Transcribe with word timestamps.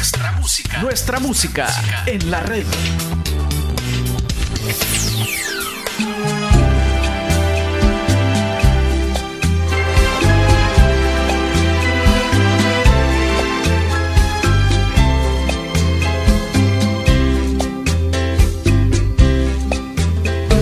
Nuestra 0.00 0.32
música. 0.32 0.78
Nuestra 0.80 1.20
música 1.20 1.68
en 2.06 2.30
la 2.30 2.40
red. 2.40 2.64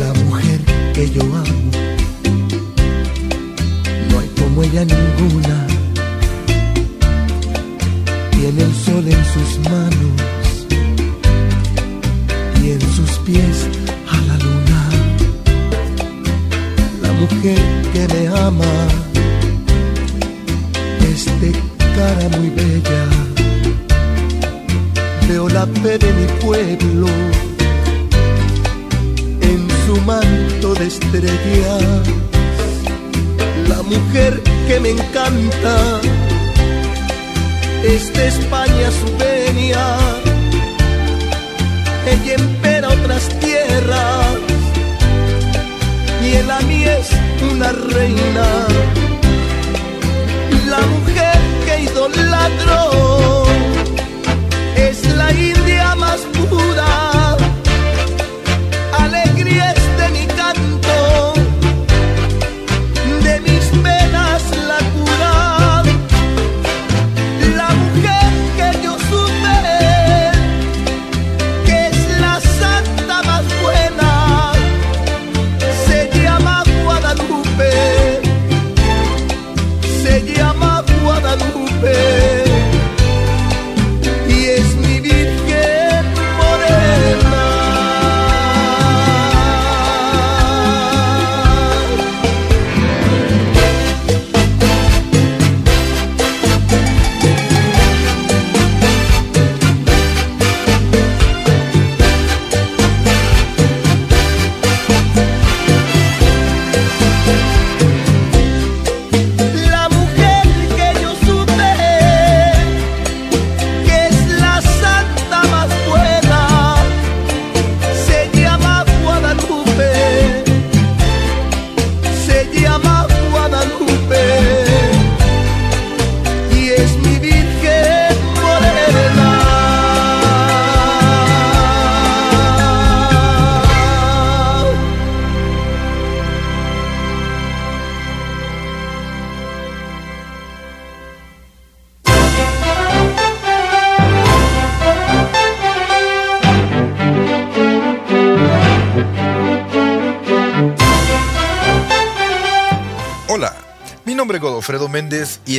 La 0.00 0.14
mujer 0.24 0.60
que 0.92 1.08
yo 1.12 1.22
amo, 1.22 1.70
no 4.10 4.18
hay 4.18 4.28
como 4.36 4.64
ella 4.64 4.84
ninguna 4.84 5.47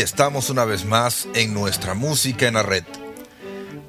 estamos 0.02 0.50
una 0.50 0.66
vez 0.66 0.86
más 0.86 1.28
en 1.34 1.54
nuestra 1.54 1.94
música 1.94 2.48
en 2.48 2.54
la 2.54 2.64
red. 2.64 2.84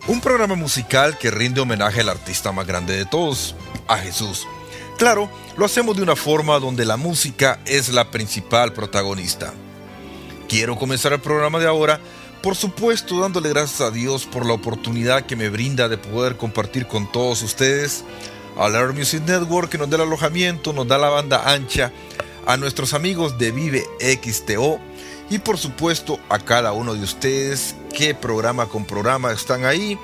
Un 0.09 0.21
programa 0.21 0.55
musical 0.55 1.19
que 1.19 1.31
rinde 1.31 1.61
homenaje 1.61 2.01
al 2.01 2.09
artista 2.09 2.53
más 2.53 2.67
grande 2.67 2.97
de 2.97 3.05
todos, 3.05 3.55
a 3.87 3.99
Jesús. 3.99 4.47
Claro, 4.99 5.31
lo 5.57 5.65
hacemos 5.65 5.97
de 5.97 6.03
una 6.03 6.17
forma 6.17 6.59
donde 6.59 6.85
la 6.85 6.97
música 6.97 7.61
es 7.65 7.91
la 7.91 8.11
principal 8.11 8.73
protagonista. 8.73 9.53
Quiero 10.49 10.77
comenzar 10.77 11.13
el 11.13 11.21
programa 11.21 11.59
de 11.59 11.69
ahora, 11.69 12.01
por 12.43 12.57
supuesto, 12.57 13.21
dándole 13.21 13.51
gracias 13.51 13.81
a 13.81 13.91
Dios 13.91 14.27
por 14.27 14.45
la 14.47 14.55
oportunidad 14.55 15.27
que 15.27 15.37
me 15.37 15.49
brinda 15.49 15.89
de 15.89 15.99
poder 15.99 16.37
compartir 16.37 16.87
con 16.87 17.11
todos 17.13 17.43
ustedes, 17.43 18.05
a 18.59 18.69
la 18.69 18.85
Music 18.89 19.23
Network 19.25 19.71
que 19.71 19.79
nos 19.79 19.89
da 19.89 19.97
el 19.97 20.03
alojamiento, 20.03 20.73
nos 20.73 20.89
da 20.89 20.99
la 20.99 21.09
banda 21.09 21.53
ancha, 21.53 21.93
a 22.47 22.57
nuestros 22.57 22.95
amigos 22.95 23.39
de 23.39 23.53
Vive 23.53 23.85
XTO 24.01 24.81
y 25.31 25.39
por 25.39 25.57
supuesto 25.57 26.19
a 26.29 26.39
cada 26.39 26.73
uno 26.73 26.95
de 26.95 27.03
ustedes 27.03 27.77
que 27.97 28.15
programa 28.15 28.67
con 28.67 28.85
programa 28.85 29.33
están 29.33 29.65
ahí 29.65 29.99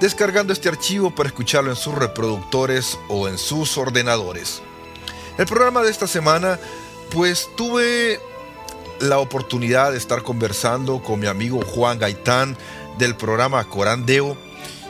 descargando 0.00 0.52
este 0.52 0.68
archivo 0.68 1.14
para 1.14 1.28
escucharlo 1.28 1.70
en 1.70 1.76
sus 1.76 1.94
reproductores 1.94 2.98
o 3.08 3.28
en 3.28 3.38
sus 3.38 3.78
ordenadores. 3.78 4.60
El 5.38 5.46
programa 5.46 5.82
de 5.82 5.90
esta 5.90 6.08
semana 6.08 6.58
pues 7.10 7.48
tuve 7.56 8.20
la 9.00 9.20
oportunidad 9.20 9.92
de 9.92 9.98
estar 9.98 10.22
conversando 10.22 11.02
con 11.02 11.20
mi 11.20 11.28
amigo 11.28 11.62
Juan 11.62 11.98
Gaitán 11.98 12.56
del 12.98 13.14
programa 13.14 13.64
Corandeo 13.68 14.36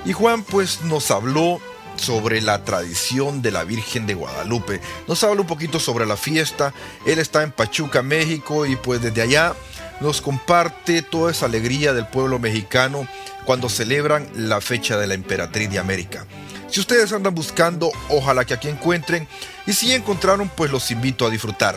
y 0.06 0.14
Juan 0.14 0.42
pues 0.42 0.80
nos 0.82 1.10
habló 1.10 1.60
sobre 1.96 2.40
la 2.40 2.64
tradición 2.64 3.42
de 3.42 3.50
la 3.50 3.64
Virgen 3.64 4.06
de 4.06 4.14
Guadalupe. 4.14 4.80
Nos 5.06 5.22
habla 5.22 5.42
un 5.42 5.46
poquito 5.46 5.78
sobre 5.78 6.06
la 6.06 6.16
fiesta. 6.16 6.72
Él 7.04 7.18
está 7.18 7.42
en 7.42 7.52
Pachuca, 7.52 8.02
México 8.02 8.66
y 8.66 8.76
pues 8.76 9.02
desde 9.02 9.22
allá 9.22 9.54
nos 10.02 10.20
comparte 10.20 11.02
toda 11.02 11.30
esa 11.30 11.46
alegría 11.46 11.92
del 11.92 12.06
pueblo 12.06 12.38
mexicano 12.38 13.06
cuando 13.44 13.68
celebran 13.68 14.28
la 14.34 14.60
fecha 14.60 14.98
de 14.98 15.06
la 15.06 15.14
emperatriz 15.14 15.70
de 15.70 15.78
América. 15.78 16.26
Si 16.68 16.80
ustedes 16.80 17.12
andan 17.12 17.34
buscando, 17.34 17.90
ojalá 18.08 18.44
que 18.44 18.54
aquí 18.54 18.68
encuentren 18.68 19.28
y 19.66 19.72
si 19.72 19.92
encontraron, 19.92 20.50
pues 20.54 20.70
los 20.70 20.90
invito 20.90 21.26
a 21.26 21.30
disfrutar. 21.30 21.76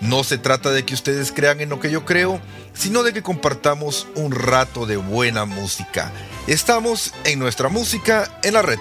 No 0.00 0.24
se 0.24 0.38
trata 0.38 0.70
de 0.70 0.84
que 0.84 0.94
ustedes 0.94 1.32
crean 1.32 1.60
en 1.60 1.68
lo 1.68 1.80
que 1.80 1.90
yo 1.90 2.04
creo, 2.04 2.40
sino 2.74 3.02
de 3.02 3.12
que 3.12 3.22
compartamos 3.22 4.06
un 4.14 4.32
rato 4.32 4.86
de 4.86 4.96
buena 4.96 5.46
música. 5.46 6.12
Estamos 6.46 7.12
en 7.24 7.38
nuestra 7.38 7.68
música 7.68 8.30
en 8.42 8.54
la 8.54 8.62
red. 8.62 8.78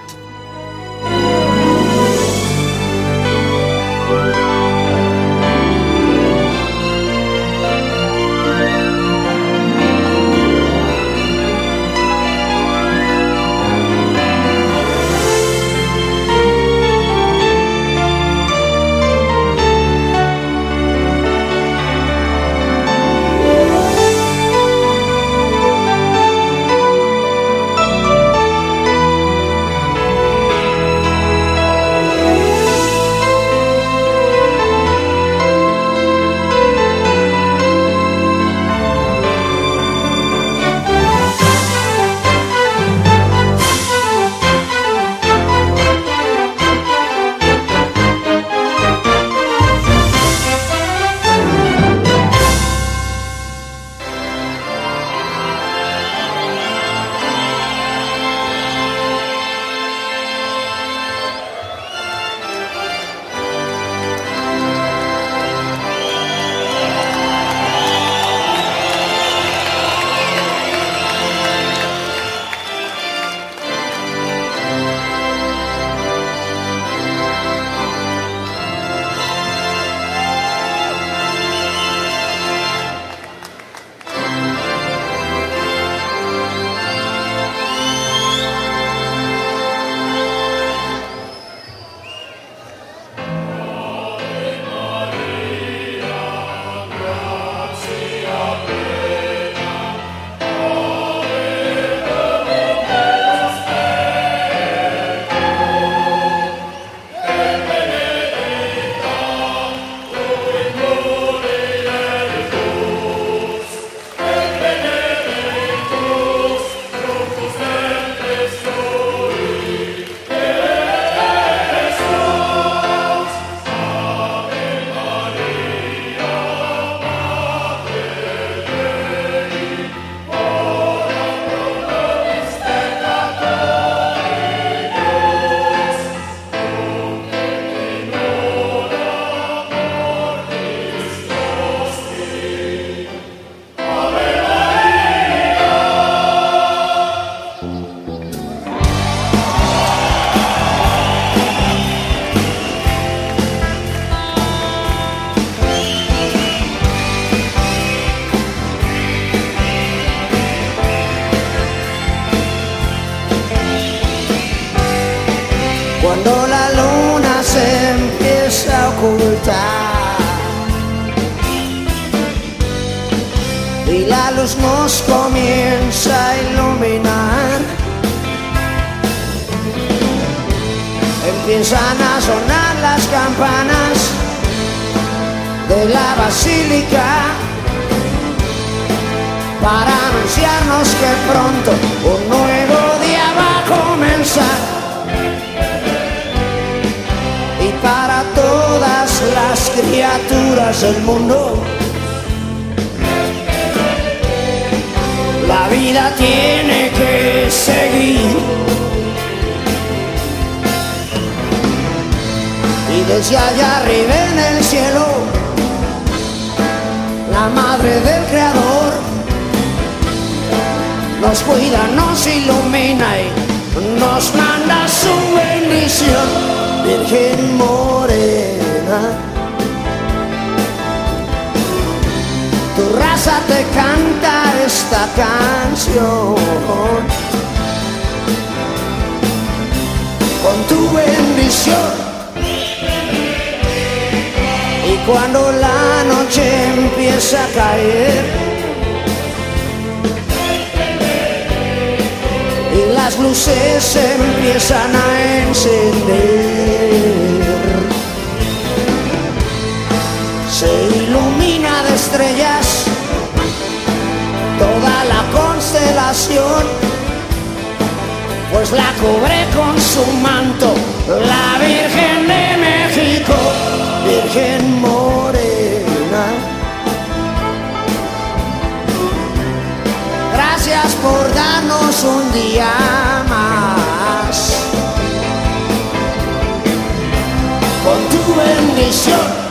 Nation 288.76 289.45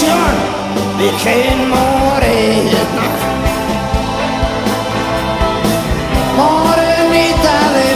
canción, 0.00 0.34
Virgen 0.98 1.68
Morena. 1.68 3.06
Morenita 6.36 7.56
de 7.76 7.88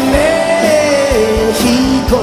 México. 1.54 2.18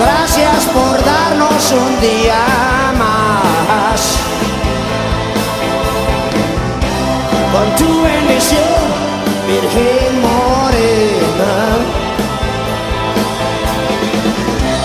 Gracias 0.00 0.60
por 0.66 0.94
darnos 1.04 1.72
un 1.72 2.00
día 2.00 2.42
más. 2.98 4.00
Con 7.52 7.66
tu 7.76 7.90
bendición, 8.02 8.80
Virgen 9.46 10.12
Morena. 10.22 10.49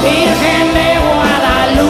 Virgen 0.06 0.66
de 0.76 0.90
Guadalupe, 1.08 1.84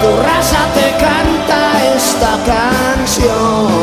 tu 0.00 0.10
raza 0.26 0.62
te 0.74 0.86
canta 1.04 1.58
esta 1.94 2.32
canción. 2.44 3.77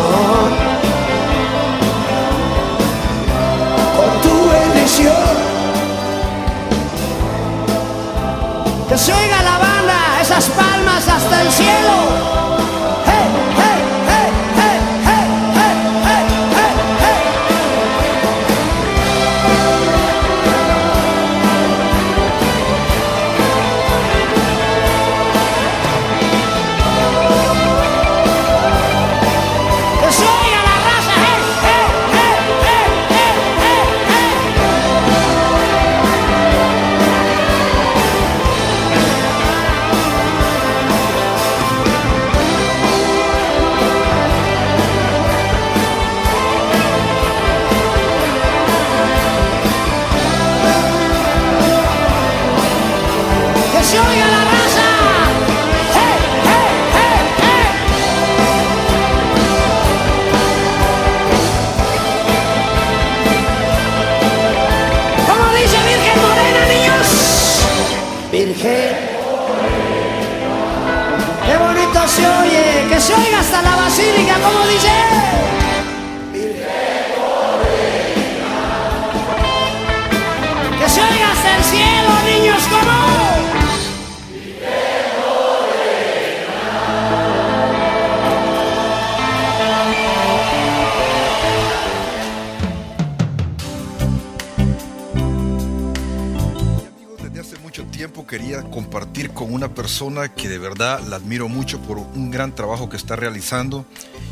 Quería 98.26 98.64
compartir 98.64 99.32
con 99.32 99.54
una 99.54 99.74
persona 99.74 100.34
que 100.34 100.50
de 100.50 100.58
verdad 100.58 101.02
la 101.08 101.18
admiro 101.18 101.48
mucho 101.48 101.80
por 101.80 101.98
un 101.98 102.32
gran 102.32 102.56
trabajo 102.56 102.90
que 102.90 102.98
está 102.98 103.16
realizando. 103.16 103.86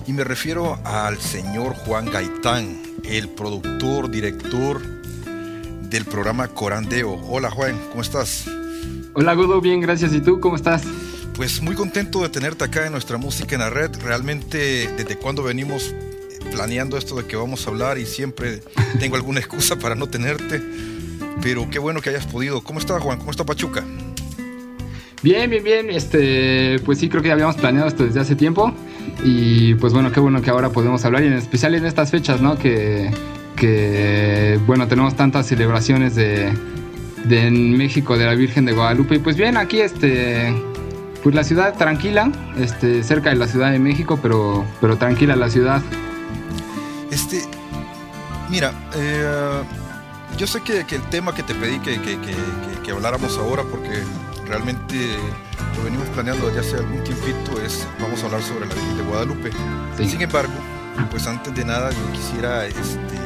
Y 0.08 0.14
me 0.14 0.24
refiero 0.24 0.80
al 0.84 1.20
señor 1.20 1.76
Juan 1.76 2.10
Gaitán, 2.10 2.82
el 3.04 3.30
productor, 3.30 4.10
director 4.10 4.82
del 5.90 6.06
programa 6.06 6.48
Corandeo. 6.48 7.22
Hola 7.30 7.52
Juan, 7.52 7.80
¿cómo 7.90 8.02
estás? 8.02 8.46
Hola 9.14 9.34
Godo, 9.36 9.62
bien, 9.62 9.80
gracias. 9.80 10.14
¿Y 10.14 10.22
tú 10.22 10.40
cómo 10.40 10.56
estás? 10.56 10.84
Pues 11.36 11.62
muy 11.62 11.76
contento 11.76 12.22
de 12.22 12.30
tenerte 12.30 12.64
acá 12.64 12.86
en 12.86 12.92
nuestra 12.92 13.18
música 13.18 13.56
en 13.56 13.62
la 13.62 13.70
red. 13.70 13.92
Realmente 14.02 14.92
desde 14.98 15.18
cuando 15.18 15.44
venimos 15.44 15.94
planeando 16.52 16.98
esto 16.98 17.16
de 17.16 17.26
que 17.26 17.36
vamos 17.36 17.66
a 17.66 17.70
hablar 17.70 17.98
y 17.98 18.06
siempre 18.06 18.62
tengo 19.00 19.16
alguna 19.16 19.40
excusa 19.40 19.76
para 19.76 19.96
no 19.96 20.08
tenerte. 20.08 20.62
Pero 21.44 21.70
qué 21.70 21.78
bueno 21.78 22.00
que 22.00 22.10
hayas 22.10 22.26
podido. 22.26 22.62
¿Cómo 22.62 22.80
está 22.80 22.98
Juan? 23.02 23.20
¿Cómo 23.20 23.30
está 23.30 23.44
Pachuca? 23.46 23.84
Bien, 25.22 25.50
bien, 25.50 25.64
bien. 25.64 25.90
Este, 25.90 26.80
pues 26.86 27.00
sí, 27.00 27.10
creo 27.10 27.22
que 27.22 27.28
ya 27.28 27.34
habíamos 27.34 27.58
planeado 27.58 27.90
esto 27.90 28.06
desde 28.06 28.22
hace 28.22 28.36
tiempo. 28.36 28.74
Y 29.26 29.76
pues 29.76 29.94
bueno, 29.94 30.12
qué 30.14 30.22
bueno 30.22 30.42
que 30.42 30.50
ahora 30.50 30.70
podemos 30.70 31.04
hablar. 31.04 31.24
Y 31.24 31.28
en 31.28 31.34
especial 31.34 31.76
en 31.76 31.86
estas 31.86 32.12
fechas, 32.12 32.42
¿no? 32.42 32.58
Que, 32.58 33.12
que 33.58 34.58
bueno, 34.66 34.88
tenemos 34.88 35.16
tantas 35.18 35.46
celebraciones 35.46 36.16
de, 36.16 36.54
de 37.26 37.48
en 37.48 37.78
México 37.78 38.18
de 38.18 38.26
la 38.26 38.36
Virgen 38.36 38.64
de 38.64 38.72
Guadalupe. 38.72 39.16
Y 39.16 39.20
pues 39.20 39.36
bien, 39.36 39.58
aquí 39.58 39.82
este. 39.82 40.54
Pues 41.24 41.36
la 41.36 41.46
ciudad 41.46 41.78
tranquila, 41.78 42.30
este, 42.58 43.02
cerca 43.02 43.30
de 43.30 43.38
la 43.38 43.48
Ciudad 43.48 43.72
de 43.72 43.80
México, 43.80 44.20
pero, 44.22 44.66
pero 44.82 44.98
tranquila 44.98 45.38
la 45.38 45.50
ciudad. 45.50 45.82
Este, 47.12 47.44
mira, 48.50 48.74
eh, 48.94 49.62
yo 50.38 50.48
sé 50.48 50.62
que, 50.62 50.80
el 50.80 51.02
tema 51.10 51.34
que 51.34 51.44
te 51.44 51.54
pedí 51.54 51.80
que, 51.80 52.00
que, 52.02 52.92
habláramos 52.92 53.38
ahora, 53.38 53.64
porque 53.64 54.04
realmente 54.48 55.18
lo 55.78 55.84
venimos 55.84 56.08
planeando 56.10 56.48
desde 56.48 56.60
hace 56.60 56.78
algún 56.78 57.04
tiempito, 57.04 57.62
es 57.62 57.88
vamos 58.00 58.22
a 58.22 58.26
hablar 58.26 58.44
sobre 58.44 58.68
la 58.68 58.74
Virgen 58.74 58.98
de 58.98 59.04
Guadalupe. 59.04 59.52
Sin 59.98 60.22
embargo, 60.22 60.54
pues 61.10 61.28
antes 61.28 61.54
de 61.54 61.66
nada 61.66 61.92
yo 61.92 62.12
quisiera 62.12 62.66
este, 62.66 63.18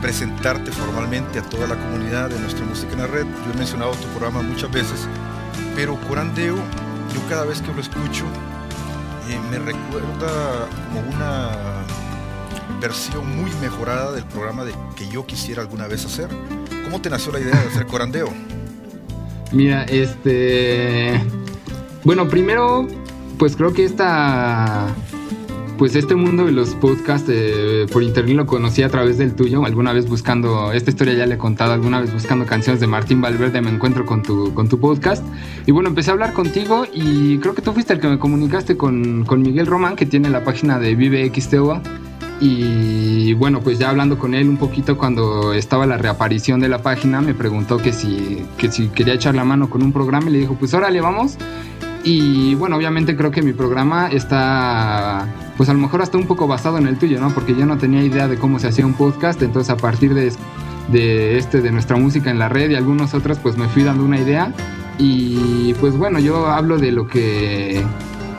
presentarte 0.00 0.70
formalmente 0.70 1.38
a 1.38 1.42
toda 1.42 1.66
la 1.66 1.76
comunidad 1.76 2.30
de 2.30 2.38
nuestra 2.38 2.64
música 2.64 2.92
en 2.92 2.98
la 2.98 3.06
red. 3.06 3.24
Yo 3.24 3.52
he 3.52 3.56
mencionado 3.56 3.92
tu 3.92 4.06
programa 4.08 4.42
muchas 4.42 4.70
veces, 4.70 5.08
pero 5.74 5.98
Corandeo, 6.02 6.56
yo 6.56 7.28
cada 7.28 7.44
vez 7.44 7.60
que 7.60 7.72
lo 7.72 7.80
escucho, 7.80 8.24
eh, 9.28 9.38
me 9.50 9.58
recuerda 9.58 10.68
como 10.86 11.00
una 11.14 11.50
versión 12.80 13.36
muy 13.36 13.50
mejorada 13.60 14.12
del 14.12 14.24
programa 14.24 14.64
de 14.64 14.72
que 14.96 15.08
yo 15.08 15.26
quisiera 15.26 15.62
alguna 15.62 15.86
vez 15.86 16.04
hacer. 16.04 16.28
¿Cómo 16.84 17.00
te 17.00 17.10
nació 17.10 17.32
la 17.32 17.40
idea 17.40 17.60
de 17.60 17.68
hacer 17.68 17.86
corandeo? 17.86 18.32
Mira, 19.52 19.84
este. 19.84 21.20
Bueno, 22.04 22.28
primero, 22.28 22.86
pues 23.38 23.56
creo 23.56 23.72
que 23.72 23.84
esta. 23.84 24.86
Pues 25.78 25.94
este 25.94 26.14
mundo 26.14 26.46
de 26.46 26.52
los 26.52 26.70
podcasts 26.70 27.28
eh, 27.30 27.84
por 27.92 28.02
internet 28.02 28.34
lo 28.34 28.46
conocí 28.46 28.82
a 28.82 28.88
través 28.88 29.18
del 29.18 29.34
tuyo, 29.34 29.62
alguna 29.66 29.92
vez 29.92 30.08
buscando, 30.08 30.72
esta 30.72 30.88
historia 30.88 31.12
ya 31.12 31.26
le 31.26 31.34
he 31.34 31.38
contado, 31.38 31.74
alguna 31.74 32.00
vez 32.00 32.14
buscando 32.14 32.46
canciones 32.46 32.80
de 32.80 32.86
Martín 32.86 33.20
Valverde 33.20 33.60
me 33.60 33.68
encuentro 33.68 34.06
con 34.06 34.22
tu, 34.22 34.54
con 34.54 34.70
tu 34.70 34.80
podcast. 34.80 35.22
Y 35.66 35.72
bueno, 35.72 35.90
empecé 35.90 36.10
a 36.10 36.14
hablar 36.14 36.32
contigo 36.32 36.86
y 36.90 37.36
creo 37.40 37.54
que 37.54 37.60
tú 37.60 37.74
fuiste 37.74 37.92
el 37.92 38.00
que 38.00 38.08
me 38.08 38.18
comunicaste 38.18 38.78
con, 38.78 39.26
con 39.26 39.42
Miguel 39.42 39.66
Román, 39.66 39.96
que 39.96 40.06
tiene 40.06 40.30
la 40.30 40.44
página 40.44 40.78
de 40.78 40.94
Vive 40.94 41.30
XTOA. 41.34 41.82
Y 42.40 43.32
bueno, 43.34 43.60
pues 43.60 43.78
ya 43.78 43.88
hablando 43.88 44.18
con 44.18 44.34
él 44.34 44.48
un 44.48 44.58
poquito 44.58 44.98
cuando 44.98 45.54
estaba 45.54 45.86
la 45.86 45.96
reaparición 45.96 46.60
de 46.60 46.68
la 46.68 46.82
página, 46.82 47.20
me 47.20 47.34
preguntó 47.34 47.78
que 47.78 47.92
si, 47.92 48.44
que 48.58 48.70
si 48.70 48.88
quería 48.88 49.14
echar 49.14 49.34
la 49.34 49.44
mano 49.44 49.70
con 49.70 49.82
un 49.82 49.92
programa 49.92 50.28
y 50.28 50.32
le 50.32 50.38
dijo, 50.40 50.54
pues 50.54 50.74
órale, 50.74 51.00
vamos. 51.00 51.38
Y 52.04 52.54
bueno, 52.54 52.76
obviamente 52.76 53.16
creo 53.16 53.30
que 53.30 53.42
mi 53.42 53.52
programa 53.52 54.08
está, 54.08 55.26
pues 55.56 55.68
a 55.68 55.72
lo 55.72 55.78
mejor 55.80 56.02
hasta 56.02 56.18
un 56.18 56.26
poco 56.26 56.46
basado 56.46 56.78
en 56.78 56.86
el 56.86 56.98
tuyo, 56.98 57.20
¿no? 57.20 57.30
Porque 57.30 57.54
yo 57.56 57.66
no 57.66 57.78
tenía 57.78 58.04
idea 58.04 58.28
de 58.28 58.36
cómo 58.36 58.58
se 58.58 58.68
hacía 58.68 58.86
un 58.86 58.94
podcast, 58.94 59.42
entonces 59.42 59.70
a 59.70 59.76
partir 59.76 60.14
de, 60.14 60.30
de 60.92 61.38
este, 61.38 61.62
de 61.62 61.72
nuestra 61.72 61.96
música 61.96 62.30
en 62.30 62.38
la 62.38 62.48
red 62.48 62.70
y 62.70 62.74
algunos 62.76 63.14
otros, 63.14 63.38
pues 63.38 63.56
me 63.56 63.66
fui 63.68 63.82
dando 63.82 64.04
una 64.04 64.20
idea. 64.20 64.52
Y 64.98 65.74
pues 65.80 65.96
bueno, 65.96 66.20
yo 66.20 66.46
hablo 66.46 66.78
de 66.78 66.92
lo 66.92 67.08
que, 67.08 67.82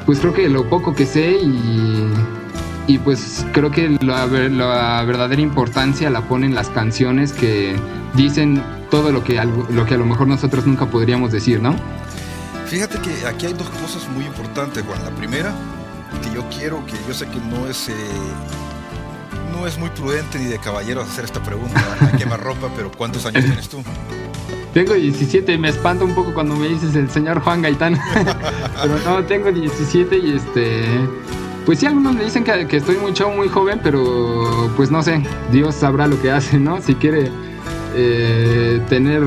pues 0.06 0.20
creo 0.20 0.34
que 0.34 0.48
lo 0.50 0.70
poco 0.70 0.96
que 0.96 1.06
sé 1.06 1.32
y 1.32 2.08
y 2.88 2.98
pues 3.00 3.46
creo 3.52 3.70
que 3.70 3.98
la, 4.02 4.26
verdadera 4.26 5.42
importancia 5.42 6.10
la 6.10 6.22
ponen 6.22 6.56
las 6.56 6.70
canciones 6.70 7.34
que 7.34 7.76
dicen 8.16 8.64
todo 8.90 9.12
lo 9.12 9.24
que, 9.24 9.40
lo 9.70 9.86
que 9.86 9.94
a 9.94 9.98
lo 9.98 10.06
mejor 10.06 10.28
nosotros 10.28 10.66
nunca 10.66 10.86
podríamos 10.86 11.32
decir, 11.32 11.62
¿no? 11.62 11.76
Fíjate 12.68 13.00
que 13.00 13.26
aquí 13.26 13.46
hay 13.46 13.54
dos 13.54 13.70
cosas 13.70 14.08
muy 14.10 14.26
importantes, 14.26 14.84
Juan. 14.84 15.04
La 15.04 15.12
primera, 15.12 15.54
que 16.24 16.34
yo 16.34 16.44
quiero, 16.50 16.86
que 16.86 16.94
yo 17.08 17.14
sé 17.14 17.28
que 17.28 17.40
no 17.40 17.68
es, 17.68 17.90
eh, 17.90 17.94
no 19.52 19.68
es 19.68 19.78
muy 19.78 19.90
prudente 19.90 20.40
ni 20.40 20.46
de 20.46 20.58
caballero 20.58 21.02
hacer 21.02 21.26
esta 21.26 21.44
pregunta, 21.44 21.82
a 22.02 22.18
quemar 22.18 22.42
ropa, 22.42 22.70
pero 22.76 22.92
¿cuántos 22.92 23.26
años 23.26 23.44
tienes 23.44 23.68
tú? 23.68 23.84
Tengo 24.74 24.94
17, 24.94 25.58
me 25.58 25.70
espanta 25.70 26.04
un 26.06 26.14
poco 26.14 26.34
cuando 26.34 26.56
me 26.56 26.68
dices 26.70 26.96
el 26.96 27.10
señor 27.10 27.42
Juan 27.42 27.62
Gaitán, 27.62 28.00
pero 28.82 29.00
no, 29.06 29.24
tengo 29.26 29.52
17 29.52 30.18
y 30.18 30.36
este 30.36 30.86
pues 31.68 31.80
sí, 31.80 31.86
algunos 31.86 32.16
me 32.16 32.24
dicen 32.24 32.46
que, 32.46 32.78
estoy 32.78 32.96
muy 32.96 33.12
chavo, 33.12 33.34
muy 33.34 33.50
joven, 33.50 33.82
pero 33.84 34.72
pues 34.78 34.90
no 34.90 35.04
sé, 35.04 35.22
Dios 35.52 35.76
sabrá 35.76 36.08
lo 36.08 36.20
que 36.22 36.32
hace, 36.32 36.58
¿no? 36.58 36.82
Si 36.82 36.96
quiere 36.96 37.30
eh, 37.94 38.82
tener 38.88 39.22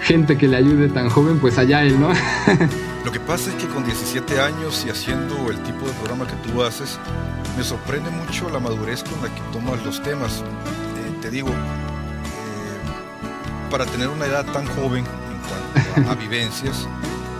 gente 0.00 0.36
que 0.36 0.48
le 0.48 0.56
ayude 0.56 0.88
tan 0.88 1.08
joven, 1.08 1.38
pues 1.38 1.58
allá 1.58 1.84
él, 1.84 2.00
¿no? 2.00 2.08
lo 3.04 3.12
que 3.12 3.20
pasa 3.20 3.50
es 3.50 3.54
que 3.54 3.68
con 3.68 3.84
17 3.84 4.40
años 4.40 4.84
y 4.84 4.90
haciendo 4.90 5.48
el 5.48 5.62
tipo 5.62 5.86
de 5.86 5.92
programa 5.92 6.26
que 6.26 6.34
tú 6.50 6.60
haces, 6.64 6.98
me 7.56 7.62
sorprende 7.62 8.10
mucho 8.10 8.50
la 8.50 8.58
madurez 8.58 9.04
con 9.04 9.22
la 9.22 9.32
que 9.32 9.40
tomas 9.52 9.80
los 9.84 10.02
temas. 10.02 10.40
Eh, 10.40 11.18
te 11.22 11.30
digo, 11.30 11.50
eh, 11.50 11.52
para 13.70 13.86
tener 13.86 14.08
una 14.08 14.26
edad 14.26 14.44
tan 14.46 14.66
joven 14.66 15.04
en 15.04 15.94
cuanto 15.94 16.10
a, 16.10 16.14
vivencias, 16.20 16.88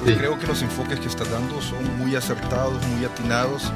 creo 0.04 0.38
que 0.38 0.46
los 0.46 0.62
enfoques 0.62 1.00
que 1.00 1.08
estás 1.08 1.28
dando 1.32 1.60
son 1.60 1.98
muy 1.98 2.14
acertados, 2.14 2.80
muy 2.86 3.04
atinados 3.04 3.72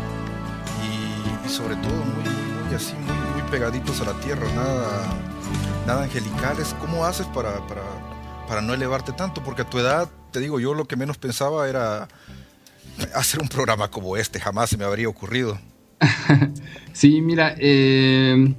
sobre 1.50 1.74
todo 1.76 1.92
muy, 1.92 2.74
así, 2.74 2.94
muy, 2.94 3.42
muy, 3.42 3.50
pegaditos 3.50 4.00
a 4.00 4.04
la 4.04 4.12
tierra, 4.20 4.46
nada, 4.54 5.02
nada 5.86 6.04
angelicales. 6.04 6.74
¿Cómo 6.80 7.04
haces 7.04 7.26
para, 7.26 7.66
para, 7.66 7.82
para 8.46 8.60
no 8.62 8.72
elevarte 8.72 9.12
tanto? 9.12 9.42
Porque 9.42 9.62
a 9.62 9.64
tu 9.64 9.78
edad, 9.78 10.08
te 10.30 10.38
digo, 10.38 10.60
yo 10.60 10.74
lo 10.74 10.84
que 10.84 10.94
menos 10.94 11.18
pensaba 11.18 11.68
era 11.68 12.06
hacer 13.14 13.40
un 13.40 13.48
programa 13.48 13.90
como 13.90 14.16
este, 14.16 14.38
jamás 14.38 14.70
se 14.70 14.76
me 14.76 14.84
habría 14.84 15.08
ocurrido. 15.08 15.58
sí, 16.92 17.20
mira, 17.20 17.54
eh, 17.58 18.54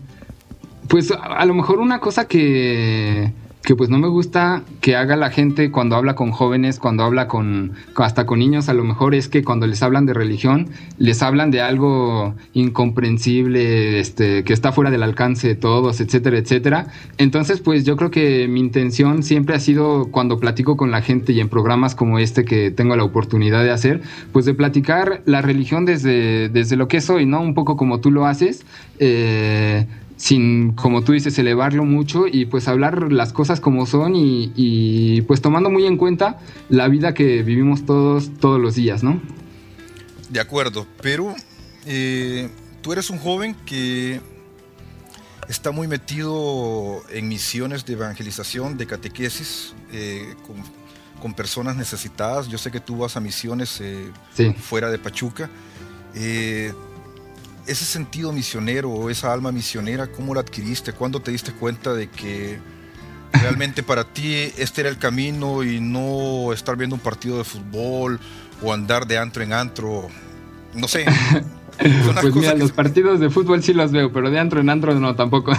pues 0.89 1.11
a 1.11 1.45
lo 1.45 1.53
mejor 1.53 1.79
una 1.79 1.99
cosa 2.01 2.27
que 2.27 3.31
que 3.63 3.75
pues 3.75 3.89
no 3.89 3.99
me 3.99 4.07
gusta 4.07 4.63
que 4.81 4.95
haga 4.95 5.15
la 5.15 5.29
gente 5.29 5.69
cuando 5.71 5.95
habla 5.95 6.15
con 6.15 6.31
jóvenes, 6.31 6.79
cuando 6.79 7.03
habla 7.03 7.27
con 7.27 7.73
hasta 7.95 8.25
con 8.25 8.39
niños, 8.39 8.69
a 8.69 8.73
lo 8.73 8.83
mejor 8.83 9.13
es 9.13 9.27
que 9.27 9.43
cuando 9.43 9.67
les 9.67 9.83
hablan 9.83 10.05
de 10.05 10.13
religión, 10.13 10.69
les 10.97 11.21
hablan 11.21 11.51
de 11.51 11.61
algo 11.61 12.33
incomprensible, 12.53 13.99
este, 13.99 14.43
que 14.43 14.53
está 14.53 14.71
fuera 14.71 14.89
del 14.89 15.03
alcance 15.03 15.47
de 15.47 15.55
todos, 15.55 16.01
etcétera, 16.01 16.39
etcétera. 16.39 16.87
Entonces, 17.17 17.61
pues 17.61 17.85
yo 17.85 17.95
creo 17.97 18.09
que 18.09 18.47
mi 18.47 18.59
intención 18.59 19.21
siempre 19.21 19.55
ha 19.55 19.59
sido 19.59 20.09
cuando 20.09 20.39
platico 20.39 20.75
con 20.75 20.89
la 20.89 21.01
gente 21.01 21.33
y 21.33 21.39
en 21.39 21.49
programas 21.49 21.93
como 21.93 22.17
este 22.17 22.43
que 22.43 22.71
tengo 22.71 22.95
la 22.95 23.03
oportunidad 23.03 23.63
de 23.63 23.71
hacer, 23.71 24.01
pues 24.31 24.45
de 24.45 24.55
platicar 24.55 25.21
la 25.25 25.41
religión 25.41 25.85
desde, 25.85 26.49
desde 26.49 26.75
lo 26.75 26.87
que 26.87 26.99
soy, 26.99 27.27
¿no? 27.27 27.41
Un 27.41 27.53
poco 27.53 27.77
como 27.77 27.99
tú 27.99 28.09
lo 28.09 28.25
haces. 28.25 28.65
Eh, 28.97 29.85
sin, 30.21 30.73
como 30.73 31.03
tú 31.03 31.13
dices, 31.13 31.39
elevarlo 31.39 31.83
mucho 31.83 32.27
y 32.31 32.45
pues 32.45 32.67
hablar 32.67 33.11
las 33.11 33.33
cosas 33.33 33.59
como 33.59 33.87
son 33.87 34.13
y, 34.15 35.21
pues 35.23 35.41
tomando 35.41 35.71
muy 35.71 35.87
en 35.87 35.97
cuenta 35.97 36.37
la 36.69 36.87
vida 36.89 37.15
que 37.15 37.41
vivimos 37.41 37.87
todos 37.87 38.29
todos 38.39 38.61
los 38.61 38.75
días, 38.75 39.01
¿no? 39.01 39.19
De 40.29 40.39
acuerdo, 40.39 40.85
pero 41.01 41.35
eh, 41.87 42.49
tú 42.83 42.93
eres 42.93 43.09
un 43.09 43.17
joven 43.17 43.55
que 43.65 44.21
está 45.49 45.71
muy 45.71 45.87
metido 45.87 47.01
en 47.09 47.27
misiones 47.27 47.83
de 47.87 47.93
evangelización, 47.93 48.77
de 48.77 48.85
catequesis, 48.85 49.73
eh, 49.91 50.35
con, 51.19 51.33
personas 51.33 51.75
necesitadas. 51.75 52.47
Yo 52.47 52.59
sé 52.59 52.69
que 52.69 52.79
tú 52.79 52.97
vas 52.97 53.15
a 53.15 53.19
misiones 53.19 53.79
eh, 53.81 54.11
fuera 54.59 54.91
de 54.91 54.99
Pachuca 54.99 55.49
ese 57.67 57.85
sentido 57.85 58.31
misionero 58.31 58.89
o 58.89 59.09
esa 59.09 59.31
alma 59.31 59.51
misionera, 59.51 60.07
¿cómo 60.07 60.33
la 60.33 60.41
adquiriste? 60.41 60.93
¿Cuándo 60.93 61.19
te 61.21 61.31
diste 61.31 61.51
cuenta 61.51 61.93
de 61.93 62.09
que 62.09 62.59
realmente 63.33 63.83
para 63.83 64.03
ti 64.03 64.33
este 64.57 64.81
era 64.81 64.89
el 64.89 64.97
camino 64.97 65.63
y 65.63 65.79
no 65.79 66.53
estar 66.53 66.75
viendo 66.75 66.95
un 66.95 67.01
partido 67.01 67.37
de 67.37 67.43
fútbol 67.43 68.19
o 68.61 68.73
andar 68.73 69.07
de 69.07 69.17
antro 69.17 69.43
en 69.43 69.53
antro? 69.53 70.07
No 70.73 70.87
sé. 70.87 71.05
Pues 72.21 72.35
mira, 72.35 72.53
los 72.53 72.71
partidos 72.71 73.19
de 73.19 73.31
fútbol 73.31 73.63
sí 73.63 73.73
los 73.73 73.91
veo, 73.91 74.11
pero 74.11 74.29
de 74.29 74.37
antro 74.37 74.59
en 74.59 74.69
antro 74.69 74.93
no 74.99 75.15
tampoco. 75.15 75.53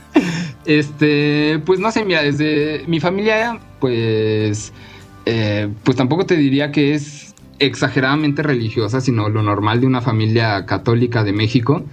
este, 0.64 1.60
pues 1.64 1.80
no 1.80 1.90
sé, 1.90 2.04
mira, 2.04 2.22
desde 2.22 2.84
mi 2.86 3.00
familia, 3.00 3.58
pues 3.80 4.72
eh, 5.26 5.68
pues 5.82 5.96
tampoco 5.96 6.24
te 6.24 6.36
diría 6.36 6.70
que 6.70 6.94
es 6.94 7.29
exageradamente 7.60 8.42
religiosa, 8.42 9.00
sino 9.00 9.28
lo 9.28 9.42
normal 9.42 9.80
de 9.80 9.86
una 9.86 10.00
familia 10.00 10.66
católica 10.66 11.22
de 11.22 11.32
México. 11.32 11.84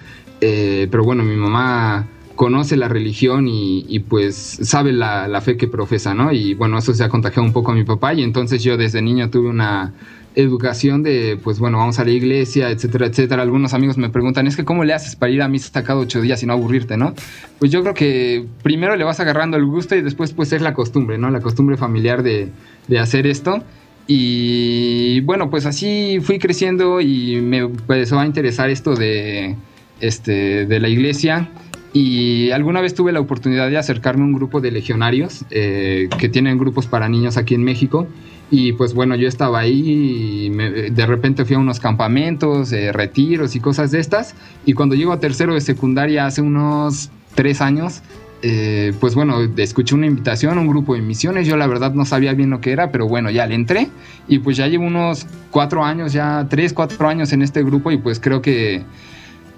Eh, 0.41 0.87
pero 0.89 1.03
bueno, 1.03 1.23
mi 1.23 1.35
mamá 1.35 2.07
conoce 2.35 2.77
la 2.77 2.87
religión 2.87 3.47
y, 3.49 3.99
pues 4.07 4.35
sabe 4.35 4.93
la, 4.93 5.27
la, 5.27 5.41
fe 5.41 5.57
que 5.57 5.67
profesa, 5.67 6.13
¿no? 6.13 6.31
Y 6.31 6.53
bueno, 6.53 6.77
eso 6.77 6.93
se 6.93 7.03
ha 7.03 7.09
contagiado 7.09 7.43
un 7.43 7.51
poco 7.51 7.71
a 7.71 7.75
mi 7.75 7.83
papá 7.83 8.13
y 8.13 8.23
entonces 8.23 8.63
yo 8.63 8.77
desde 8.77 9.01
niño 9.01 9.29
tuve 9.29 9.49
una 9.49 9.93
educación 10.37 11.01
de, 11.01 11.39
pues 11.43 11.57
bueno, 11.57 11.79
vamos 11.79 11.97
a 11.97 12.05
la 12.05 12.11
iglesia, 12.11 12.69
etcétera, 12.69 13.07
etcétera. 13.07 13.41
Algunos 13.41 13.73
amigos 13.73 13.97
me 13.97 14.09
preguntan, 14.09 14.45
es 14.45 14.55
que 14.55 14.63
¿cómo 14.63 14.83
le 14.83 14.93
haces 14.93 15.15
para 15.15 15.31
ir 15.31 15.41
a 15.41 15.47
misa 15.47 15.83
cada 15.83 15.99
ocho 15.99 16.21
días 16.21 16.43
y 16.43 16.45
no 16.45 16.53
aburrirte, 16.53 16.95
no? 16.95 17.15
Pues 17.57 17.71
yo 17.71 17.81
creo 17.81 17.95
que 17.95 18.45
primero 18.61 18.95
le 18.95 19.03
vas 19.03 19.19
agarrando 19.19 19.57
el 19.57 19.65
gusto 19.65 19.95
y 19.95 20.01
después 20.01 20.33
pues 20.33 20.53
es 20.53 20.61
la 20.61 20.75
costumbre, 20.75 21.17
¿no? 21.17 21.31
La 21.31 21.41
costumbre 21.41 21.75
familiar 21.75 22.21
de, 22.21 22.49
de 22.87 22.99
hacer 22.99 23.25
esto. 23.25 23.63
Y 24.07 25.19
bueno, 25.21 25.49
pues 25.49 25.65
así 25.65 26.19
fui 26.21 26.39
creciendo 26.39 27.01
y 27.01 27.41
me 27.41 27.57
empezó 27.59 28.19
a 28.19 28.25
interesar 28.25 28.69
esto 28.69 28.95
de, 28.95 29.55
este, 29.99 30.65
de 30.65 30.79
la 30.79 30.87
iglesia. 30.87 31.49
Y 31.93 32.51
alguna 32.51 32.79
vez 32.79 32.93
tuve 32.93 33.11
la 33.11 33.19
oportunidad 33.19 33.69
de 33.69 33.77
acercarme 33.77 34.23
a 34.23 34.25
un 34.25 34.33
grupo 34.33 34.61
de 34.61 34.71
legionarios 34.71 35.45
eh, 35.49 36.09
que 36.17 36.29
tienen 36.29 36.57
grupos 36.57 36.85
para 36.87 37.09
niños 37.09 37.37
aquí 37.37 37.55
en 37.55 37.63
México. 37.63 38.07
Y 38.49 38.73
pues 38.73 38.93
bueno, 38.93 39.15
yo 39.15 39.27
estaba 39.27 39.59
ahí 39.59 39.81
y 39.85 40.49
de 40.49 41.05
repente 41.05 41.43
fui 41.43 41.55
a 41.57 41.59
unos 41.59 41.81
campamentos, 41.81 42.71
eh, 42.71 42.93
retiros 42.93 43.55
y 43.55 43.59
cosas 43.59 43.91
de 43.91 43.99
estas. 43.99 44.35
Y 44.65 44.73
cuando 44.73 44.95
llego 44.95 45.11
a 45.11 45.19
tercero 45.19 45.53
de 45.53 45.61
secundaria 45.61 46.25
hace 46.25 46.41
unos 46.41 47.09
tres 47.35 47.59
años, 47.59 48.01
eh, 48.41 48.93
pues 48.99 49.15
bueno, 49.15 49.41
escuché 49.57 49.95
una 49.95 50.05
invitación 50.05 50.57
a 50.57 50.61
un 50.61 50.67
grupo 50.67 50.93
de 50.93 51.01
misiones. 51.01 51.47
Yo 51.47 51.57
la 51.57 51.67
verdad 51.67 51.93
no 51.93 52.05
sabía 52.05 52.33
bien 52.33 52.49
lo 52.49 52.61
que 52.61 52.71
era, 52.71 52.91
pero 52.91 53.07
bueno, 53.07 53.29
ya 53.29 53.45
le 53.47 53.55
entré. 53.55 53.89
Y 54.27 54.39
pues 54.39 54.57
ya 54.57 54.67
llevo 54.67 54.85
unos 54.85 55.25
cuatro 55.51 55.83
años, 55.83 56.13
ya 56.13 56.47
tres, 56.49 56.73
cuatro 56.73 57.07
años 57.07 57.33
en 57.33 57.41
este 57.41 57.63
grupo. 57.63 57.91
Y 57.91 57.97
pues 57.97 58.19
creo 58.19 58.41
que, 58.41 58.83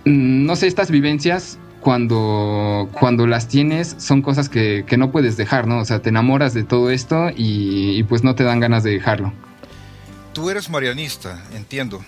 mm, 0.06 0.46
no 0.46 0.56
sé, 0.56 0.68
estas 0.68 0.92
vivencias 0.92 1.58
cuando, 1.80 2.90
cuando 2.92 3.28
las 3.28 3.48
tienes 3.48 3.96
son 4.00 4.22
cosas 4.22 4.50
que, 4.50 4.86
no 4.98 5.12
puedes 5.12 5.38
dejar, 5.38 5.68
¿no? 5.68 5.80
O 5.80 5.86
sea, 5.86 6.02
te 6.02 6.10
enamoras 6.10 6.54
de 6.54 6.64
todo 6.64 6.90
esto 6.90 7.30
y, 7.36 8.04
pues 8.04 8.24
no 8.24 8.36
te 8.36 8.44
dan 8.44 8.60
ganas 8.60 8.84
de 8.84 8.92
dejarlo. 8.92 9.34
Tú 10.34 10.50
eres 10.50 10.70
marianista, 10.70 11.44
entiendo, 11.54 12.02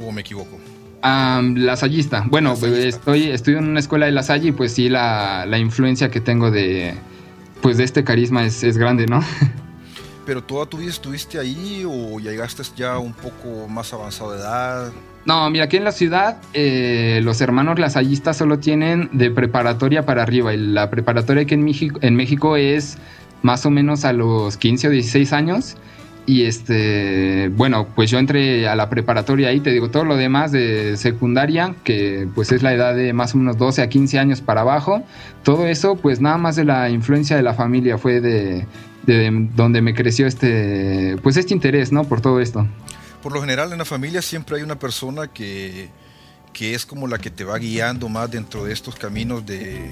o 0.00 0.12
me 0.12 0.22
equivoco. 0.22 0.58
Lasallista. 1.04 2.24
Bueno, 2.28 2.54
estoy 2.54 3.30
estoy 3.30 3.54
en 3.54 3.68
una 3.68 3.80
escuela 3.80 4.06
de 4.06 4.12
Lasalle 4.12 4.48
y 4.48 4.52
pues 4.52 4.72
sí, 4.72 4.88
la, 4.88 5.46
influencia 5.58 6.10
que 6.10 6.20
tengo 6.20 6.50
de, 6.50 6.94
pues 7.62 7.76
de 7.76 7.84
este 7.84 8.04
carisma 8.04 8.44
es, 8.44 8.64
es 8.64 8.78
grande, 8.78 9.06
¿no? 9.06 9.22
¿Pero 10.26 10.42
toda 10.42 10.66
tu 10.66 10.78
vida 10.78 10.90
estuviste 10.90 11.38
ahí 11.38 11.84
o 11.86 12.18
llegaste 12.18 12.62
ya 12.76 12.98
un 12.98 13.12
poco 13.12 13.68
más 13.68 13.92
avanzado 13.92 14.32
de 14.32 14.38
edad? 14.38 14.92
No, 15.26 15.48
mira, 15.50 15.64
aquí 15.64 15.76
en 15.76 15.84
la 15.84 15.92
ciudad 15.92 16.36
eh, 16.52 17.20
los 17.22 17.40
hermanos 17.40 17.78
lasallistas 17.78 18.36
solo 18.36 18.58
tienen 18.58 19.10
de 19.12 19.30
preparatoria 19.30 20.04
para 20.04 20.22
arriba 20.22 20.54
y 20.54 20.58
la 20.58 20.90
preparatoria 20.90 21.42
aquí 21.42 21.54
en 21.54 21.64
México, 21.64 21.98
en 22.02 22.14
México 22.14 22.56
es 22.56 22.98
más 23.42 23.64
o 23.66 23.70
menos 23.70 24.04
a 24.04 24.12
los 24.12 24.56
15 24.56 24.88
o 24.88 24.90
16 24.90 25.32
años. 25.32 25.76
Y 26.26 26.44
este, 26.44 27.50
bueno, 27.54 27.88
pues 27.94 28.10
yo 28.10 28.18
entré 28.18 28.66
a 28.66 28.74
la 28.76 28.88
preparatoria 28.88 29.48
ahí, 29.48 29.60
te 29.60 29.70
digo, 29.70 29.90
todo 29.90 30.04
lo 30.04 30.16
demás 30.16 30.52
de 30.52 30.96
secundaria, 30.96 31.74
que 31.84 32.26
pues 32.34 32.50
es 32.50 32.62
la 32.62 32.72
edad 32.72 32.94
de 32.94 33.12
más 33.12 33.34
o 33.34 33.38
menos 33.38 33.58
12 33.58 33.82
a 33.82 33.88
15 33.88 34.18
años 34.18 34.40
para 34.40 34.62
abajo, 34.62 35.02
todo 35.42 35.66
eso 35.66 35.96
pues 35.96 36.20
nada 36.20 36.38
más 36.38 36.56
de 36.56 36.64
la 36.64 36.88
influencia 36.88 37.36
de 37.36 37.42
la 37.42 37.52
familia 37.52 37.98
fue 37.98 38.22
de, 38.22 38.66
de 39.06 39.48
donde 39.54 39.82
me 39.82 39.94
creció 39.94 40.26
este, 40.26 41.18
pues 41.22 41.36
este 41.36 41.52
interés, 41.52 41.92
¿no? 41.92 42.04
Por 42.04 42.22
todo 42.22 42.40
esto 42.40 42.66
por 43.24 43.32
lo 43.32 43.40
general 43.40 43.72
en 43.72 43.78
la 43.78 43.86
familia 43.86 44.20
siempre 44.20 44.58
hay 44.58 44.62
una 44.62 44.78
persona 44.78 45.28
que, 45.28 45.88
es 46.60 46.84
como 46.84 47.08
la 47.08 47.16
que 47.16 47.30
te 47.30 47.42
va 47.42 47.56
guiando 47.56 48.10
más 48.10 48.30
dentro 48.30 48.66
de 48.66 48.74
estos 48.74 48.96
caminos 48.96 49.46
de, 49.46 49.90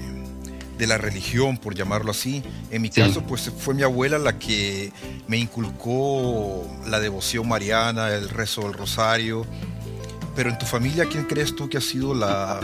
la 0.79 0.97
religión, 0.97 1.57
por 1.57 1.75
llamarlo 1.75 2.11
así. 2.11 2.43
En 2.71 2.81
mi 2.81 2.89
caso, 2.89 3.23
pues 3.23 3.51
fue 3.57 3.73
mi 3.73 3.83
abuela 3.83 4.17
la 4.17 4.37
que 4.37 4.91
me 5.27 5.37
inculcó 5.37 6.67
la 6.87 6.99
devoción 6.99 7.47
mariana, 7.47 8.09
el 8.09 8.29
rezo 8.29 8.63
del 8.63 8.73
rosario. 8.73 9.45
Pero 10.35 10.49
en 10.49 10.57
tu 10.57 10.65
familia, 10.65 11.05
¿quién 11.05 11.25
crees 11.25 11.55
tú 11.55 11.69
que 11.69 11.77
ha 11.77 11.81
sido 11.81 12.13
la, 12.13 12.59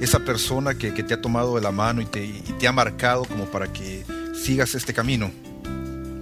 esa 0.00 0.20
persona 0.20 0.74
que, 0.74 0.90
te 0.90 1.14
ha 1.14 1.20
tomado 1.20 1.54
de 1.54 1.62
la 1.62 1.72
mano 1.72 2.02
y 2.02 2.06
te, 2.06 2.68
ha 2.68 2.72
marcado 2.72 3.24
como 3.24 3.44
para 3.46 3.72
que 3.72 4.04
sigas 4.34 4.74
este 4.74 4.92
camino? 4.92 5.30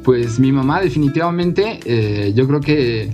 Pues 0.04 0.38
mi 0.38 0.52
mamá 0.52 0.80
definitivamente, 0.80 1.80
eh, 1.84 2.32
yo 2.34 2.46
creo 2.46 2.60
que 2.60 3.12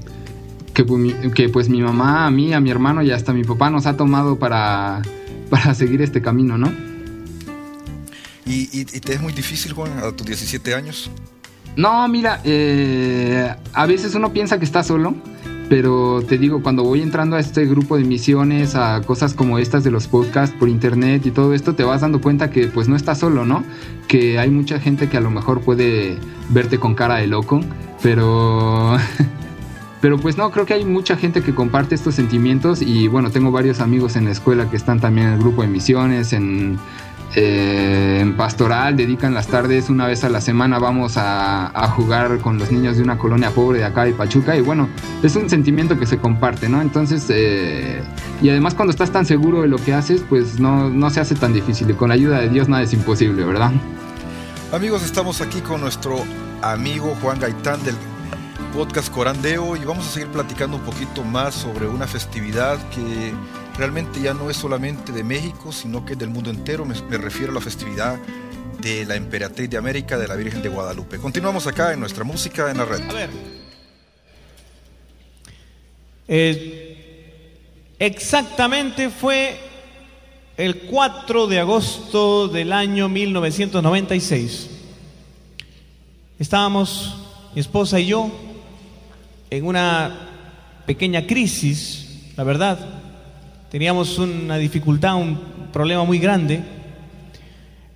que, 0.73 1.49
pues 1.51 1.69
mi 1.69 1.83
mamá, 1.83 2.27
a 2.27 2.31
mí, 2.31 2.53
a 2.55 2.61
mi 2.61 2.71
hermano 2.71 3.03
y 3.03 3.11
hasta 3.11 3.33
mi 3.33 3.45
papá 3.45 3.71
nos 3.71 3.87
ha 3.87 3.97
tomado 3.97 4.39
para, 4.39 5.03
para 5.51 5.75
seguir 5.75 6.03
este 6.03 6.23
camino, 6.23 6.59
¿no? 6.59 6.92
¿Y, 8.45 8.85
te 8.85 9.15
es 9.15 9.21
muy 9.21 9.33
difícil, 9.33 9.73
Juan, 9.73 9.99
a 9.99 10.13
tus 10.13 10.27
17 10.27 10.75
años? 10.75 11.11
No, 11.77 12.07
mira, 12.09 12.41
eh, 12.45 13.55
a 13.73 13.87
veces 13.87 14.15
uno 14.15 14.33
piensa 14.33 14.59
que 14.59 14.65
está 14.65 14.83
solo, 14.83 15.15
pero 15.69 16.23
te 16.23 16.37
digo, 16.37 16.63
cuando 16.63 16.83
voy 16.83 17.01
entrando 17.01 17.37
a 17.37 17.41
este 17.41 17.65
grupo 17.65 17.97
de 17.97 18.05
misiones, 18.05 18.75
a 18.75 19.01
cosas 19.03 19.33
como 19.33 19.59
estas 19.59 19.85
de 19.85 19.91
los 19.91 20.07
podcasts 20.09 20.55
por 20.59 20.69
internet 20.69 21.25
y 21.25 21.31
todo 21.31 21.55
esto, 21.55 21.75
te 21.75 21.85
vas 21.85 22.03
dando 22.03 22.21
cuenta 22.21 22.51
que 22.51 22.67
pues 22.67 22.89
no 22.89 22.97
estás 22.97 23.19
solo, 23.19 23.47
¿no? 23.47 23.65
Que 24.07 24.39
hay 24.39 24.51
mucha 24.51 24.81
gente 24.81 25.09
que 25.09 25.17
a 25.17 25.21
lo 25.21 25.31
mejor 25.31 25.63
puede 25.63 26.19
verte 26.51 26.79
con 26.79 26.95
cara 26.95 27.17
de 27.17 27.29
loco, 27.29 27.61
pero 28.03 28.99
Pero 30.03 30.19
pues 30.19 30.37
no, 30.37 30.51
creo 30.51 30.67
que 30.67 30.75
hay 30.75 30.85
mucha 30.85 31.17
gente 31.17 31.43
que 31.43 31.55
comparte 31.55 31.95
estos 31.95 32.17
sentimientos 32.17 32.83
y 32.83 33.07
bueno, 33.07 33.31
tengo 33.31 33.53
varios 33.53 33.79
amigos 33.79 34.17
en 34.17 34.25
la 34.25 34.33
escuela 34.33 34.69
que 34.69 34.75
están 34.75 34.99
también 34.99 35.29
en 35.29 35.35
el 35.35 35.39
grupo 35.39 35.63
de 35.63 35.69
misiones, 35.69 36.33
en, 36.33 36.77
eh, 37.35 38.33
pastoral, 38.37 38.97
dedican 38.97 39.33
las 39.35 39.47
tardes 39.47 39.89
una 39.89 40.07
vez 40.07 40.23
a 40.25 40.29
la 40.29 40.41
semana, 40.41 40.79
vamos 40.79 41.15
a, 41.17 41.71
jugar 41.97 42.39
con 42.39 42.59
los 42.59 42.71
niños 42.71 42.97
de 42.97 43.03
una 43.03 43.19
colonia 43.19 43.51
pobre 43.51 43.79
de 43.79 43.85
acá 43.85 44.05
de 44.05 44.13
Pachuca 44.13 44.57
y 44.57 44.61
bueno, 44.61 44.89
es 45.23 45.37
un 45.37 45.51
sentimiento 45.51 45.99
que 45.99 46.07
se 46.07 46.19
comparte, 46.19 46.69
¿no? 46.69 46.81
Entonces, 46.81 47.27
eh, 47.29 48.03
y 48.41 48.49
además 48.49 48.75
cuando 48.75 48.91
estás 48.93 49.11
tan 49.11 49.27
seguro 49.27 49.63
de 49.63 49.69
lo 49.69 49.77
que 49.77 49.93
haces, 49.93 50.25
pues 50.29 50.59
no, 50.59 50.89
no 50.89 51.11
se 51.11 51.21
hace 51.21 51.35
tan 51.35 51.53
difícil 51.53 51.91
y 51.91 51.95
con 51.95 52.09
la 52.09 52.15
ayuda 52.15 52.41
de 52.41 52.49
Dios 52.49 52.69
nada 52.69 52.83
es 52.83 52.93
imposible, 52.93 53.45
¿verdad? 53.45 53.73
Amigos, 54.73 55.03
estamos 55.03 55.41
aquí 55.41 55.61
con 55.61 55.81
nuestro 55.81 56.17
amigo 56.63 57.17
Juan 57.21 57.39
Gaitán 57.39 57.83
del 57.85 57.97
podcast 58.73 59.13
Corandeo 59.13 59.77
y 59.77 59.85
vamos 59.85 60.07
a 60.07 60.11
seguir 60.11 60.29
platicando 60.29 60.79
un 60.79 60.83
poquito 60.83 61.23
más 61.25 61.55
sobre 61.55 61.89
una 61.89 62.07
festividad 62.07 62.79
que 62.89 63.35
realmente 63.77 64.21
ya 64.21 64.35
no 64.35 64.51
es 64.51 64.57
solamente 64.57 65.13
de 65.13 65.25
México, 65.25 65.73
sino 65.73 66.05
que 66.05 66.13
es 66.13 66.19
del 66.19 66.31
mundo 66.31 66.51
entero. 66.51 66.85
Me, 66.85 67.19
refiero 67.19 67.53
a 67.53 67.55
la 67.55 67.61
festividad 67.61 68.19
de 68.81 69.05
la 69.07 69.17
Emperatriz 69.17 69.71
de 69.71 69.77
América 69.77 70.19
de 70.19 70.29
la 70.29 70.37
Virgen 70.37 70.63
de 70.63 70.69
Guadalupe. 70.69 71.19
Continuamos 71.19 71.67
acá 71.67 71.93
en 71.93 72.01
nuestra 72.01 72.25
música 72.25 72.71
en 72.71 72.79
la 72.79 72.85
red. 72.85 73.03
A 73.09 73.13
ver. 73.13 73.31
Eh, 76.29 77.57
exactamente 77.99 79.11
fue 79.11 79.59
el 80.57 80.83
4 80.83 81.47
de 81.47 81.61
agosto 81.61 82.49
del 82.49 82.73
año 82.73 83.09
1996. 83.09 84.71
Estábamos, 86.39 87.17
mi 87.55 87.61
esposa 87.61 88.01
y 88.01 88.07
yo, 88.07 88.31
en 89.51 89.67
una 89.67 90.29
pequeña 90.87 91.27
crisis, 91.27 92.33
la 92.37 92.45
verdad. 92.45 93.02
Teníamos 93.73 94.19
una 94.19 94.59
dificultad, 94.59 95.17
un 95.17 95.41
problema 95.73 96.05
muy 96.05 96.19
grande. 96.19 96.63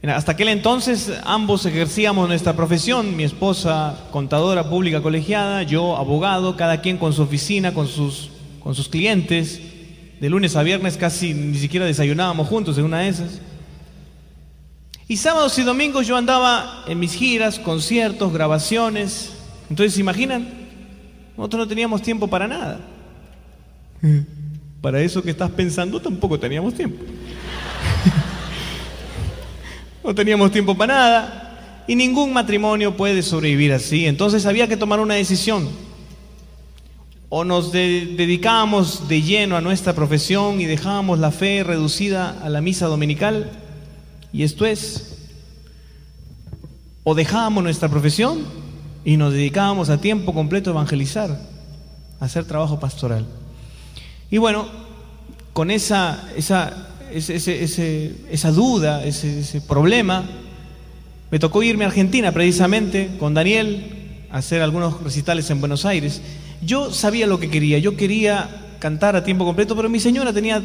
Hasta 0.02 0.32
aquel 0.32 0.48
entonces 0.48 1.12
ambos 1.22 1.66
ejercíamos 1.66 2.26
nuestra 2.28 2.56
profesión, 2.56 3.14
mi 3.14 3.24
esposa 3.24 4.06
contadora 4.10 4.70
pública 4.70 5.02
colegiada, 5.02 5.64
yo 5.64 5.98
abogado, 5.98 6.56
cada 6.56 6.80
quien 6.80 6.96
con 6.96 7.12
su 7.12 7.20
oficina, 7.20 7.74
con 7.74 7.88
sus, 7.88 8.30
con 8.62 8.74
sus 8.74 8.88
clientes. 8.88 9.60
De 10.18 10.30
lunes 10.30 10.56
a 10.56 10.62
viernes 10.62 10.96
casi 10.96 11.34
ni 11.34 11.58
siquiera 11.58 11.84
desayunábamos 11.84 12.48
juntos 12.48 12.78
en 12.78 12.84
una 12.84 13.00
de 13.00 13.08
esas. 13.08 13.42
Y 15.08 15.18
sábados 15.18 15.58
y 15.58 15.62
domingos 15.62 16.06
yo 16.06 16.16
andaba 16.16 16.84
en 16.88 16.98
mis 16.98 17.12
giras, 17.12 17.58
conciertos, 17.58 18.32
grabaciones. 18.32 19.34
Entonces, 19.68 19.92
¿se 19.92 20.00
imaginan? 20.00 20.48
Nosotros 21.36 21.58
no 21.58 21.68
teníamos 21.68 22.00
tiempo 22.00 22.28
para 22.28 22.48
nada. 22.48 22.80
Para 24.80 25.00
eso 25.00 25.22
que 25.22 25.30
estás 25.30 25.50
pensando 25.50 26.00
tampoco 26.00 26.38
teníamos 26.38 26.74
tiempo. 26.74 27.04
no 30.04 30.14
teníamos 30.14 30.52
tiempo 30.52 30.76
para 30.76 30.94
nada 30.94 31.46
y 31.86 31.94
ningún 31.94 32.32
matrimonio 32.32 32.96
puede 32.96 33.22
sobrevivir 33.22 33.72
así. 33.72 34.06
Entonces 34.06 34.46
había 34.46 34.68
que 34.68 34.76
tomar 34.76 35.00
una 35.00 35.14
decisión. 35.14 35.68
O 37.28 37.44
nos 37.44 37.72
dedicábamos 37.72 39.08
de 39.08 39.22
lleno 39.22 39.56
a 39.56 39.60
nuestra 39.60 39.94
profesión 39.94 40.60
y 40.60 40.64
dejábamos 40.64 41.18
la 41.18 41.32
fe 41.32 41.64
reducida 41.64 42.38
a 42.42 42.48
la 42.48 42.60
misa 42.60 42.86
dominical. 42.86 43.50
Y 44.32 44.42
esto 44.42 44.64
es, 44.64 45.18
o 47.02 47.14
dejábamos 47.14 47.64
nuestra 47.64 47.88
profesión 47.88 48.44
y 49.04 49.16
nos 49.16 49.32
dedicábamos 49.32 49.90
a 49.90 50.00
tiempo 50.00 50.34
completo 50.34 50.70
a 50.70 50.74
evangelizar, 50.74 51.40
a 52.20 52.24
hacer 52.24 52.44
trabajo 52.44 52.78
pastoral. 52.78 53.26
Y 54.30 54.38
bueno, 54.38 54.66
con 55.52 55.70
esa, 55.70 56.28
esa, 56.36 56.88
esa 57.10 58.50
duda, 58.50 59.04
ese, 59.04 59.60
problema, 59.60 60.24
me 61.30 61.38
tocó 61.38 61.62
irme 61.62 61.84
a 61.84 61.88
Argentina 61.88 62.32
precisamente 62.32 63.10
con 63.18 63.34
Daniel 63.34 64.26
a 64.30 64.38
hacer 64.38 64.62
algunos 64.62 65.02
recitales 65.02 65.48
en 65.50 65.60
Buenos 65.60 65.84
Aires. 65.84 66.20
Yo 66.60 66.92
sabía 66.92 67.26
lo 67.26 67.38
que 67.38 67.50
quería, 67.50 67.78
yo 67.78 67.96
quería 67.96 68.76
cantar 68.80 69.16
a 69.16 69.24
tiempo 69.24 69.44
completo, 69.44 69.76
pero 69.76 69.88
mi 69.88 70.00
señora 70.00 70.32
tenía 70.32 70.62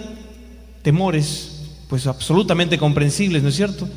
temores, 0.82 1.62
pues 1.88 2.08
absolutamente 2.08 2.78
comprensibles, 2.78 3.44
¿no 3.44 3.50
es 3.50 3.56
cierto? 3.56 3.88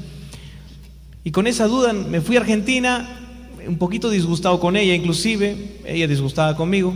Y 1.24 1.31
con 1.31 1.46
esa 1.46 1.66
duda 1.66 1.94
me 1.94 2.20
fui 2.20 2.37
a 2.37 2.40
Argentina, 2.40 3.20
un 3.66 3.79
poquito 3.79 4.11
disgustado 4.11 4.61
con 4.61 4.77
ella 4.77 4.94
inclusive, 4.94 5.79
ella 5.87 6.07
disgustada 6.07 6.55
conmigo. 6.55 6.94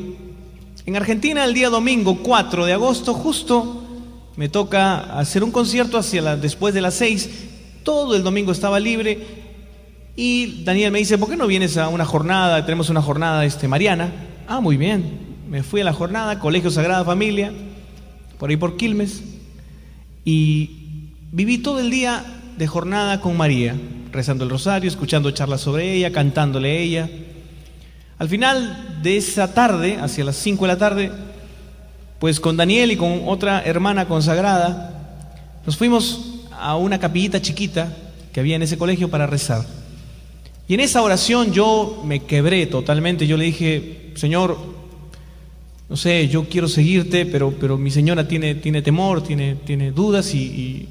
En 0.89 0.97
Argentina 0.97 1.45
el 1.45 1.53
día 1.53 1.69
domingo 1.69 2.21
4 2.23 2.65
de 2.65 2.73
agosto 2.73 3.13
justo 3.13 3.85
me 4.37 4.49
toca 4.49 5.19
hacer 5.19 5.45
un 5.45 5.51
concierto 5.51 6.01
después 6.41 6.73
de 6.73 6.81
las 6.81 6.95
6, 6.95 7.29
todo 7.83 8.17
el 8.17 8.23
domingo 8.23 8.53
estaba 8.53 8.81
libre 8.81 9.19
y 10.17 10.65
Daniel 10.65 10.91
me 10.91 11.01
dice, 11.01 11.19
¿por 11.19 11.29
qué 11.29 11.37
no 11.37 11.47
vienes 11.47 11.77
a 11.77 11.89
una 11.89 12.07
jornada? 12.07 12.65
Tenemos 12.65 12.89
una 12.89 13.03
jornada 13.03 13.45
este, 13.45 13.69
mariana. 13.69 14.11
Ah, 14.47 14.63
muy 14.63 14.79
bien. 14.79 15.37
Me 15.47 15.63
fui 15.63 15.83
a 15.83 15.85
la 15.85 15.93
jornada, 15.93 16.41
Colegio 16.41 16.71
Sagrada 16.71 17.05
Familia, 17.05 17.53
por 18.39 18.49
ahí 18.49 18.57
por 18.57 18.79
Quilmes, 18.79 19.23
y 20.25 21.11
viví 21.33 21.59
todo 21.59 21.81
el 21.81 21.91
día 21.91 22.25
de 22.57 22.67
jornada 22.67 23.21
con 23.21 23.37
María 23.37 23.77
rezando 24.11 24.45
el 24.45 24.49
rosario, 24.49 24.89
escuchando 24.89 25.31
charlas 25.33 25.61
sobre 25.61 25.93
ella, 25.93 26.13
cantándole 26.13 26.71
a 26.71 26.81
ella. 26.81 27.11
Al 28.19 28.29
final 28.29 28.99
de 29.01 29.17
esa 29.17 29.55
tarde, 29.55 29.97
hacia 30.01 30.25
las 30.25 30.37
5 30.37 30.65
de 30.65 30.69
la 30.69 30.79
tarde, 30.79 31.13
pues 32.19 32.41
con 32.41 32.57
Daniel 32.57 32.91
y 32.91 32.97
con 32.97 33.23
otra 33.27 33.63
hermana 33.63 34.09
consagrada, 34.09 35.23
nos 35.65 35.77
fuimos 35.77 36.47
a 36.51 36.77
una 36.77 36.99
capillita 36.99 37.41
chiquita 37.41 37.97
que 38.33 38.41
había 38.41 38.57
en 38.57 38.63
ese 38.63 38.77
colegio 38.77 39.09
para 39.09 39.29
rezar. 39.29 39.65
Y 40.67 40.75
en 40.75 40.81
esa 40.81 41.01
oración 41.03 41.53
yo 41.53 42.03
me 42.05 42.25
quebré 42.25 42.67
totalmente, 42.67 43.27
yo 43.27 43.37
le 43.37 43.45
dije, 43.45 44.13
Señor, 44.17 44.59
no 45.89 45.97
sé, 45.97 46.27
yo 46.27 46.49
quiero 46.49 46.67
seguirte, 46.67 47.25
pero, 47.25 47.55
pero 47.59 47.79
mi 47.79 47.93
señora 47.93 48.27
tiene, 48.27 48.57
tiene 48.57 48.83
temor, 48.83 49.23
tiene, 49.23 49.55
tiene 49.55 49.93
dudas 49.93 50.35
y, 50.35 50.89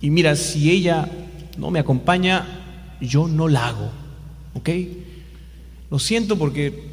y 0.00 0.10
mira, 0.10 0.36
si 0.36 0.70
ella 0.70 1.08
no 1.56 1.70
me 1.70 1.78
acompaña, 1.78 2.96
yo 3.00 3.26
no 3.26 3.48
la 3.48 3.68
hago. 3.68 3.90
¿Ok? 4.54 4.68
Lo 5.90 5.98
siento 5.98 6.36
porque 6.36 6.90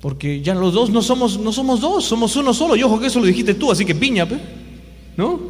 porque 0.00 0.42
ya 0.42 0.54
los 0.54 0.74
dos 0.74 0.90
no 0.90 1.00
somos 1.00 1.38
no 1.38 1.52
somos 1.52 1.80
dos, 1.80 2.04
somos 2.04 2.34
uno 2.36 2.52
solo. 2.52 2.76
Y 2.76 2.82
ojo 2.82 2.98
que 3.00 3.06
eso 3.06 3.20
lo 3.20 3.26
dijiste 3.26 3.54
tú, 3.54 3.70
así 3.70 3.84
que 3.84 3.94
piña, 3.94 4.28
¿no? 5.16 5.40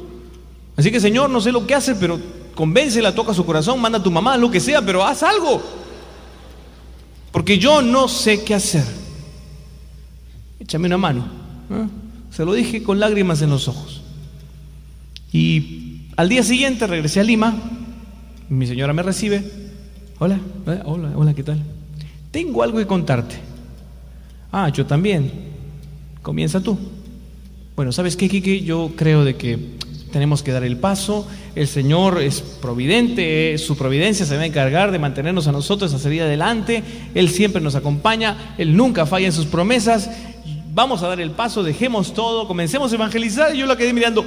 Así 0.77 0.91
que 0.91 1.01
Señor, 1.01 1.31
no 1.31 1.41
sé 1.41 1.53
lo 1.53 1.67
que 1.67 1.75
hace, 1.75 1.95
pero 1.95 2.19
convéncela, 2.55 3.15
toca 3.15 3.35
su 3.35 3.45
corazón, 3.45 3.81
manda 3.81 3.99
a 3.99 4.03
tu 4.03 4.11
mamá, 4.11 4.37
lo 4.37 4.51
que 4.51 4.61
sea, 4.61 4.85
pero 4.85 5.05
haz 5.05 5.23
algo. 5.23 5.63
Porque 7.31 7.59
yo 7.59 7.83
no 7.83 8.09
sé 8.09 8.45
qué 8.45 8.55
hacer. 8.55 8.85
Échame 10.61 10.87
una 10.87 10.99
mano. 10.99 11.27
Se 12.31 12.45
lo 12.45 12.53
dije 12.53 12.83
con 12.83 13.01
lágrimas 13.01 13.43
en 13.43 13.51
los 13.51 13.69
ojos. 13.69 14.03
Y 15.33 16.09
al 16.17 16.29
día 16.29 16.43
siguiente 16.43 16.87
regresé 16.87 17.21
a 17.21 17.25
Lima 17.25 17.55
mi 18.53 18.67
señora 18.67 18.93
me 18.93 19.03
recibe. 19.03 19.43
Hola, 20.19 20.39
eh, 20.67 20.83
hola, 20.85 21.13
hola, 21.17 21.33
¿qué 21.33 21.43
tal? 21.43 21.63
Tengo 22.33 22.63
algo 22.63 22.79
que 22.79 22.87
contarte. 22.87 23.37
Ah, 24.51 24.71
yo 24.71 24.85
también. 24.87 25.31
Comienza 26.23 26.61
tú. 26.61 26.79
Bueno, 27.77 27.93
¿sabes 27.93 28.17
qué, 28.17 28.29
Kiki? 28.29 28.63
Yo 28.63 28.93
creo 28.97 29.25
de 29.25 29.37
que 29.37 29.59
tenemos 30.11 30.43
que 30.43 30.51
dar 30.51 30.65
el 30.65 30.79
paso. 30.79 31.29
El 31.55 31.69
Señor 31.69 32.23
es 32.23 32.41
providente, 32.41 33.59
su 33.59 33.77
providencia 33.77 34.25
se 34.25 34.37
va 34.37 34.43
a 34.43 34.47
encargar 34.47 34.93
de 34.93 34.99
mantenernos 34.99 35.47
a 35.47 35.53
nosotros 35.53 35.93
a 35.93 35.99
salir 35.99 36.23
adelante. 36.23 36.83
Él 37.15 37.29
siempre 37.29 37.61
nos 37.61 37.75
acompaña, 37.75 38.55
Él 38.57 38.77
nunca 38.77 39.05
falla 39.05 39.27
en 39.27 39.33
sus 39.33 39.47
promesas. 39.47 40.11
Vamos 40.73 41.03
a 41.03 41.09
dar 41.09 41.21
el 41.21 41.33
paso, 41.33 41.63
dejemos 41.63 42.15
todo, 42.15 42.49
comencemos 42.49 42.93
a 42.93 42.95
evangelizar. 42.95 43.55
Y 43.55 43.59
yo 43.59 43.67
la 43.67 43.77
quedé 43.77 43.93
mirando. 43.93 44.25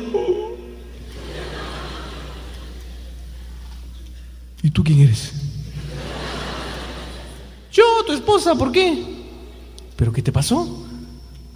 ¿Y 4.62 4.70
tú 4.70 4.84
quién 4.84 5.02
eres? 5.02 5.45
Yo, 7.76 7.84
tu 8.08 8.14
esposa, 8.14 8.56
¿por 8.56 8.72
qué? 8.72 9.04
¿Pero 9.98 10.14
qué 10.14 10.22
te 10.22 10.32
pasó? 10.32 10.86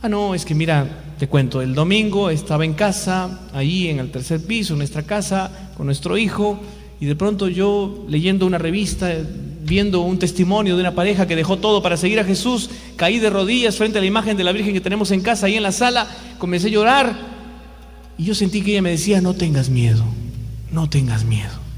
Ah, 0.02 0.10
no, 0.10 0.36
es 0.36 0.44
que 0.44 0.54
mira, 0.54 1.16
te 1.18 1.30
cuento, 1.30 1.62
el 1.62 1.74
domingo 1.74 2.30
estaba 2.30 2.66
en 2.66 2.74
casa, 2.74 3.48
ahí 3.54 3.88
en 3.88 4.00
el 4.00 4.12
tercer 4.12 4.46
piso, 4.46 4.74
en 4.74 4.80
nuestra 4.80 5.04
casa, 5.04 5.72
con 5.78 5.86
nuestro 5.86 6.18
hijo, 6.18 6.60
y 7.00 7.06
de 7.06 7.16
pronto 7.16 7.48
yo 7.48 8.06
leyendo 8.10 8.46
una 8.46 8.58
revista, 8.58 9.14
viendo 9.62 10.02
un 10.02 10.20
testimonio 10.20 10.76
de 10.76 10.82
una 10.82 10.94
pareja 10.94 11.26
que 11.26 11.38
dejó 11.38 11.58
todo 11.58 11.82
para 11.82 11.96
seguir 11.96 12.20
a 12.20 12.26
Jesús, 12.26 12.70
caí 12.98 13.20
de 13.20 13.30
rodillas 13.30 13.78
frente 13.78 14.00
a 14.00 14.02
la 14.02 14.08
imagen 14.08 14.36
de 14.36 14.44
la 14.44 14.52
Virgen 14.52 14.74
que 14.74 14.82
tenemos 14.82 15.12
en 15.12 15.22
casa, 15.22 15.46
ahí 15.46 15.56
en 15.56 15.64
la 15.64 15.72
sala, 15.72 16.06
comencé 16.38 16.68
a 16.68 16.72
llorar, 16.72 17.16
y 18.18 18.26
yo 18.26 18.36
sentí 18.36 18.62
que 18.62 18.72
ella 18.72 18.82
me 18.82 18.92
decía, 18.92 19.22
no 19.22 19.36
tengas 19.36 19.70
miedo, 19.70 20.04
no 20.70 20.90
tengas 20.90 21.24
miedo 21.24 21.70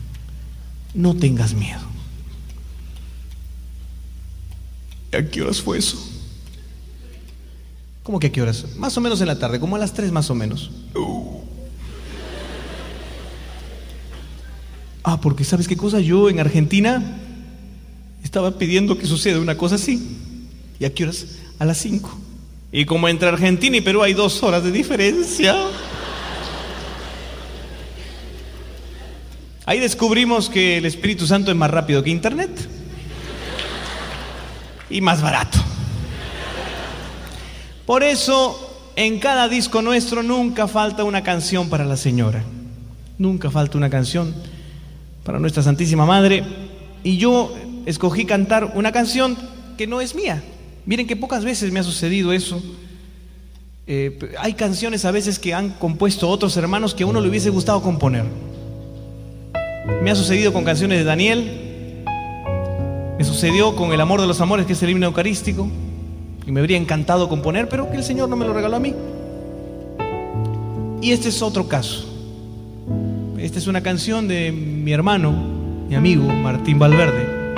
no 0.93 1.15
tengas 1.15 1.53
miedo. 1.53 1.90
¿A 5.13 5.21
qué 5.23 5.41
horas 5.41 5.61
fue 5.61 5.77
eso? 5.77 5.97
¿Cómo 8.03 8.19
que 8.19 8.27
a 8.27 8.31
qué 8.31 8.41
horas? 8.41 8.65
Más 8.77 8.97
o 8.97 9.01
menos 9.01 9.21
en 9.21 9.27
la 9.27 9.37
tarde, 9.37 9.59
como 9.59 9.75
a 9.75 9.79
las 9.79 9.93
tres 9.93 10.11
más 10.11 10.29
o 10.29 10.35
menos. 10.35 10.71
Ah, 15.03 15.19
porque 15.19 15.43
sabes 15.43 15.67
qué 15.67 15.75
cosa, 15.75 15.99
yo 15.99 16.29
en 16.29 16.39
Argentina 16.39 17.17
estaba 18.23 18.57
pidiendo 18.57 18.97
que 18.97 19.05
suceda 19.05 19.39
una 19.39 19.57
cosa 19.57 19.75
así. 19.75 20.17
¿Y 20.79 20.85
a 20.85 20.93
qué 20.93 21.03
horas? 21.03 21.25
A 21.59 21.65
las 21.65 21.77
cinco. 21.77 22.17
Y 22.71 22.85
como 22.85 23.09
entre 23.09 23.27
Argentina 23.27 23.75
y 23.75 23.81
Perú 23.81 24.03
hay 24.03 24.13
dos 24.13 24.41
horas 24.43 24.63
de 24.63 24.71
diferencia. 24.71 25.55
Ahí 29.65 29.79
descubrimos 29.79 30.49
que 30.49 30.77
el 30.77 30.85
Espíritu 30.85 31.27
Santo 31.27 31.51
es 31.51 31.57
más 31.57 31.69
rápido 31.69 32.01
que 32.01 32.09
Internet 32.09 32.49
y 34.91 35.01
más 35.01 35.21
barato. 35.21 35.57
Por 37.85 38.03
eso, 38.03 38.91
en 38.95 39.19
cada 39.19 39.49
disco 39.49 39.81
nuestro 39.81 40.23
nunca 40.23 40.67
falta 40.67 41.03
una 41.03 41.23
canción 41.23 41.69
para 41.69 41.85
la 41.85 41.97
Señora. 41.97 42.43
Nunca 43.17 43.51
falta 43.51 43.77
una 43.77 43.89
canción 43.89 44.33
para 45.23 45.39
nuestra 45.39 45.63
Santísima 45.63 46.05
Madre. 46.05 46.43
Y 47.03 47.17
yo 47.17 47.53
escogí 47.85 48.25
cantar 48.25 48.73
una 48.75 48.91
canción 48.91 49.37
que 49.77 49.87
no 49.87 50.01
es 50.01 50.15
mía. 50.15 50.43
Miren 50.85 51.07
que 51.07 51.15
pocas 51.15 51.43
veces 51.43 51.71
me 51.71 51.79
ha 51.79 51.83
sucedido 51.83 52.33
eso. 52.33 52.61
Eh, 53.87 54.17
hay 54.39 54.53
canciones 54.53 55.05
a 55.05 55.11
veces 55.11 55.37
que 55.37 55.53
han 55.53 55.71
compuesto 55.71 56.29
otros 56.29 56.55
hermanos 56.57 56.93
que 56.93 57.03
a 57.03 57.07
uno 57.07 57.19
le 57.19 57.29
hubiese 57.29 57.49
gustado 57.49 57.81
componer. 57.81 58.23
Me 60.01 60.11
ha 60.11 60.15
sucedido 60.15 60.53
con 60.53 60.63
canciones 60.63 60.99
de 60.99 61.03
Daniel. 61.03 61.60
Me 63.21 63.25
sucedió 63.25 63.75
con 63.75 63.93
El 63.93 64.01
amor 64.01 64.19
de 64.19 64.25
los 64.25 64.41
amores, 64.41 64.65
que 64.65 64.73
es 64.73 64.81
el 64.81 64.89
himno 64.89 65.05
eucarístico. 65.05 65.67
Y 66.47 66.51
me 66.51 66.59
habría 66.59 66.75
encantado 66.75 67.29
componer, 67.29 67.69
pero 67.69 67.87
que 67.91 67.97
el 67.97 68.03
Señor 68.03 68.27
no 68.27 68.35
me 68.35 68.47
lo 68.47 68.51
regaló 68.51 68.77
a 68.77 68.79
mí. 68.79 68.95
Y 71.03 71.11
este 71.11 71.29
es 71.29 71.39
otro 71.43 71.67
caso. 71.67 72.03
Esta 73.37 73.59
es 73.59 73.67
una 73.67 73.81
canción 73.81 74.27
de 74.27 74.51
mi 74.51 74.91
hermano, 74.91 75.33
mi 75.87 75.93
amigo 75.93 76.23
Martín 76.29 76.79
Valverde, 76.79 77.53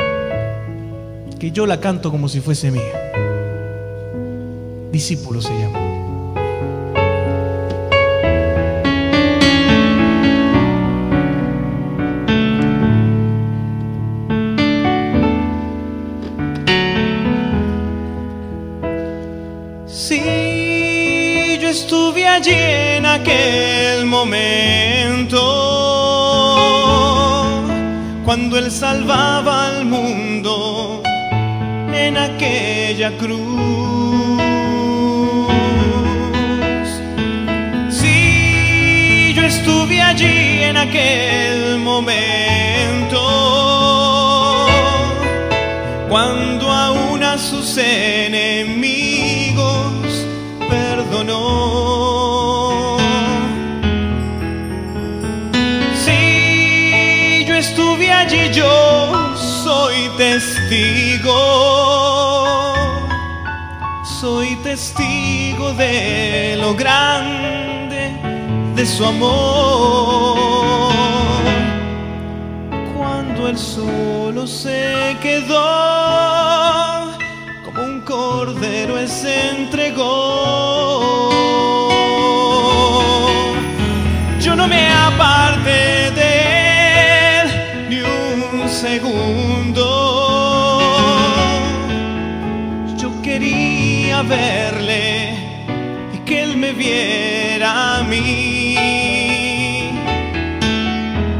que 1.39 1.51
yo 1.51 1.65
la 1.65 1.79
canto 1.79 2.11
como 2.11 2.27
si 2.27 2.41
fuese 2.41 2.69
mía. 2.69 2.81
Discípulo 4.91 5.41
se 5.41 5.57
llama. 5.57 5.82
Allí 22.27 22.53
en 22.97 23.05
aquel 23.05 24.05
momento, 24.05 25.39
cuando 28.23 28.59
Él 28.59 28.69
salvaba 28.69 29.69
al 29.69 29.85
mundo 29.85 31.01
en 31.91 32.15
aquella 32.17 33.11
cruz. 33.17 33.39
Si 37.89 39.33
yo 39.35 39.43
estuve 39.43 39.99
allí 39.99 40.63
en 40.63 40.77
aquel 40.77 41.79
momento, 41.79 43.19
cuando 46.07 46.71
a 46.71 46.91
una 46.91 47.37
testigo, 60.17 61.33
soy 64.19 64.55
testigo 64.63 65.73
de 65.73 66.57
lo 66.59 66.73
grande 66.75 68.11
de 68.75 68.85
su 68.85 69.05
amor. 69.05 70.37
Cuando 72.95 73.47
él 73.47 73.57
solo 73.57 74.47
se 74.47 75.17
quedó, 75.21 75.57
como 77.65 77.83
un 77.83 78.01
cordero 78.01 78.97
se 79.07 79.49
entregó. 79.49 80.62
Verle 94.23 95.35
y 96.13 96.17
que 96.25 96.43
él 96.43 96.57
me 96.57 96.71
viera 96.73 97.97
a 97.99 98.03
mí. 98.03 98.75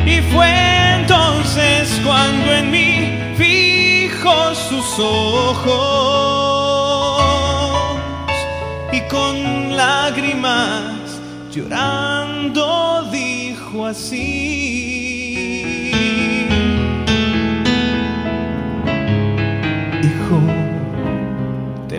Y 0.05 0.21
fue 0.31 0.51
entonces 0.99 1.99
cuando 2.05 2.53
en 2.53 2.71
mí 2.71 3.09
fijo 3.37 4.55
sus 4.55 4.99
ojos 4.99 6.23
y 8.91 9.01
con 9.07 9.75
lágrimas 9.75 11.19
llorando 11.51 13.09
dijo 13.11 13.85
así. 13.85 14.92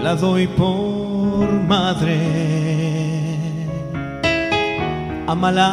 La 0.05 0.15
doy 0.15 0.47
por 0.47 1.51
madre. 1.73 2.19
Amala 5.27 5.71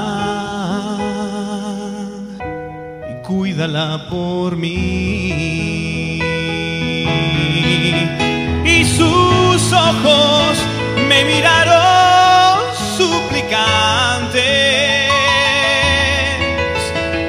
y 3.11 3.13
cuídala 3.27 4.07
por 4.09 4.55
mí. 4.55 6.21
Y 8.75 8.85
sus 8.97 9.61
ojos 9.89 10.53
me 11.09 11.19
miraron 11.25 12.59
suplicantes 12.97 14.41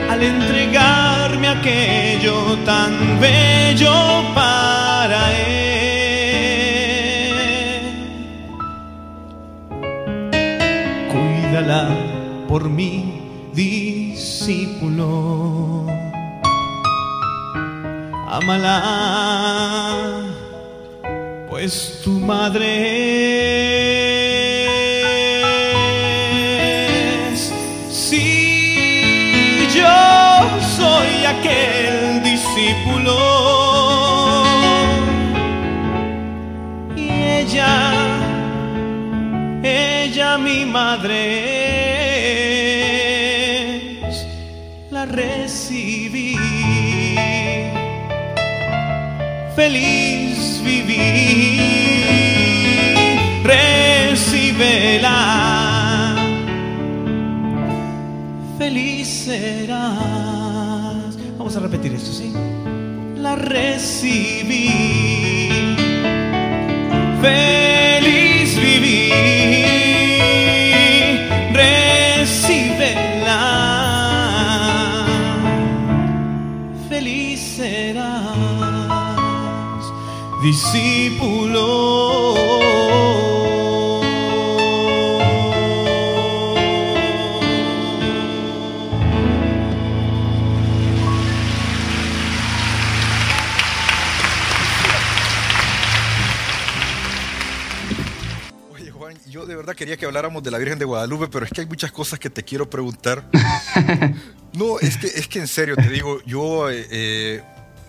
al 0.09 0.23
entregarme 0.23 1.49
aquello 1.49 2.37
tan 2.65 2.93
bello 3.21 3.97
para 4.37 5.21
él. 5.33 5.52
Por 12.53 12.69
mi 12.69 12.95
discípulo. 13.55 15.07
Amala, 18.29 18.77
pues 21.49 22.03
tu 22.05 22.11
madre. 22.11 22.69
Si 27.91 29.67
yo 29.75 29.97
soy 30.77 31.25
aquel 31.35 32.23
discípulo 32.23 33.17
y 36.95 37.09
ella, 37.41 37.73
ella 39.63 40.37
mi 40.37 40.67
madre 40.67 41.52
Vamos 61.39 61.57
a 61.57 61.61
repetir 61.61 61.95
esto, 61.95 62.13
¿sí? 62.13 62.35
La 63.17 63.35
recibí, 63.35 64.69
feliz 67.23 68.59
viví. 68.61 69.11
Recíbela, 71.55 72.67
feliz 76.91 77.41
serás 77.41 78.13
discípulo. 80.43 81.92
Quería 99.93 100.01
que 100.01 100.07
habláramos 100.07 100.43
de 100.43 100.51
la 100.51 100.57
Virgen 100.59 100.79
de 100.79 100.87
Guadalupe, 100.87 101.29
pero 101.29 101.45
es 101.45 101.51
que 101.53 101.61
hay 101.61 101.67
muchas 101.67 101.93
cosas 101.93 102.19
que 102.19 102.31
te 102.31 102.43
quiero 102.43 102.69
preguntar. 102.71 103.29
No, 104.55 104.79
es 104.81 104.99
que, 104.99 105.07
es 105.07 105.29
que 105.29 105.39
en 105.39 105.47
serio 105.49 105.75
te 105.77 105.89
digo, 105.89 106.21
yo 106.27 106.69
eh, 106.69 106.87
eh, 106.91 107.43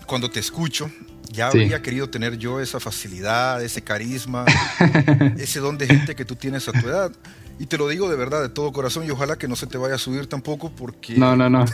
cuando 0.06 0.30
te 0.30 0.40
escucho, 0.40 0.90
ya 1.30 1.50
Sí. 1.50 1.58
habría 1.60 1.82
querido 1.82 2.08
tener 2.08 2.38
yo 2.38 2.58
esa 2.58 2.80
facilidad, 2.80 3.62
ese 3.62 3.82
carisma, 3.82 4.46
ese 5.36 5.60
don 5.60 5.76
de 5.76 5.86
gente 5.86 6.14
que 6.16 6.24
tú 6.24 6.36
tienes 6.36 6.66
a 6.68 6.72
tu 6.72 6.88
edad. 6.88 7.12
Y 7.58 7.66
te 7.66 7.76
lo 7.76 7.86
digo 7.86 8.08
de 8.08 8.16
verdad, 8.16 8.40
de 8.40 8.48
todo 8.48 8.72
corazón, 8.72 9.04
y 9.06 9.10
ojalá 9.10 9.36
que 9.36 9.46
no 9.46 9.56
se 9.56 9.66
te 9.66 9.76
vaya 9.76 9.96
a 9.96 9.98
subir 9.98 10.26
tampoco, 10.26 10.70
porque, 10.74 11.16
No, 11.18 11.36
no, 11.36 11.50
no. 11.50 11.66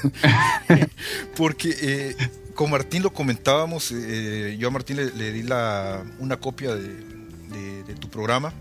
porque 1.36 1.72
eh, 1.80 2.16
con 2.56 2.68
Martín 2.72 3.04
lo 3.04 3.12
comentábamos, 3.12 3.92
eh, 3.94 4.56
yo 4.58 4.66
a 4.66 4.70
Martín 4.72 4.96
le, 4.96 5.12
le 5.12 5.30
di 5.30 5.44
la, 5.44 6.02
una 6.18 6.38
copia 6.38 6.74
de, 6.74 6.88
de- 6.88 7.84
de 7.84 7.94
tu 7.94 8.08
programa. 8.10 8.52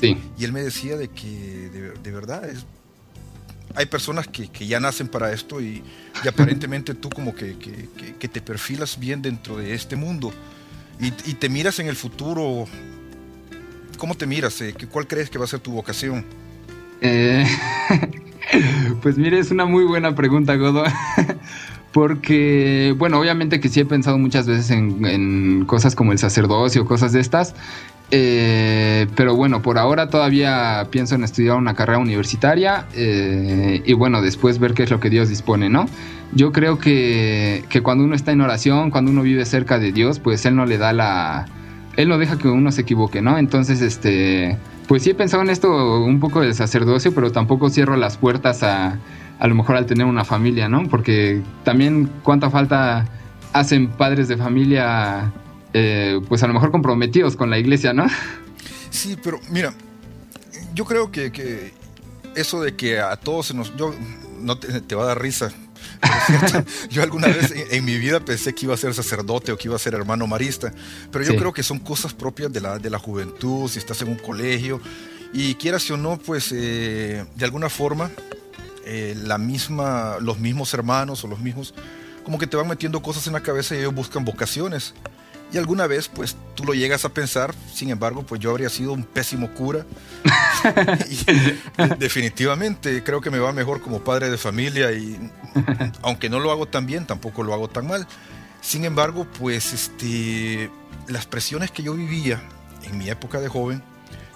Sí, 0.00 0.16
Y 0.38 0.44
él 0.44 0.52
me 0.52 0.62
decía 0.62 0.96
de 0.96 1.08
que 1.08 1.70
de, 1.72 1.92
de 2.02 2.10
verdad 2.12 2.48
es, 2.48 2.66
hay 3.74 3.86
personas 3.86 4.26
que, 4.28 4.48
que 4.48 4.66
ya 4.66 4.78
nacen 4.80 5.08
para 5.08 5.32
esto 5.32 5.60
y, 5.60 5.82
y 6.24 6.28
aparentemente 6.28 6.94
tú 6.94 7.08
como 7.10 7.34
que, 7.34 7.56
que- 7.58 8.28
te 8.28 8.40
perfilas 8.40 8.98
bien 8.98 9.22
dentro 9.22 9.56
de 9.56 9.72
este 9.74 9.96
mundo 9.96 10.32
y, 11.00 11.06
y 11.30 11.34
te 11.34 11.48
miras 11.48 11.78
en 11.78 11.86
el 11.88 11.96
futuro. 11.96 12.66
¿Cómo 13.98 14.14
te 14.14 14.26
miras? 14.26 14.60
eh? 14.60 14.74
¿Qué- 14.76 14.86
¿Cuál 14.86 15.06
crees 15.06 15.30
que 15.30 15.38
va 15.38 15.44
a 15.44 15.48
ser 15.48 15.60
tu 15.60 15.70
vocación? 15.72 16.24
Eh, 17.00 17.46
pues 19.02 19.16
mire, 19.16 19.38
es 19.38 19.50
una 19.50 19.64
muy 19.64 19.84
buena 19.84 20.14
pregunta, 20.14 20.56
Godo. 20.56 20.84
Porque, 21.92 22.94
bueno, 22.98 23.18
obviamente 23.18 23.58
que 23.58 23.70
sí 23.70 23.80
he 23.80 23.86
pensado 23.86 24.18
muchas 24.18 24.46
veces 24.46 24.70
en, 24.70 25.04
en 25.06 25.64
cosas 25.64 25.94
como 25.94 26.12
el 26.12 26.18
sacerdocio, 26.18 26.84
cosas 26.84 27.12
de 27.12 27.20
estas. 27.20 27.54
Eh, 28.10 29.08
pero 29.16 29.34
bueno, 29.34 29.62
por 29.62 29.78
ahora 29.78 30.08
todavía 30.08 30.86
pienso 30.90 31.16
en 31.16 31.24
estudiar 31.24 31.56
una 31.56 31.74
carrera 31.74 31.98
universitaria 31.98 32.86
eh, 32.94 33.82
y 33.84 33.92
bueno, 33.94 34.22
después 34.22 34.60
ver 34.60 34.74
qué 34.74 34.84
es 34.84 34.90
lo 34.90 35.00
que 35.00 35.10
Dios 35.10 35.28
dispone, 35.28 35.68
¿no? 35.68 35.86
Yo 36.32 36.52
creo 36.52 36.78
que, 36.78 37.64
que 37.68 37.82
cuando 37.82 38.04
uno 38.04 38.14
está 38.14 38.32
en 38.32 38.40
oración, 38.40 38.90
cuando 38.90 39.10
uno 39.10 39.22
vive 39.22 39.44
cerca 39.44 39.78
de 39.78 39.92
Dios, 39.92 40.20
pues 40.20 40.44
Él 40.46 40.56
no 40.56 40.66
le 40.66 40.78
da 40.78 40.92
la... 40.92 41.46
Él 41.96 42.08
no 42.08 42.18
deja 42.18 42.36
que 42.36 42.48
uno 42.48 42.70
se 42.72 42.82
equivoque, 42.82 43.22
¿no? 43.22 43.38
Entonces, 43.38 43.80
este... 43.80 44.56
Pues 44.86 45.02
sí 45.02 45.10
he 45.10 45.14
pensado 45.14 45.42
en 45.42 45.50
esto 45.50 46.04
un 46.04 46.20
poco 46.20 46.42
del 46.42 46.54
sacerdocio, 46.54 47.12
pero 47.12 47.32
tampoco 47.32 47.70
cierro 47.70 47.96
las 47.96 48.18
puertas 48.18 48.62
a, 48.62 48.98
a 49.38 49.46
lo 49.48 49.54
mejor 49.54 49.76
al 49.76 49.86
tener 49.86 50.06
una 50.06 50.24
familia, 50.24 50.68
¿no? 50.68 50.88
Porque 50.88 51.42
también 51.64 52.08
cuánta 52.22 52.50
falta 52.50 53.04
hacen 53.52 53.88
padres 53.88 54.28
de 54.28 54.36
familia, 54.36 55.32
eh, 55.78 56.20
pues 56.26 56.42
a 56.42 56.46
lo 56.46 56.54
mejor 56.54 56.70
comprometidos 56.70 57.36
con 57.36 57.50
la 57.50 57.58
iglesia, 57.58 57.92
¿no? 57.92 58.06
Sí, 58.90 59.16
pero 59.22 59.38
mira, 59.50 59.74
yo 60.74 60.86
creo 60.86 61.10
que, 61.12 61.30
que 61.32 61.74
eso 62.34 62.62
de 62.62 62.74
que 62.76 62.98
a 62.98 63.16
todos 63.16 63.46
se 63.48 63.54
nos... 63.54 63.76
Yo, 63.76 63.94
no 64.40 64.58
te, 64.58 64.80
te 64.80 64.94
va 64.94 65.02
a 65.04 65.06
dar 65.08 65.20
risa. 65.20 65.50
cierto, 66.26 66.64
yo 66.90 67.02
alguna 67.02 67.26
vez 67.28 67.50
en, 67.50 67.64
en 67.70 67.84
mi 67.84 67.98
vida 67.98 68.20
pensé 68.20 68.54
que 68.54 68.64
iba 68.66 68.74
a 68.74 68.78
ser 68.78 68.94
sacerdote 68.94 69.52
o 69.52 69.56
que 69.58 69.68
iba 69.68 69.76
a 69.76 69.78
ser 69.78 69.94
hermano 69.94 70.26
marista, 70.26 70.72
pero 71.10 71.24
yo 71.24 71.32
Sí. 71.32 71.36
creo 71.38 71.52
que 71.52 71.62
son 71.62 71.78
cosas 71.78 72.14
propias 72.14 72.52
de 72.52 72.60
la, 72.60 72.78
de 72.78 72.88
la 72.90 72.98
juventud, 72.98 73.68
si 73.68 73.78
estás 73.78 74.00
en 74.02 74.08
un 74.08 74.16
colegio, 74.16 74.80
y 75.32 75.54
quieras 75.56 75.90
o 75.90 75.96
no, 75.98 76.16
pues 76.18 76.52
eh, 76.54 77.24
de 77.34 77.44
alguna 77.44 77.68
forma 77.68 78.10
eh, 78.86 79.14
la 79.24 79.36
misma, 79.38 80.16
los 80.20 80.38
mismos 80.38 80.72
hermanos 80.74 81.22
o 81.24 81.28
los 81.28 81.40
mismos, 81.40 81.74
como 82.24 82.38
que 82.38 82.46
te 82.46 82.56
van 82.56 82.68
metiendo 82.68 83.02
cosas 83.02 83.26
en 83.26 83.32
la 83.32 83.40
cabeza 83.42 83.74
y 83.74 83.78
ellos 83.78 83.94
buscan 83.94 84.24
vocaciones. 84.24 84.94
Y 85.52 85.58
alguna 85.58 85.86
vez, 85.86 86.08
pues 86.08 86.36
tú 86.54 86.64
lo 86.64 86.74
llegas 86.74 87.04
a 87.04 87.10
pensar, 87.10 87.54
sin 87.72 87.90
embargo, 87.90 88.24
pues 88.24 88.40
yo 88.40 88.50
habría 88.50 88.68
sido 88.68 88.92
un 88.92 89.04
pésimo 89.04 89.52
cura. 89.54 89.86
y, 91.10 91.94
definitivamente 91.98 93.04
creo 93.04 93.20
que 93.20 93.30
me 93.30 93.38
va 93.38 93.52
mejor 93.52 93.80
como 93.80 94.02
padre 94.02 94.28
de 94.28 94.38
familia 94.38 94.90
y 94.92 95.30
aunque 96.02 96.28
no 96.28 96.40
lo 96.40 96.50
hago 96.50 96.66
tan 96.66 96.86
bien, 96.86 97.06
tampoco 97.06 97.42
lo 97.42 97.54
hago 97.54 97.68
tan 97.68 97.86
mal. 97.86 98.06
Sin 98.60 98.84
embargo, 98.84 99.26
pues 99.38 99.72
este, 99.72 100.70
las 101.06 101.26
presiones 101.26 101.70
que 101.70 101.84
yo 101.84 101.94
vivía 101.94 102.42
en 102.82 102.98
mi 102.98 103.08
época 103.08 103.40
de 103.40 103.48
joven 103.48 103.82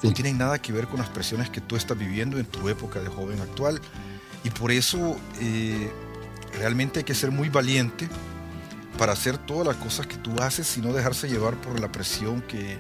no 0.03 0.13
tienen 0.13 0.39
nada 0.39 0.61
que 0.61 0.73
ver 0.73 0.87
con 0.87 1.01
las 1.01 1.09
presiones 1.09 1.51
que 1.51 1.61
tú 1.61 1.77
estás 1.77 1.99
viviendo 1.99 2.39
en 2.39 2.47
tu 2.47 2.69
época 2.69 3.01
de 3.01 3.09
joven 3.09 3.41
actual. 3.41 3.81
Y 4.45 4.51
por 4.51 4.71
eso 4.71 5.17
eh, 5.41 5.91
realmente 6.59 7.01
hay 7.01 7.05
que 7.05 7.15
ser 7.15 7.31
muy 7.31 7.49
valiente 7.49 8.09
para 9.01 9.15
hacer 9.15 9.39
todas 9.39 9.67
las 9.67 9.77
cosas 9.77 10.07
que 10.07 10.17
tú 10.17 10.39
haces 10.43 10.77
y 10.77 10.83
no 10.83 10.93
dejarse 10.93 11.27
llevar 11.27 11.55
por 11.55 11.81
la 11.81 11.91
presión 11.91 12.43
que, 12.43 12.79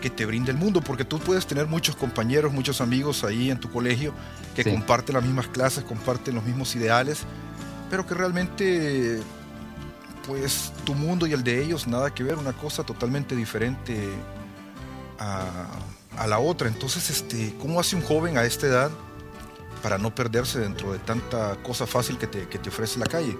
que 0.00 0.10
te 0.10 0.26
brinda 0.26 0.50
el 0.50 0.56
mundo, 0.56 0.80
porque 0.80 1.04
tú 1.04 1.20
puedes 1.20 1.46
tener 1.46 1.68
muchos 1.68 1.94
compañeros, 1.94 2.52
muchos 2.52 2.80
amigos 2.80 3.22
ahí 3.22 3.52
en 3.52 3.60
tu 3.60 3.70
colegio 3.70 4.12
que 4.56 4.64
comparten 4.64 5.14
las 5.14 5.22
mismas 5.22 5.46
clases, 5.46 5.84
comparten 5.84 6.34
los 6.34 6.42
mismos 6.42 6.74
ideales, 6.74 7.20
pero 7.88 8.04
que 8.04 8.14
realmente 8.14 9.20
pues 10.26 10.72
tu 10.82 10.92
mundo 10.96 11.28
y 11.28 11.34
el 11.34 11.44
de 11.44 11.62
ellos 11.62 11.86
nada 11.86 12.12
que 12.12 12.24
ver, 12.24 12.34
una 12.34 12.52
cosa 12.52 12.82
totalmente 12.82 13.36
diferente 13.36 13.96
a, 15.20 15.68
a 16.16 16.26
la 16.26 16.40
otra. 16.40 16.66
Entonces, 16.66 17.10
este, 17.10 17.54
¿cómo 17.60 17.78
hace 17.78 17.94
un 17.94 18.02
joven 18.02 18.38
a 18.38 18.44
esta 18.44 18.66
edad 18.66 18.90
para 19.84 19.98
no 19.98 20.12
perderse 20.12 20.58
dentro 20.58 20.92
de 20.92 20.98
tanta 20.98 21.54
cosa 21.62 21.86
fácil 21.86 22.18
que 22.18 22.26
te, 22.26 22.48
que 22.48 22.58
te 22.58 22.70
ofrece 22.70 22.98
la 22.98 23.06
calle? 23.06 23.38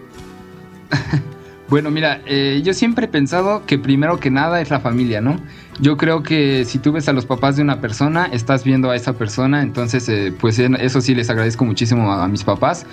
Bueno, 1.70 1.92
mira, 1.92 2.20
eh, 2.26 2.62
yo 2.64 2.74
siempre 2.74 3.04
he 3.04 3.08
pensado 3.08 3.64
que 3.64 3.78
primero 3.78 4.18
que 4.18 4.28
nada 4.28 4.60
es 4.60 4.70
la 4.70 4.80
familia, 4.80 5.20
¿no? 5.20 5.38
Yo 5.78 5.96
creo 5.96 6.24
que 6.24 6.64
si 6.64 6.80
tú 6.80 6.90
ves 6.90 7.08
a 7.08 7.12
los 7.12 7.26
papás 7.26 7.54
de 7.54 7.62
una 7.62 7.80
persona, 7.80 8.26
estás 8.32 8.64
viendo 8.64 8.90
a 8.90 8.96
esa 8.96 9.12
persona, 9.12 9.62
entonces 9.62 10.08
eh, 10.08 10.34
pues 10.38 10.58
eso 10.58 11.00
sí 11.00 11.14
les 11.14 11.30
agradezco 11.30 11.64
muchísimo 11.64 12.12
a, 12.12 12.26
mis 12.26 12.42
papás, 12.42 12.86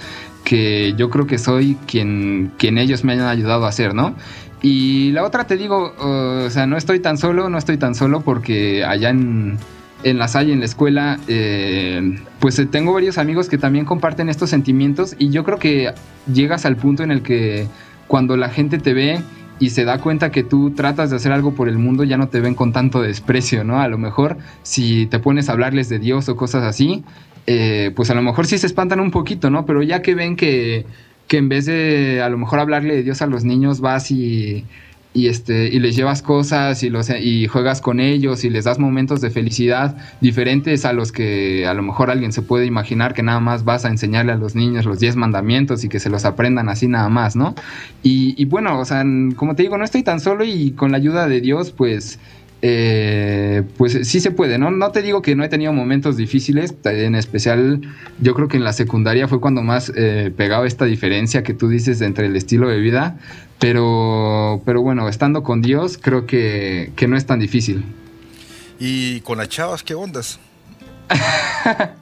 que 0.43 0.93
yo 0.95 1.09
creo 1.09 1.25
que 1.25 1.39
soy 1.39 1.75
quien, 1.87 2.51
quien 2.59 2.77
ellos 2.77 3.03
me 3.03 3.13
hayan 3.13 3.27
ayudado 3.27 3.65
a 3.65 3.69
hacer, 3.69 3.95
¿no? 3.95 4.15
Y 4.61 5.09
la 5.11 5.23
otra 5.23 5.47
te 5.47 5.57
digo, 5.57 5.95
o 5.97 6.49
sea, 6.51 6.67
no 6.67 6.77
estoy 6.77 6.99
tan 6.99 7.17
solo, 7.17 7.49
no 7.49 7.57
estoy 7.57 7.77
tan 7.77 7.95
solo 7.95 8.21
porque 8.21 8.85
allá 8.85 9.09
en, 9.09 9.57
en 10.03 10.19
la 10.19 10.27
Salle, 10.27 10.53
en 10.53 10.59
la 10.59 10.65
escuela, 10.65 11.19
eh, 11.27 12.19
pues 12.39 12.61
tengo 12.69 12.93
varios 12.93 13.17
amigos 13.17 13.49
que 13.49 13.57
también 13.57 13.85
comparten 13.85 14.29
estos 14.29 14.51
sentimientos 14.51 15.15
y 15.17 15.29
yo 15.29 15.43
creo 15.43 15.57
que 15.57 15.93
llegas 16.31 16.65
al 16.65 16.75
punto 16.75 17.01
en 17.01 17.11
el 17.11 17.23
que 17.23 17.67
cuando 18.07 18.37
la 18.37 18.49
gente 18.49 18.77
te 18.77 18.93
ve 18.93 19.21
y 19.59 19.71
se 19.71 19.85
da 19.85 19.99
cuenta 19.99 20.31
que 20.31 20.43
tú 20.43 20.71
tratas 20.71 21.09
de 21.09 21.15
hacer 21.15 21.31
algo 21.31 21.53
por 21.53 21.67
el 21.67 21.77
mundo, 21.77 22.03
ya 22.03 22.17
no 22.17 22.27
te 22.27 22.39
ven 22.39 22.55
con 22.55 22.73
tanto 22.73 23.01
desprecio, 23.01 23.63
¿no? 23.63 23.79
A 23.81 23.87
lo 23.87 23.97
mejor 23.97 24.37
si 24.63 25.07
te 25.07 25.19
pones 25.19 25.49
a 25.49 25.53
hablarles 25.53 25.89
de 25.89 25.99
Dios 25.99 26.29
o 26.29 26.35
cosas 26.35 26.63
así, 26.63 27.03
eh, 27.47 27.91
pues 27.95 28.09
a 28.09 28.13
lo 28.13 28.21
mejor 28.21 28.45
sí 28.45 28.57
se 28.57 28.67
espantan 28.67 28.99
un 28.99 29.11
poquito, 29.11 29.49
¿no? 29.49 29.65
Pero 29.65 29.81
ya 29.81 30.01
que 30.01 30.15
ven 30.15 30.35
que, 30.35 30.85
que 31.27 31.37
en 31.37 31.49
vez 31.49 31.65
de 31.65 32.21
a 32.21 32.29
lo 32.29 32.37
mejor 32.37 32.59
hablarle 32.59 32.95
de 32.95 33.03
Dios 33.03 33.21
a 33.21 33.27
los 33.27 33.43
niños, 33.43 33.79
vas 33.79 34.11
y 34.11 34.65
y 35.17 35.29
este 35.29 35.67
y 35.67 35.79
les 35.79 35.95
llevas 35.95 36.21
cosas 36.21 36.83
y 36.83 36.91
los 36.91 37.09
y 37.09 37.47
juegas 37.47 37.81
con 37.81 37.99
ellos 37.99 38.43
y 38.43 38.51
les 38.51 38.65
das 38.65 38.77
momentos 38.77 39.19
de 39.19 39.31
felicidad 39.31 39.97
diferentes 40.21 40.85
a 40.85 40.93
los 40.93 41.11
que 41.11 41.65
a 41.65 41.73
lo 41.73 41.81
mejor 41.81 42.11
alguien 42.11 42.31
se 42.31 42.43
puede 42.43 42.67
imaginar 42.67 43.15
que 43.15 43.23
nada 43.23 43.39
más 43.39 43.65
vas 43.65 43.83
a 43.83 43.89
enseñarle 43.89 44.31
a 44.31 44.35
los 44.35 44.53
niños 44.53 44.85
los 44.85 44.99
10 44.99 45.15
mandamientos 45.15 45.83
y 45.83 45.89
que 45.89 45.99
se 45.99 46.11
los 46.11 46.23
aprendan 46.23 46.69
así 46.69 46.87
nada 46.87 47.09
más, 47.09 47.35
¿no? 47.35 47.55
Y, 48.03 48.35
y 48.37 48.45
bueno, 48.45 48.79
o 48.79 48.85
sea, 48.85 49.03
como 49.35 49.55
te 49.55 49.63
digo, 49.63 49.79
no 49.79 49.85
estoy 49.85 50.03
tan 50.03 50.19
solo 50.19 50.43
y 50.45 50.71
con 50.71 50.91
la 50.91 50.97
ayuda 50.97 51.27
de 51.27 51.41
Dios, 51.41 51.71
pues 51.71 52.19
eh, 52.63 53.63
pues 53.77 54.07
sí 54.07 54.19
se 54.19 54.31
puede, 54.31 54.57
¿no? 54.57 54.71
No 54.71 54.91
te 54.91 55.03
digo 55.03 55.21
que 55.21 55.35
no 55.35 55.43
he 55.43 55.49
tenido 55.49 55.73
momentos 55.73 56.17
difíciles, 56.17 56.73
en 56.85 57.13
especial 57.13 57.81
yo 58.19 58.33
creo 58.33 58.47
que 58.47 58.57
en 58.57 58.63
la 58.63 58.73
secundaria 58.73 59.27
fue 59.27 59.39
cuando 59.39 59.61
más 59.61 59.91
eh, 59.95 60.31
pegaba 60.35 60.65
esta 60.65 60.85
diferencia 60.85 61.43
que 61.43 61.53
tú 61.53 61.69
dices 61.69 62.01
entre 62.01 62.25
el 62.25 62.35
estilo 62.35 62.67
de 62.67 62.79
vida, 62.79 63.19
pero, 63.59 64.61
pero 64.65 64.81
bueno, 64.81 65.07
estando 65.07 65.43
con 65.43 65.61
Dios 65.61 65.99
creo 66.01 66.25
que, 66.25 66.91
no 67.07 67.15
es 67.15 67.25
tan 67.27 67.39
difícil. 67.39 67.85
¿Y 68.79 69.21
con 69.21 69.37
las 69.37 69.49
chavas 69.49 69.83
qué 69.83 69.93
ondas? 69.95 70.39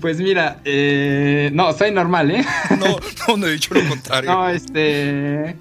Pues 0.00 0.18
mira, 0.18 0.58
eh, 0.64 1.50
no, 1.54 1.72
soy 1.72 1.92
normal, 1.92 2.32
¿eh? 2.32 2.44
No, 2.70 2.98
no, 3.28 3.36
no 3.36 3.46
he 3.46 3.52
dicho 3.52 3.74
lo 3.74 3.80
contrario. 3.88 4.28
No, 4.28 4.48
este... 4.48 5.54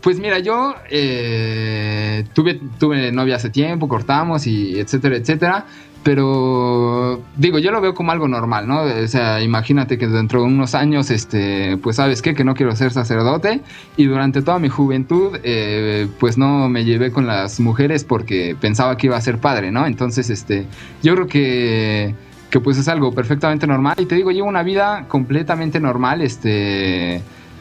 Pues 0.00 0.18
mira, 0.18 0.38
yo 0.38 0.74
eh, 0.88 2.24
tuve, 2.32 2.60
tuve 2.78 3.12
novia 3.12 3.36
hace 3.36 3.50
tiempo, 3.50 3.88
cortamos 3.88 4.46
y 4.46 4.78
etcétera, 4.78 5.16
etcétera. 5.16 5.66
Pero 6.02 7.22
digo, 7.36 7.58
yo 7.58 7.72
lo 7.72 7.80
veo 7.82 7.92
como 7.92 8.10
algo 8.10 8.26
normal, 8.26 8.66
¿no? 8.66 8.84
O 8.84 9.06
sea, 9.06 9.42
imagínate 9.42 9.98
que 9.98 10.06
dentro 10.06 10.40
de 10.40 10.46
unos 10.46 10.74
años, 10.74 11.10
este, 11.10 11.76
pues 11.76 11.96
sabes 11.96 12.22
qué, 12.22 12.34
que 12.34 12.42
no 12.42 12.54
quiero 12.54 12.74
ser 12.74 12.90
sacerdote. 12.90 13.60
Y 13.98 14.06
durante 14.06 14.40
toda 14.40 14.58
mi 14.58 14.70
juventud, 14.70 15.38
eh, 15.42 16.08
pues 16.18 16.38
no 16.38 16.70
me 16.70 16.86
llevé 16.86 17.12
con 17.12 17.26
las 17.26 17.60
mujeres 17.60 18.04
porque 18.04 18.56
pensaba 18.58 18.96
que 18.96 19.08
iba 19.08 19.18
a 19.18 19.20
ser 19.20 19.38
padre, 19.38 19.72
¿no? 19.72 19.86
Entonces, 19.86 20.30
este, 20.30 20.66
yo 21.02 21.14
creo 21.14 21.26
que, 21.26 22.14
que 22.48 22.60
pues 22.60 22.78
es 22.78 22.88
algo 22.88 23.12
perfectamente 23.12 23.66
normal. 23.66 23.96
Y 23.98 24.06
te 24.06 24.14
digo, 24.14 24.30
llevo 24.30 24.48
una 24.48 24.62
vida 24.62 25.04
completamente 25.06 25.80
normal, 25.80 26.22
este 26.22 27.20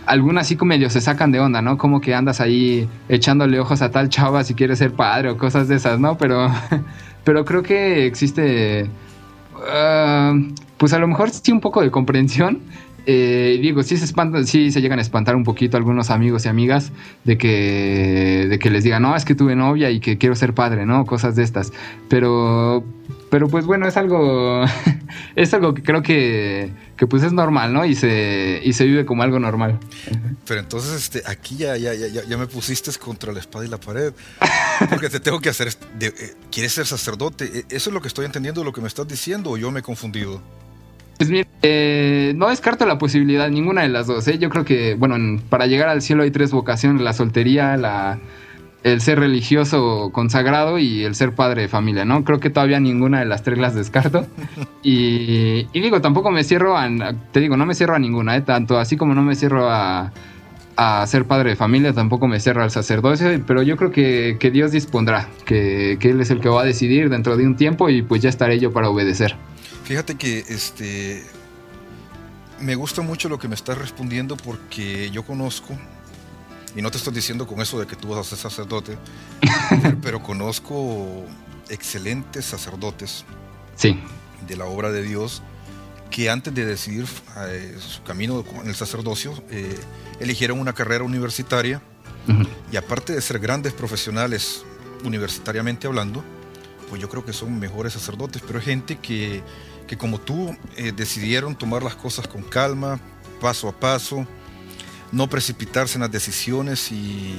algunas 0.10 0.48
así 0.48 0.56
como 0.56 0.70
medio 0.70 0.90
se 0.90 1.02
sacan 1.02 1.32
de 1.32 1.40
onda, 1.40 1.62
¿no? 1.62 1.78
Como 1.78 2.02
que 2.02 2.16
andas 2.16 2.42
ahí 2.42 2.90
echándole 3.10 3.60
ojos 3.60 3.84
a 3.84 3.92
tal 3.92 4.10
chava 4.10 4.44
si 4.44 4.56
quieres 4.56 4.80
ser 4.80 4.92
padre 4.92 5.30
o 5.30 5.38
cosas 5.38 5.68
de 5.68 5.76
esas, 5.76 6.00
¿no? 6.00 6.18
Pero, 6.18 6.52
pero 7.24 7.46
creo 7.46 7.62
que 7.62 8.08
existe, 8.08 8.90
ah, 9.72 10.34
pues 10.78 10.94
a 10.94 11.00
lo 11.00 11.08
mejor 11.08 11.30
sí 11.30 11.52
un 11.52 11.62
poco 11.62 11.84
de 11.84 11.92
comprensión. 11.92 12.60
Eh, 13.06 13.60
digo, 13.62 13.84
sí 13.84 13.98
se 13.98 14.06
espantan, 14.06 14.46
se 14.46 14.70
llegan 14.70 15.00
a 15.00 15.02
espantar 15.02 15.36
un 15.36 15.44
poquito 15.44 15.78
algunos 15.78 16.10
amigos 16.10 16.46
y 16.46 16.50
amigas 16.50 16.92
de 17.24 17.38
que, 17.38 18.48
de 18.50 18.60
que 18.60 18.70
les 18.70 18.84
digan, 18.84 19.02
no, 19.02 19.16
es 19.16 19.26
que 19.26 19.36
tuve 19.36 19.56
novia 19.56 19.90
y 19.90 20.00
que 20.00 20.18
quiero 20.18 20.36
ser 20.36 20.54
padre, 20.54 20.86
¿no? 20.86 21.06
Cosas 21.06 21.36
de 21.36 21.44
estas. 21.44 21.72
Pero, 22.10 22.84
pero 23.30 23.48
pues 23.48 23.66
bueno, 23.66 23.88
es 23.88 23.98
algo, 23.98 24.64
es 25.36 25.54
algo 25.54 25.74
que 25.74 25.84
creo 25.84 26.02
que, 26.02 26.72
que, 26.98 27.08
pues 27.08 27.24
es 27.24 27.34
normal, 27.34 27.74
¿no? 27.74 27.86
Y 27.86 27.96
se, 27.96 28.62
y 28.64 28.74
se 28.74 28.86
vive 28.86 29.06
como 29.06 29.24
algo 29.24 29.40
normal. 29.40 29.80
Pero 30.46 30.60
entonces 30.60 30.94
este, 30.94 31.24
aquí 31.26 31.58
ya, 31.58 31.78
ya, 31.78 31.94
ya, 31.94 32.24
ya 32.24 32.38
me 32.38 32.48
pusiste 32.48 32.92
contra 33.00 33.32
la 33.32 33.40
espada 33.40 33.66
y 33.66 33.70
la 33.70 33.80
pared. 33.80 34.14
Porque 34.90 35.10
te 35.10 35.20
tengo 35.20 35.40
que 35.40 35.50
hacer, 35.50 35.70
eh, 36.00 36.12
¿quieres 36.52 36.74
ser 36.74 36.86
sacerdote? 36.86 37.46
¿E-, 37.46 37.66
¿Eso 37.70 37.90
es 37.90 37.94
lo 37.94 38.02
que 38.02 38.08
estoy 38.08 38.26
entendiendo, 38.26 38.64
lo 38.64 38.74
que 38.74 38.82
me 38.82 38.88
estás 38.88 39.08
diciendo 39.08 39.52
o 39.52 39.58
yo 39.58 39.72
me 39.72 39.80
he 39.80 39.84
confundido? 39.84 40.42
Pues 41.20 41.30
mira, 41.30 41.50
eh, 41.64 42.32
no 42.38 42.48
descarto 42.48 42.86
la 42.86 42.98
posibilidad, 42.98 43.50
ninguna 43.50 43.82
de 43.82 43.90
las 43.90 44.08
dos. 44.08 44.26
¿eh? 44.30 44.40
Yo 44.40 44.50
creo 44.50 44.64
que, 44.64 44.96
bueno, 44.96 45.18
para 45.50 45.68
llegar 45.68 45.90
al 45.90 46.02
cielo 46.02 46.24
hay 46.24 46.32
tres 46.32 46.52
vocaciones, 46.52 47.02
la 47.02 47.12
soltería, 47.12 47.76
la 47.76 48.20
el 48.84 49.02
ser 49.02 49.20
religioso 49.20 50.12
consagrado 50.14 50.80
y 50.80 51.04
el 51.04 51.14
ser 51.14 51.36
padre 51.36 51.64
de 51.64 51.68
familia, 51.68 52.06
¿no? 52.06 52.24
Creo 52.24 52.40
que 52.40 52.50
todavía 52.50 52.80
ninguna 52.80 53.20
de 53.20 53.26
las 53.26 53.44
tres 53.44 53.58
las 53.58 53.76
descarto. 53.76 54.26
Y, 54.82 55.66
digo, 55.74 56.00
tampoco 56.00 56.32
me 56.32 56.46
cierro 56.46 56.78
a, 56.78 56.88
te 57.34 57.42
digo, 57.42 57.58
no 57.58 57.66
me 57.66 57.76
cierro 57.76 57.96
a 57.96 58.00
ninguna, 58.00 58.38
¿eh? 58.38 58.42
Tanto 58.42 58.80
así 58.80 58.96
como 58.96 59.14
no 59.14 59.22
me 59.22 59.36
cierro 59.36 59.70
a, 59.70 60.14
a 60.78 61.06
ser 61.06 61.26
padre 61.26 61.50
de 61.50 61.56
familia, 61.58 61.92
tampoco 61.92 62.30
me 62.30 62.40
cierro 62.40 62.64
al 62.64 62.72
sacerdocio, 62.72 63.44
pero 63.46 63.62
yo 63.62 63.76
creo 63.76 63.92
que, 63.92 64.38
que 64.40 64.52
Dios 64.52 64.72
dispondrá, 64.72 65.28
que, 65.44 65.98
que, 66.00 66.12
Él 66.12 66.22
es 66.22 66.32
el 66.32 66.40
que 66.40 66.48
va 66.48 66.62
a 66.62 66.64
decidir 66.64 67.10
dentro 67.10 67.36
de 67.36 67.46
un 67.46 67.58
tiempo 67.58 67.90
y 67.90 68.04
pues 68.04 68.22
ya 68.22 68.30
estaré 68.30 68.58
yo 68.58 68.72
para 68.72 68.90
obedecer. 68.90 69.36
Fíjate 69.90 70.14
que 70.14 70.46
este... 70.50 71.26
Me 72.60 72.76
gusta 72.76 73.02
mucho 73.02 73.28
lo 73.28 73.40
que 73.40 73.48
me 73.48 73.56
estás 73.56 73.76
respondiendo 73.76 74.38
porque 74.38 75.10
yo 75.10 75.24
conozco 75.24 75.76
y 76.76 76.84
no 76.84 76.92
te 76.92 77.00
estoy 77.00 77.12
diciendo 77.12 77.48
con 77.48 77.60
eso 77.60 77.80
de 77.80 77.88
que 77.88 77.96
tú 77.96 78.10
vas 78.10 78.20
a 78.20 78.24
ser 78.24 78.38
sacerdote, 78.38 79.00
pero, 80.04 80.22
conozco 80.22 81.26
excelentes 81.70 82.46
sacerdotes 82.46 83.26
sí. 83.76 84.00
de 84.48 84.58
la 84.58 84.66
obra 84.66 84.92
de 84.92 85.02
Dios 85.02 85.42
que 86.12 86.30
antes 86.30 86.54
de 86.54 86.66
decidir 86.68 87.08
eh, 87.48 87.76
su 87.80 88.04
camino 88.04 88.46
en 88.62 88.68
el 88.68 88.76
sacerdocio 88.76 89.44
eh, 89.50 89.76
eligieron 90.20 90.60
una 90.60 90.74
carrera 90.74 91.04
universitaria 91.04 91.82
y 92.72 92.78
aparte 92.78 93.14
de 93.14 93.22
ser 93.22 93.40
grandes 93.40 93.74
profesionales 93.74 94.64
universitariamente 95.04 95.88
hablando, 95.88 96.24
pues 96.90 97.02
yo 97.02 97.10
creo 97.10 97.26
que 97.26 97.34
son 97.34 97.58
mejores 97.58 97.94
sacerdotes, 97.94 98.44
pero 98.46 98.60
hay 98.60 98.66
gente 98.66 98.98
que, 98.98 99.42
que 99.90 99.98
como 99.98 100.20
tú 100.20 100.56
eh, 100.78 100.94
decidieron 100.96 101.56
tomar 101.56 101.82
las 101.82 101.96
cosas 101.96 102.28
con 102.28 102.44
calma, 102.44 103.00
paso 103.42 103.68
a 103.68 103.72
paso, 103.72 104.28
no 105.12 105.28
precipitarse 105.28 105.96
en 105.96 106.02
las 106.02 106.12
decisiones 106.12 106.92
y, 106.92 107.36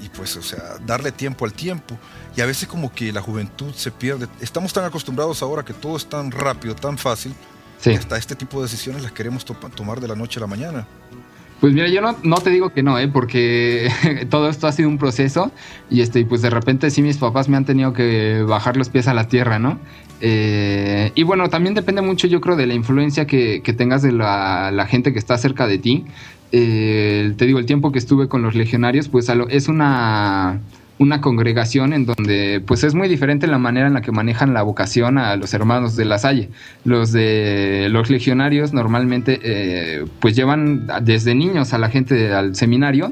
y 0.00 0.08
pues, 0.10 0.36
o 0.36 0.42
sea, 0.42 0.78
darle 0.86 1.10
tiempo 1.10 1.44
al 1.44 1.52
tiempo. 1.52 1.98
Y 2.36 2.40
a 2.40 2.46
veces 2.46 2.68
como 2.68 2.92
que 2.92 3.12
la 3.12 3.20
juventud 3.20 3.74
se 3.74 3.90
pierde. 3.90 4.28
Estamos 4.40 4.72
tan 4.72 4.84
acostumbrados 4.84 5.42
ahora 5.42 5.64
que 5.64 5.74
todo 5.74 5.96
es 5.96 6.08
tan 6.08 6.30
rápido, 6.30 6.76
tan 6.76 6.96
fácil, 6.96 7.34
que 7.82 7.96
hasta 7.96 8.16
este 8.16 8.36
tipo 8.36 8.58
de 8.58 8.68
decisiones 8.68 9.02
las 9.02 9.10
queremos 9.10 9.44
tomar 9.44 10.00
de 10.00 10.06
la 10.06 10.14
noche 10.14 10.38
a 10.38 10.42
la 10.42 10.46
mañana. 10.46 10.86
Pues 11.60 11.72
mira, 11.72 11.88
yo 11.88 12.00
no, 12.00 12.36
te 12.36 12.50
digo 12.50 12.70
que 12.70 12.84
no, 12.84 12.98
¿eh? 13.00 13.08
porque 13.08 13.90
todo 14.30 14.48
esto 14.48 14.68
ha 14.68 14.72
sido 14.72 14.88
un 14.88 14.98
proceso 14.98 15.50
y 15.90 16.02
este, 16.02 16.24
pues 16.24 16.40
de 16.40 16.50
repente 16.50 16.90
sí 16.90 17.02
mis 17.02 17.16
papás 17.16 17.48
me 17.48 17.56
han 17.56 17.64
tenido 17.64 17.92
que 17.92 18.44
bajar 18.46 18.76
los 18.76 18.88
pies 18.88 19.08
a 19.08 19.14
la 19.14 19.26
tierra, 19.26 19.58
¿no? 19.58 19.78
Eh, 20.20 21.10
y 21.16 21.22
bueno, 21.24 21.48
también 21.48 21.74
depende 21.74 22.00
mucho 22.00 22.28
yo 22.28 22.40
creo 22.40 22.54
de 22.56 22.66
la 22.66 22.74
influencia 22.74 23.26
que, 23.26 23.60
tengas 23.76 24.02
de 24.02 24.12
la, 24.12 24.86
gente 24.88 25.12
que 25.12 25.18
está 25.18 25.36
cerca 25.36 25.66
de 25.66 25.78
ti. 25.78 26.04
Eh, 26.52 27.34
te 27.36 27.46
digo, 27.46 27.58
el 27.58 27.66
tiempo 27.66 27.90
que 27.90 27.98
estuve 27.98 28.28
con 28.28 28.42
los 28.42 28.54
legionarios, 28.54 29.08
pues 29.08 29.28
es 29.50 29.68
una 29.68 30.60
una 30.98 31.20
congregación 31.20 31.92
en 31.92 32.06
donde 32.06 32.62
pues 32.66 32.84
es 32.84 32.94
muy 32.94 33.08
diferente 33.08 33.46
la 33.46 33.58
manera 33.58 33.86
en 33.86 33.94
la 33.94 34.00
que 34.00 34.12
manejan 34.12 34.54
la 34.54 34.62
vocación 34.62 35.18
a 35.18 35.36
los 35.36 35.54
hermanos 35.54 35.96
de 35.96 36.04
la 36.04 36.18
Salle. 36.18 36.48
Los 36.84 37.12
de 37.12 37.88
los 37.90 38.10
legionarios 38.10 38.72
normalmente 38.72 39.38
eh, 39.42 40.04
pues 40.20 40.34
llevan 40.34 40.88
desde 41.02 41.34
niños 41.34 41.72
a 41.72 41.78
la 41.78 41.88
gente 41.88 42.32
al 42.32 42.56
seminario 42.56 43.10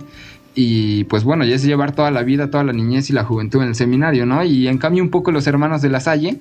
y 0.55 1.05
pues 1.05 1.22
bueno, 1.22 1.45
ya 1.45 1.55
es 1.55 1.62
llevar 1.62 1.95
toda 1.95 2.11
la 2.11 2.22
vida, 2.22 2.51
toda 2.51 2.64
la 2.64 2.72
niñez 2.72 3.11
y 3.11 3.12
la 3.12 3.24
juventud 3.24 3.62
en 3.62 3.68
el 3.68 3.74
seminario, 3.74 4.24
¿no? 4.26 4.43
Y 4.43 4.68
en 4.68 4.78
cambio 4.78 5.03
un 5.03 5.11
poco 5.11 5.30
los 5.30 5.47
hermanos 5.47 5.82
de 5.82 5.91
la 5.91 6.01
Salle 6.01 6.39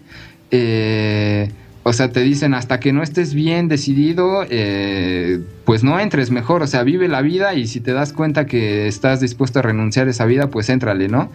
eh, 0.52 1.52
o 1.88 1.94
sea, 1.94 2.12
te 2.12 2.22
dicen 2.22 2.56
hasta 2.56 2.80
que 2.80 2.92
no 2.92 3.04
estés 3.04 3.36
bien 3.36 3.68
decidido, 3.68 4.44
eh, 4.50 5.40
pues 5.66 5.84
no 5.84 6.00
entres 6.00 6.32
mejor. 6.32 6.64
O 6.64 6.68
sea, 6.68 6.82
vive 6.82 7.08
la 7.08 7.22
vida 7.22 7.54
y 7.54 7.68
si 7.68 7.80
te 7.80 7.94
das 7.94 8.12
cuenta 8.12 8.48
que 8.48 8.88
estás 8.88 9.20
dispuesto 9.20 9.60
a 9.60 9.62
renunciar 9.62 10.08
a 10.08 10.10
esa 10.10 10.26
vida, 10.26 10.50
pues 10.50 10.70
éntrale, 10.70 11.10
¿no? 11.10 11.30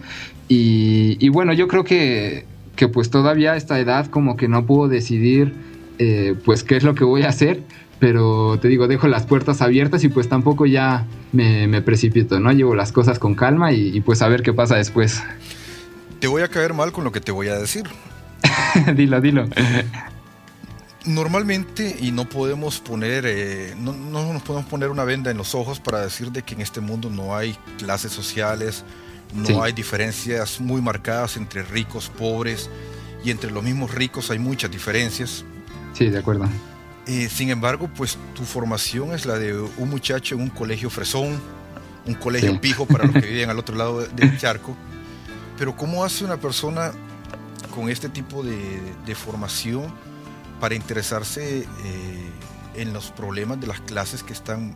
Y, 0.49 1.29
bueno, 1.29 1.53
yo 1.53 1.69
creo 1.69 1.85
que, 1.85 2.43
que, 2.75 2.89
pues 2.89 3.09
todavía 3.09 3.53
a 3.53 3.55
esta 3.55 3.79
edad 3.79 4.07
como 4.07 4.35
que 4.35 4.49
no 4.49 4.65
puedo 4.65 4.89
decidir 4.89 5.53
eh, 5.99 6.35
pues 6.43 6.65
qué 6.65 6.75
es 6.75 6.83
lo 6.83 6.95
que 6.95 7.05
voy 7.05 7.23
a 7.23 7.29
hacer. 7.29 7.63
Pero 7.99 8.59
te 8.61 8.67
digo, 8.67 8.89
dejo 8.89 9.07
las 9.07 9.25
puertas 9.25 9.61
abiertas 9.61 10.03
y 10.03 10.09
pues 10.09 10.27
tampoco 10.27 10.65
ya 10.65 11.07
me, 11.31 11.81
precipito, 11.81 12.41
¿no? 12.41 12.51
Llevo 12.51 12.75
las 12.75 12.91
cosas 12.91 13.19
con 13.19 13.35
calma 13.35 13.71
y, 13.71 13.95
y 13.95 14.01
pues 14.01 14.21
a 14.21 14.27
ver 14.27 14.43
qué 14.43 14.51
pasa 14.51 14.75
después. 14.75 15.23
Te 16.19 16.27
voy 16.27 16.41
a 16.41 16.49
caer 16.49 16.73
mal 16.73 16.91
con 16.91 17.05
lo 17.05 17.13
que 17.13 17.21
te 17.21 17.31
voy 17.31 17.47
a 17.47 17.57
decir. 17.57 17.83
dilo, 18.97 19.21
dilo 19.21 19.45
normalmente 21.05 21.95
y 21.99 22.11
no 22.11 22.29
podemos 22.29 22.79
poner 22.79 23.25
eh, 23.25 23.75
no, 23.77 23.93
nos 23.93 24.41
podemos 24.43 24.69
poner 24.69 24.89
una 24.89 25.03
venda 25.03 25.31
en 25.31 25.37
los 25.37 25.55
ojos 25.55 25.79
para 25.79 26.01
decir 26.01 26.31
de 26.31 26.43
que 26.43 26.53
en 26.53 26.61
este 26.61 26.79
mundo 26.79 27.09
no 27.09 27.35
hay 27.35 27.57
clases 27.77 28.11
sociales 28.11 28.83
no 29.33 29.63
hay 29.63 29.73
diferencias 29.73 30.59
muy 30.59 30.81
marcadas 30.81 31.37
entre 31.37 31.63
ricos 31.63 32.09
pobres 32.09 32.69
y 33.23 33.31
entre 33.31 33.49
los 33.49 33.63
mismos 33.63 33.93
ricos 33.93 34.29
hay 34.29 34.39
muchas 34.39 34.69
diferencias. 34.71 35.45
Sí 35.93 36.09
de 36.09 36.19
acuerdo. 36.19 36.49
Eh, 37.07 37.29
sin 37.29 37.49
embargo 37.49 37.89
pues 37.95 38.17
tu 38.35 38.43
formación 38.43 39.13
es 39.13 39.25
la 39.25 39.39
de 39.39 39.57
un 39.57 39.89
muchacho 39.89 40.35
en 40.35 40.41
un 40.41 40.49
colegio 40.49 40.89
fresón 40.89 41.39
un 42.05 42.15
colegio 42.15 42.59
pijo 42.59 42.85
para 42.85 43.05
los 43.05 43.13
que 43.13 43.21
viven 43.29 43.49
al 43.49 43.59
otro 43.59 43.75
lado 43.75 44.01
del 44.01 44.37
charco. 44.37 44.75
Pero 45.57 45.75
cómo 45.75 46.03
hace 46.03 46.25
una 46.25 46.37
persona 46.37 46.91
con 47.73 47.89
este 47.89 48.09
tipo 48.09 48.43
de, 48.43 48.81
de 49.05 49.15
formación 49.15 49.93
para 50.61 50.75
interesarse 50.75 51.61
eh, 51.61 51.65
en 52.75 52.93
los 52.93 53.11
problemas 53.11 53.59
de 53.59 53.67
las 53.67 53.81
clases 53.81 54.23
que 54.23 54.31
están 54.31 54.75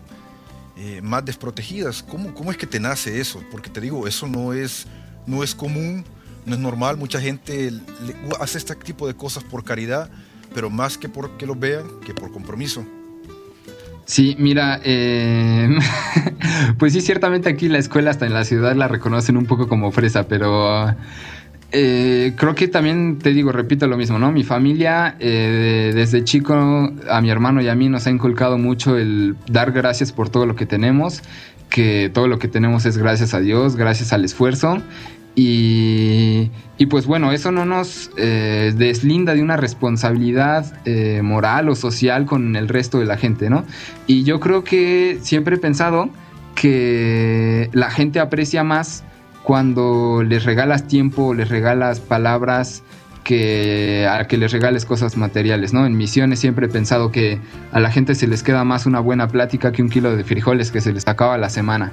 eh, 0.77 0.99
más 1.01 1.23
desprotegidas. 1.23 2.03
¿Cómo, 2.03 2.33
¿Cómo 2.33 2.51
es 2.51 2.57
que 2.57 2.65
te 2.65 2.79
nace 2.79 3.21
eso? 3.21 3.41
Porque 3.51 3.69
te 3.69 3.79
digo, 3.79 4.07
eso 4.07 4.27
no 4.27 4.51
es, 4.51 4.87
no 5.27 5.43
es 5.43 5.53
común, 5.53 6.03
no 6.45 6.55
es 6.55 6.59
normal. 6.59 6.97
Mucha 6.97 7.21
gente 7.21 7.71
hace 8.41 8.57
este 8.57 8.75
tipo 8.75 9.07
de 9.07 9.13
cosas 9.13 9.43
por 9.43 9.63
caridad, 9.63 10.09
pero 10.55 10.71
más 10.71 10.97
que 10.97 11.07
porque 11.07 11.45
lo 11.45 11.55
vean, 11.55 11.85
que 12.03 12.15
por 12.15 12.31
compromiso. 12.31 12.83
Sí, 14.05 14.35
mira, 14.39 14.81
eh, 14.83 15.69
pues 16.79 16.93
sí, 16.93 17.01
ciertamente 17.01 17.47
aquí 17.47 17.69
la 17.69 17.77
escuela 17.77 18.09
hasta 18.09 18.25
en 18.25 18.33
la 18.33 18.43
ciudad 18.43 18.75
la 18.75 18.87
reconocen 18.87 19.37
un 19.37 19.45
poco 19.45 19.67
como 19.67 19.91
fresa, 19.91 20.27
pero 20.27 20.95
eh, 21.71 22.33
creo 22.37 22.55
que 22.55 22.67
también 22.67 23.19
te 23.19 23.31
digo, 23.31 23.51
repito 23.51 23.87
lo 23.87 23.97
mismo, 23.97 24.19
¿no? 24.19 24.31
Mi 24.31 24.43
familia, 24.43 25.15
eh, 25.19 25.91
desde 25.93 26.23
chico, 26.23 26.53
a 27.09 27.21
mi 27.21 27.29
hermano 27.29 27.61
y 27.61 27.67
a 27.67 27.75
mí 27.75 27.89
nos 27.89 28.07
ha 28.07 28.11
inculcado 28.11 28.57
mucho 28.57 28.97
el 28.97 29.35
dar 29.47 29.71
gracias 29.71 30.11
por 30.11 30.29
todo 30.29 30.45
lo 30.45 30.55
que 30.55 30.65
tenemos, 30.65 31.21
que 31.69 32.09
todo 32.13 32.27
lo 32.27 32.39
que 32.39 32.47
tenemos 32.47 32.85
es 32.85 32.97
gracias 32.97 33.33
a 33.33 33.39
Dios, 33.39 33.75
gracias 33.75 34.13
al 34.13 34.23
esfuerzo. 34.23 34.81
Y, 35.37 36.49
pues 36.89 37.07
bueno, 37.07 37.33
eso 37.33 37.51
no 37.51 37.65
nos 37.65 38.09
eh, 38.15 38.73
deslinda 38.77 39.33
de 39.33 39.41
una 39.41 39.57
responsabilidad 39.57 40.73
moral 41.21 41.67
o 41.67 41.75
social 41.75 42.25
con 42.25 42.55
el 42.55 42.69
resto 42.69 42.99
de 42.99 43.05
la 43.05 43.17
gente, 43.17 43.49
¿no? 43.49 43.65
Y 44.07 44.23
yo 44.23 44.39
creo 44.39 44.63
que 44.63 45.19
siempre 45.21 45.55
he 45.55 45.59
pensado 45.59 46.09
que 46.55 47.69
la 47.73 47.91
gente 47.91 48.21
aprecia 48.21 48.63
más 48.63 49.03
cuando 49.45 50.23
les 50.23 50.43
regalas 50.43 50.87
tiempo, 50.87 51.33
les 51.35 51.49
regalas 51.49 51.99
palabras, 51.99 52.83
que 53.23 54.07
a 54.09 54.27
que 54.27 54.37
les 54.37 54.51
regales 54.51 54.85
cosas 54.85 55.17
materiales, 55.17 55.71
¿no? 55.71 55.85
En 55.85 55.95
misiones 55.97 56.39
siempre 56.39 56.65
he 56.65 56.69
pensado 56.69 57.11
que 57.11 57.39
a 57.71 57.79
la 57.79 57.91
gente 57.91 58.15
se 58.15 58.27
les 58.27 58.43
queda 58.43 58.63
más 58.63 58.85
una 58.85 58.99
buena 58.99 59.27
plática 59.27 59.71
que 59.71 59.81
un 59.81 59.89
kilo 59.89 60.15
de 60.15 60.23
frijoles 60.23 60.71
que 60.71 60.81
se 60.81 60.91
les 60.91 61.07
acaba 61.07 61.37
la 61.37 61.49
semana. 61.49 61.91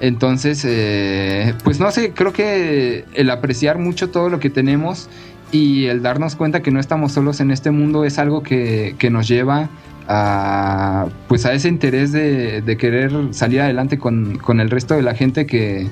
Entonces, 0.00 0.64
eh, 0.66 1.54
pues 1.62 1.78
no 1.78 1.90
sé, 1.90 2.12
creo 2.12 2.32
que 2.32 3.04
el 3.14 3.30
apreciar 3.30 3.78
mucho 3.78 4.10
todo 4.10 4.28
lo 4.28 4.40
que 4.40 4.50
tenemos 4.50 5.08
y 5.52 5.86
el 5.86 6.02
darnos 6.02 6.36
cuenta 6.36 6.60
que 6.60 6.70
no 6.70 6.80
estamos 6.80 7.12
solos 7.12 7.40
en 7.40 7.50
este 7.50 7.70
mundo 7.70 8.04
es 8.04 8.18
algo 8.18 8.42
que, 8.42 8.96
nos 9.10 9.28
lleva 9.28 9.68
a, 10.08 11.06
pues 11.28 11.46
a 11.46 11.52
ese 11.52 11.68
interés 11.68 12.12
de, 12.12 12.76
querer 12.78 13.12
salir 13.30 13.60
adelante 13.60 13.98
con, 13.98 14.38
con 14.38 14.60
el 14.60 14.68
resto 14.70 14.94
de 14.94 15.02
la 15.02 15.14
gente 15.14 15.46
que, 15.46 15.88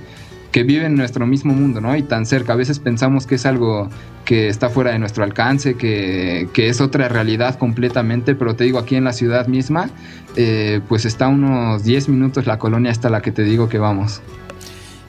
que 0.52 0.62
vive 0.64 0.84
en 0.84 0.94
nuestro 0.94 1.26
mismo 1.26 1.54
mundo, 1.54 1.80
¿no? 1.80 1.96
Y 1.96 2.02
tan 2.02 2.26
cerca. 2.26 2.52
A 2.52 2.56
veces 2.56 2.78
pensamos 2.78 3.26
que 3.26 3.36
es 3.36 3.46
algo 3.46 3.88
que 4.26 4.48
está 4.48 4.68
fuera 4.68 4.92
de 4.92 4.98
nuestro 4.98 5.24
alcance, 5.24 5.74
que, 5.74 6.48
es 6.54 6.80
otra 6.80 7.08
realidad 7.08 7.58
completamente, 7.58 8.34
pero 8.34 8.54
te 8.54 8.64
digo, 8.64 8.78
aquí 8.78 8.94
en 8.94 9.04
la 9.04 9.14
ciudad 9.14 9.46
misma, 9.46 9.90
eh, 10.36 10.80
pues 10.88 11.06
está 11.06 11.26
unos 11.28 11.82
10 11.84 12.10
minutos 12.10 12.46
la 12.46 12.58
colonia 12.58 12.90
hasta 12.92 13.08
la 13.08 13.22
que 13.22 13.32
te 13.32 13.42
digo 13.42 13.68
que 13.68 13.78
vamos. 13.78 14.20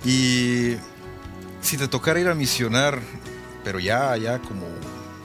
Y 0.06 0.76
si 1.62 1.78
te 1.78 1.88
tocara 1.90 2.20
ir 2.20 2.30
a 2.30 2.36
misionar, 2.36 3.00
pero 3.66 3.80
ya, 3.80 4.16
ya 4.18 4.40
como 4.40 4.66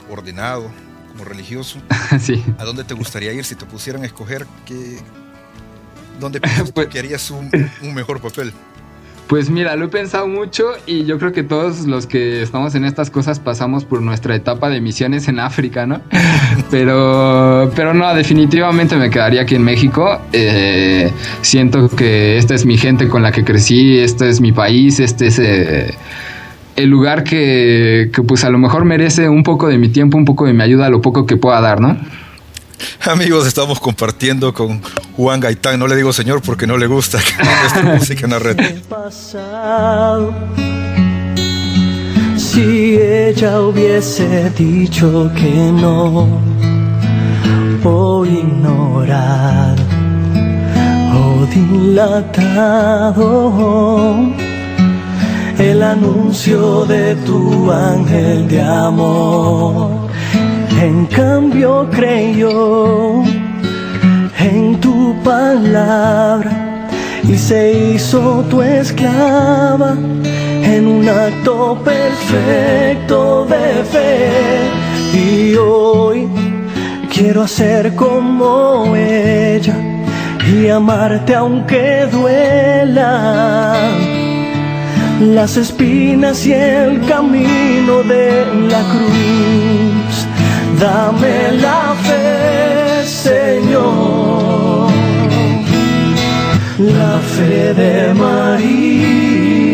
ordenado, 0.09 0.69
como 1.13 1.23
religioso, 1.23 1.79
¿a 2.57 2.63
dónde 2.65 2.83
te 2.83 2.93
gustaría 2.93 3.31
ir 3.31 3.45
si 3.45 3.55
te 3.55 3.65
pusieran 3.65 4.03
a 4.03 4.05
escoger 4.05 4.45
qué, 4.65 4.99
dónde 6.19 6.41
pues, 6.73 6.87
que 6.87 6.99
harías 6.99 7.31
un, 7.31 7.49
un 7.81 7.93
mejor 7.93 8.21
papel? 8.21 8.53
Pues 9.29 9.51
mira, 9.51 9.75
lo 9.75 9.85
he 9.85 9.89
pensado 9.89 10.27
mucho 10.27 10.71
y 10.87 11.05
yo 11.05 11.19
creo 11.19 11.31
que 11.31 11.43
todos 11.43 11.85
los 11.85 12.07
que 12.07 12.41
estamos 12.41 12.73
en 12.73 12.83
estas 12.83 13.11
cosas 13.11 13.39
pasamos 13.39 13.85
por 13.85 14.01
nuestra 14.01 14.33
etapa 14.33 14.71
de 14.71 14.81
misiones 14.81 15.27
en 15.27 15.39
África, 15.39 15.85
¿no? 15.85 16.01
Pero, 16.71 17.71
pero 17.75 17.93
no, 17.93 18.13
definitivamente 18.13 18.95
me 18.95 19.09
quedaría 19.09 19.41
aquí 19.41 19.55
en 19.55 19.63
México. 19.63 20.19
Eh, 20.33 21.11
siento 21.41 21.89
que 21.89 22.37
esta 22.37 22.55
es 22.55 22.65
mi 22.65 22.77
gente 22.77 23.07
con 23.07 23.21
la 23.21 23.31
que 23.31 23.43
crecí, 23.43 23.99
este 23.99 24.29
es 24.29 24.41
mi 24.41 24.51
país, 24.51 24.99
este 24.99 25.27
es 25.27 25.39
eh, 25.39 25.93
el 26.75 26.89
lugar 26.89 27.23
que, 27.23 28.09
que 28.13 28.23
pues 28.23 28.43
a 28.43 28.49
lo 28.49 28.57
mejor 28.57 28.85
merece 28.85 29.29
un 29.29 29.43
poco 29.43 29.67
de 29.67 29.77
mi 29.77 29.89
tiempo, 29.89 30.17
un 30.17 30.25
poco 30.25 30.45
de 30.45 30.53
mi 30.53 30.63
ayuda, 30.63 30.89
lo 30.89 31.01
poco 31.01 31.25
que 31.27 31.37
pueda 31.37 31.61
dar, 31.61 31.79
¿no? 31.79 31.97
Amigos, 33.05 33.45
estamos 33.47 33.79
compartiendo 33.79 34.53
con 34.53 34.81
Juan 35.15 35.39
Gaitán. 35.39 35.79
No 35.79 35.87
le 35.87 35.95
digo 35.95 36.11
señor 36.13 36.41
porque 36.41 36.67
no 36.67 36.77
le 36.77 36.87
gusta 36.87 37.19
esta 37.19 37.81
música 37.95 38.25
en 38.25 38.31
la 38.31 38.39
red. 38.39 38.57
Si 42.37 42.97
ella 42.97 43.61
hubiese 43.61 44.49
dicho 44.51 45.31
que 45.35 45.71
no, 45.71 46.27
o 47.83 48.25
ignorar 48.25 49.75
o 51.13 51.45
dilatado 51.45 53.05
el 55.57 55.83
anuncio 55.83 56.85
de 56.85 57.15
tu 57.15 57.71
ángel 57.71 58.47
de 58.47 58.61
amor 58.61 60.08
en 60.81 61.05
cambio 61.07 61.89
creyó 61.91 63.23
en 64.39 64.79
tu 64.79 65.13
palabra 65.23 66.87
y 67.23 67.37
se 67.37 67.93
hizo 67.93 68.45
tu 68.49 68.61
esclava 68.61 69.95
en 70.63 70.87
un 70.87 71.09
acto 71.09 71.77
perfecto 71.83 73.45
de 73.45 73.83
fe. 73.91 74.29
Y 75.13 75.55
hoy 75.55 76.27
quiero 77.13 77.43
hacer 77.43 77.93
como 77.95 78.95
ella 78.95 79.75
y 80.47 80.69
amarte 80.69 81.35
aunque 81.35 82.07
duela 82.11 83.75
las 85.19 85.57
espinas 85.57 86.45
y 86.45 86.53
el 86.53 87.05
camino 87.05 88.01
de 88.03 88.45
la 88.69 88.81
cruz 88.91 90.08
dame 90.79 91.51
la 91.61 91.95
fe, 92.05 93.05
Señor. 93.05 94.89
La 96.77 97.19
fe 97.19 97.73
de 97.73 98.13
María 98.13 99.68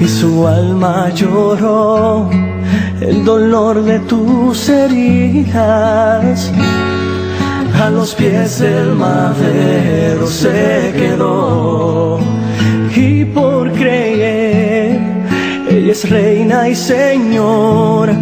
y 0.00 0.06
su 0.06 0.46
alma 0.46 1.10
lloró 1.10 2.30
el 3.00 3.24
dolor 3.24 3.82
de 3.82 3.98
tus 4.00 4.68
heridas. 4.68 6.52
A 7.82 7.90
los 7.90 8.14
pies 8.14 8.60
del 8.60 8.94
madero 8.94 10.28
se 10.28 10.92
quedó 10.96 12.20
y 12.94 13.24
por 13.24 13.72
creer 13.72 15.00
ella 15.68 15.90
es 15.90 16.08
reina 16.08 16.68
y 16.68 16.76
señor 16.76 18.12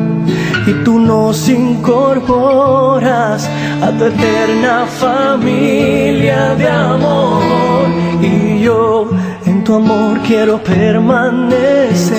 y 0.66 0.72
tú 0.84 0.98
nos 0.98 1.46
incorporas 1.50 3.46
a 3.82 3.90
tu 3.90 4.04
eterna 4.06 4.86
familia 4.86 6.54
de 6.54 6.68
amor 6.68 7.42
y 8.22 8.62
yo 8.62 9.10
tu 9.64 9.74
amor 9.74 10.20
quiero 10.26 10.62
permanecer 10.62 12.12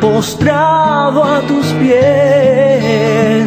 postrado 0.00 1.22
a 1.24 1.40
tus 1.42 1.66
pies. 1.80 3.46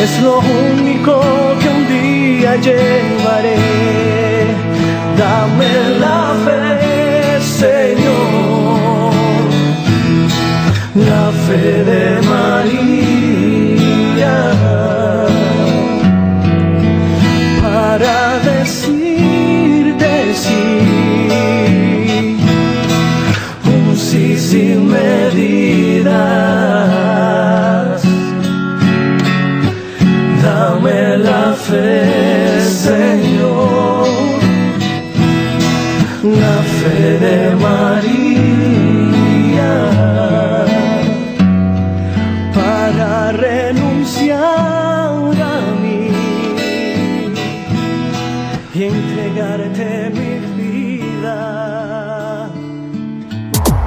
Es 0.00 0.22
lo 0.22 0.38
único 0.38 1.20
que 1.60 1.68
un 1.68 1.86
día 1.88 2.56
llevaré. 2.56 3.56
Dame 5.18 5.68
la 6.00 6.34
fe 6.44 7.40
Señor. 7.40 9.12
La 10.94 11.24
fe 11.46 11.84
de 11.84 12.04
María. 12.32 13.56
Para 17.62 18.25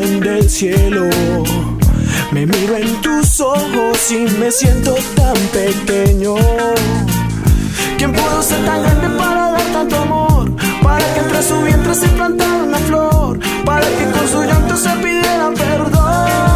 Del 0.00 0.48
cielo, 0.48 1.10
me 2.30 2.46
miro 2.46 2.76
en 2.76 3.02
tus 3.02 3.40
ojos 3.40 4.10
y 4.10 4.20
me 4.38 4.50
siento 4.50 4.94
tan 5.14 5.36
pequeño. 5.52 6.34
¿Quién 7.98 8.10
pudo 8.10 8.42
ser 8.42 8.64
tan 8.64 8.82
grande 8.82 9.10
para 9.18 9.50
dar 9.50 9.72
tanto 9.74 9.96
amor? 9.96 10.50
Para 10.82 11.04
que 11.12 11.20
entre 11.20 11.42
su 11.42 11.60
vientre 11.60 11.94
se 11.94 12.08
plantara 12.08 12.64
una 12.64 12.78
flor, 12.78 13.38
para 13.66 13.86
que 13.86 14.10
con 14.12 14.28
su 14.28 14.42
llanto 14.44 14.78
se 14.78 14.90
pidiera 14.96 15.50
perdón. 15.54 16.51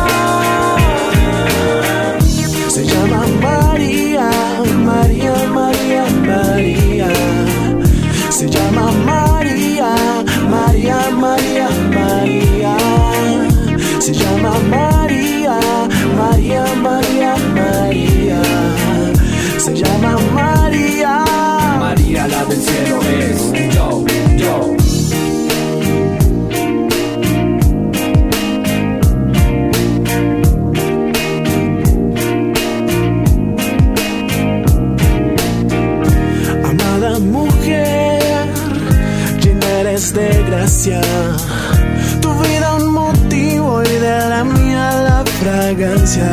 Tu 40.86 40.92
vida 40.92 42.76
un 42.76 42.92
motivo 42.92 43.82
y 43.82 43.88
de 43.88 44.28
la 44.28 44.44
mía 44.44 44.92
la 45.02 45.24
fragancia. 45.40 46.30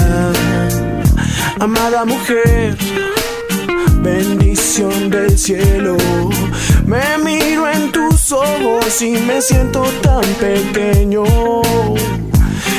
Amada 1.60 2.06
mujer, 2.06 2.78
bendición 4.04 5.10
del 5.10 5.40
cielo. 5.40 5.98
Me 6.86 7.02
miro 7.26 7.68
en 7.68 7.92
tus 7.92 8.32
ojos 8.32 9.02
y 9.02 9.14
me 9.14 9.42
siento 9.42 9.82
tan 10.04 10.24
pequeño. 10.40 11.24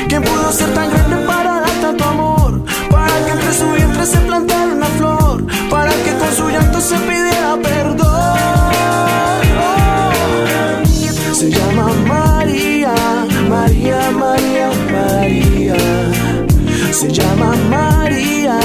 ¿Quién 0.08 0.22
pudo 0.22 0.52
ser 0.52 0.72
tan 0.74 0.88
grande 0.90 1.26
para 1.26 1.60
dar 1.60 1.80
tanto 1.80 2.04
amor? 2.04 2.64
Para 2.88 3.14
que 3.24 3.32
entre 3.32 3.52
su 3.52 3.72
vientre 3.72 4.06
se 4.06 4.18
plantara 4.18 4.74
una 4.74 4.86
flor, 4.86 5.44
para 5.68 5.90
que 5.90 6.12
con 6.20 6.32
su 6.36 6.48
llanto 6.50 6.80
se 6.80 6.96
pidiera 6.98 7.43
Se 17.04 17.12
llama 17.12 17.54
María, 17.68 18.58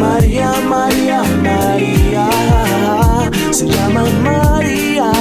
María, 0.00 0.50
María, 0.66 1.22
María. 1.42 2.26
Se 3.50 3.66
llama 3.66 4.04
María, 4.24 5.12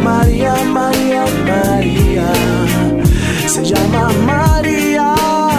María, 0.00 0.54
María, 0.64 1.24
María. 1.44 2.32
Se 3.48 3.64
llama 3.64 4.12
María. 4.24 5.12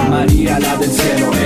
María 0.09 0.59
la 0.61 0.77
del 0.77 0.91
cielo 0.91 1.40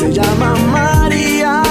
se 0.00 0.10
llama 0.14 0.54
María. 0.72 1.62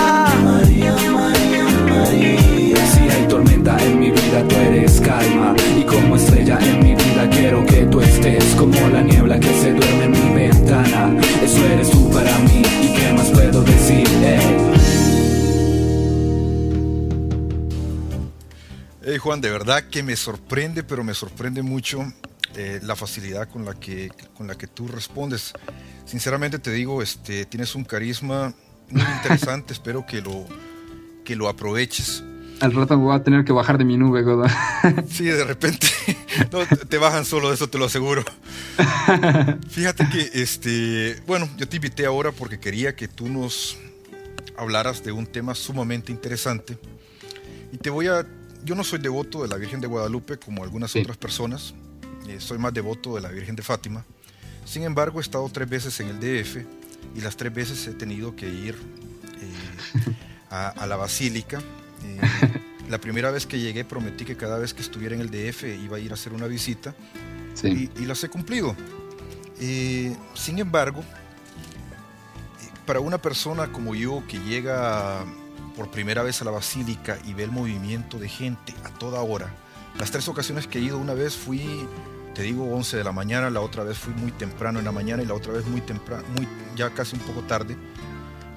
María, 0.43 0.93
María, 1.11 1.63
María. 1.89 2.85
Si 2.93 2.99
hay 3.09 3.27
tormenta 3.27 3.75
en 3.83 3.99
mi 3.99 4.11
vida, 4.11 4.47
tú 4.47 4.55
eres 4.55 5.01
calma. 5.01 5.55
Y 5.75 5.83
como 5.83 6.15
estrella 6.15 6.59
en 6.61 6.77
mi 6.83 6.93
vida, 6.93 7.27
quiero 7.31 7.65
que 7.65 7.87
tú 7.87 8.01
estés 8.01 8.45
como 8.55 8.79
la 8.89 9.01
niebla 9.01 9.39
que 9.39 9.51
se 9.61 9.73
duerme 9.73 10.03
en 10.05 10.11
mi 10.11 10.35
ventana. 10.35 11.19
Eso 11.41 11.65
eres 11.73 11.89
tú 11.89 12.11
para 12.11 12.37
mí. 12.39 12.61
¿Y 12.83 12.93
qué 12.93 13.13
más 13.13 13.29
puedo 13.29 13.63
decir? 13.63 14.07
Hey 19.01 19.17
Juan, 19.17 19.41
de 19.41 19.49
verdad 19.49 19.85
que 19.89 20.03
me 20.03 20.15
sorprende, 20.15 20.83
pero 20.83 21.03
me 21.03 21.15
sorprende 21.15 21.63
mucho 21.63 22.05
eh, 22.61 22.79
la 22.83 22.97
facilidad 22.97 23.47
con 23.47 23.63
la, 23.63 23.73
que, 23.73 24.09
con 24.35 24.45
la 24.47 24.55
que 24.57 24.67
tú 24.67 24.85
respondes. 24.89 25.53
Sinceramente 26.03 26.59
te 26.59 26.71
digo, 26.73 27.01
este, 27.01 27.45
tienes 27.45 27.73
un 27.73 27.85
carisma 27.85 28.53
muy 28.89 29.01
interesante, 29.17 29.71
espero 29.71 30.05
que 30.05 30.21
lo, 30.21 30.45
que 31.23 31.37
lo 31.37 31.47
aproveches. 31.47 32.21
Al 32.59 32.73
rato 32.73 32.97
voy 32.97 33.15
a 33.15 33.23
tener 33.23 33.45
que 33.45 33.53
bajar 33.53 33.77
de 33.77 33.85
mi 33.85 33.95
nube, 33.95 34.23
Godo. 34.23 34.43
Sí, 35.09 35.23
de 35.23 35.45
repente 35.45 35.87
no, 36.51 36.59
te 36.89 36.97
bajan 36.97 37.23
solo, 37.23 37.53
eso 37.53 37.69
te 37.69 37.77
lo 37.77 37.85
aseguro. 37.85 38.25
Fíjate 39.69 40.09
que, 40.09 40.29
este, 40.41 41.21
bueno, 41.25 41.47
yo 41.55 41.65
te 41.69 41.77
invité 41.77 42.05
ahora 42.05 42.33
porque 42.33 42.59
quería 42.59 42.93
que 42.93 43.07
tú 43.07 43.29
nos 43.29 43.77
hablaras 44.57 45.01
de 45.01 45.13
un 45.13 45.25
tema 45.25 45.55
sumamente 45.55 46.11
interesante. 46.11 46.77
Y 47.71 47.77
te 47.77 47.89
voy 47.89 48.07
a, 48.07 48.25
yo 48.65 48.75
no 48.75 48.83
soy 48.83 48.99
devoto 48.99 49.43
de 49.43 49.47
la 49.47 49.55
Virgen 49.55 49.79
de 49.79 49.87
Guadalupe 49.87 50.37
como 50.37 50.61
algunas 50.63 50.91
Sí. 50.91 50.99
otras 50.99 51.15
personas, 51.15 51.73
eh, 52.29 52.39
soy 52.39 52.57
más 52.57 52.73
devoto 52.73 53.15
de 53.15 53.21
la 53.21 53.29
Virgen 53.29 53.55
de 53.55 53.63
Fátima. 53.63 54.05
Sin 54.65 54.83
embargo, 54.83 55.19
he 55.19 55.21
estado 55.23 55.49
tres 55.49 55.67
veces 55.69 55.99
en 55.99 56.07
el 56.09 56.19
DF 56.19 56.57
y 57.15 57.21
las 57.21 57.35
tres 57.35 57.53
veces 57.53 57.85
he 57.87 57.93
tenido 57.93 58.35
que 58.35 58.47
ir 58.47 58.75
eh, 58.75 60.13
a, 60.49 60.69
a 60.69 60.87
la 60.87 60.95
basílica. 60.95 61.59
Eh, 62.03 62.19
la 62.89 62.99
primera 62.99 63.31
vez 63.31 63.45
que 63.45 63.59
llegué 63.59 63.83
prometí 63.85 64.25
que 64.25 64.35
cada 64.37 64.57
vez 64.59 64.73
que 64.73 64.81
estuviera 64.81 65.15
en 65.15 65.21
el 65.21 65.29
DF 65.29 65.63
iba 65.83 65.97
a 65.97 65.99
ir 65.99 66.11
a 66.11 66.13
hacer 66.15 66.33
una 66.33 66.47
visita 66.47 66.93
Sí. 67.55 67.89
y, 67.97 68.03
y 68.03 68.05
las 68.05 68.23
he 68.23 68.29
cumplido. 68.29 68.75
Sin 70.35 70.59
embargo, 70.59 71.03
para 72.85 72.99
una 73.01 73.17
persona 73.21 73.71
como 73.71 73.93
yo 73.95 74.23
que 74.27 74.39
llega 74.39 75.25
por 75.75 75.91
primera 75.91 76.23
vez 76.23 76.41
a 76.41 76.45
la 76.45 76.51
basílica 76.51 77.17
y 77.25 77.33
ve 77.33 77.43
el 77.43 77.51
movimiento 77.51 78.17
de 78.17 78.29
gente 78.29 78.73
a 78.85 78.89
toda 78.97 79.21
hora, 79.21 79.53
las 79.97 80.11
tres 80.11 80.27
ocasiones 80.29 80.67
que 80.67 80.79
he 80.79 80.81
ido, 80.81 80.97
una 80.97 81.13
vez 81.13 81.35
fui, 81.35 81.85
te 82.39 82.45
digo, 82.45 82.73
11 82.73 82.95
de 82.95 83.03
la 83.03 83.11
mañana, 83.11 83.49
la 83.49 83.59
otra 83.59 83.83
vez 83.83 83.97
fui 83.97 84.13
muy 84.13 84.31
temprano 84.31 84.79
en 84.79 84.85
la 84.85 84.93
mañana 84.93 85.21
y 85.21 85.25
la 85.25 85.33
otra 85.33 85.51
vez 85.51 85.65
muy 85.65 85.81
temprano, 85.81 86.23
muy, 86.33 86.47
ya 86.73 86.89
casi 86.91 87.17
un 87.17 87.21
poco 87.23 87.41
tarde. 87.41 87.75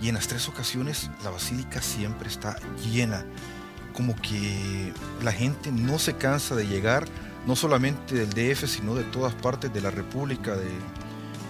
Y 0.01 0.09
en 0.09 0.15
las 0.15 0.29
tres 0.29 0.49
ocasiones 0.49 1.11
la 1.25 1.31
basílica 1.31 1.83
siempre 1.83 2.29
está 2.29 2.57
llena, 2.85 3.27
como 3.93 4.15
que 4.15 4.93
la 5.25 5.33
gente 5.33 5.73
no 5.73 5.99
se 5.99 6.15
cansa 6.15 6.55
de 6.55 6.69
llegar, 6.69 7.07
no 7.45 7.57
solamente 7.57 8.25
del 8.25 8.31
DF, 8.31 8.69
sino 8.69 8.95
de 8.95 9.03
todas 9.03 9.35
partes 9.35 9.75
de 9.75 9.81
la 9.81 9.91
República 9.91 10.55
de, 10.55 10.71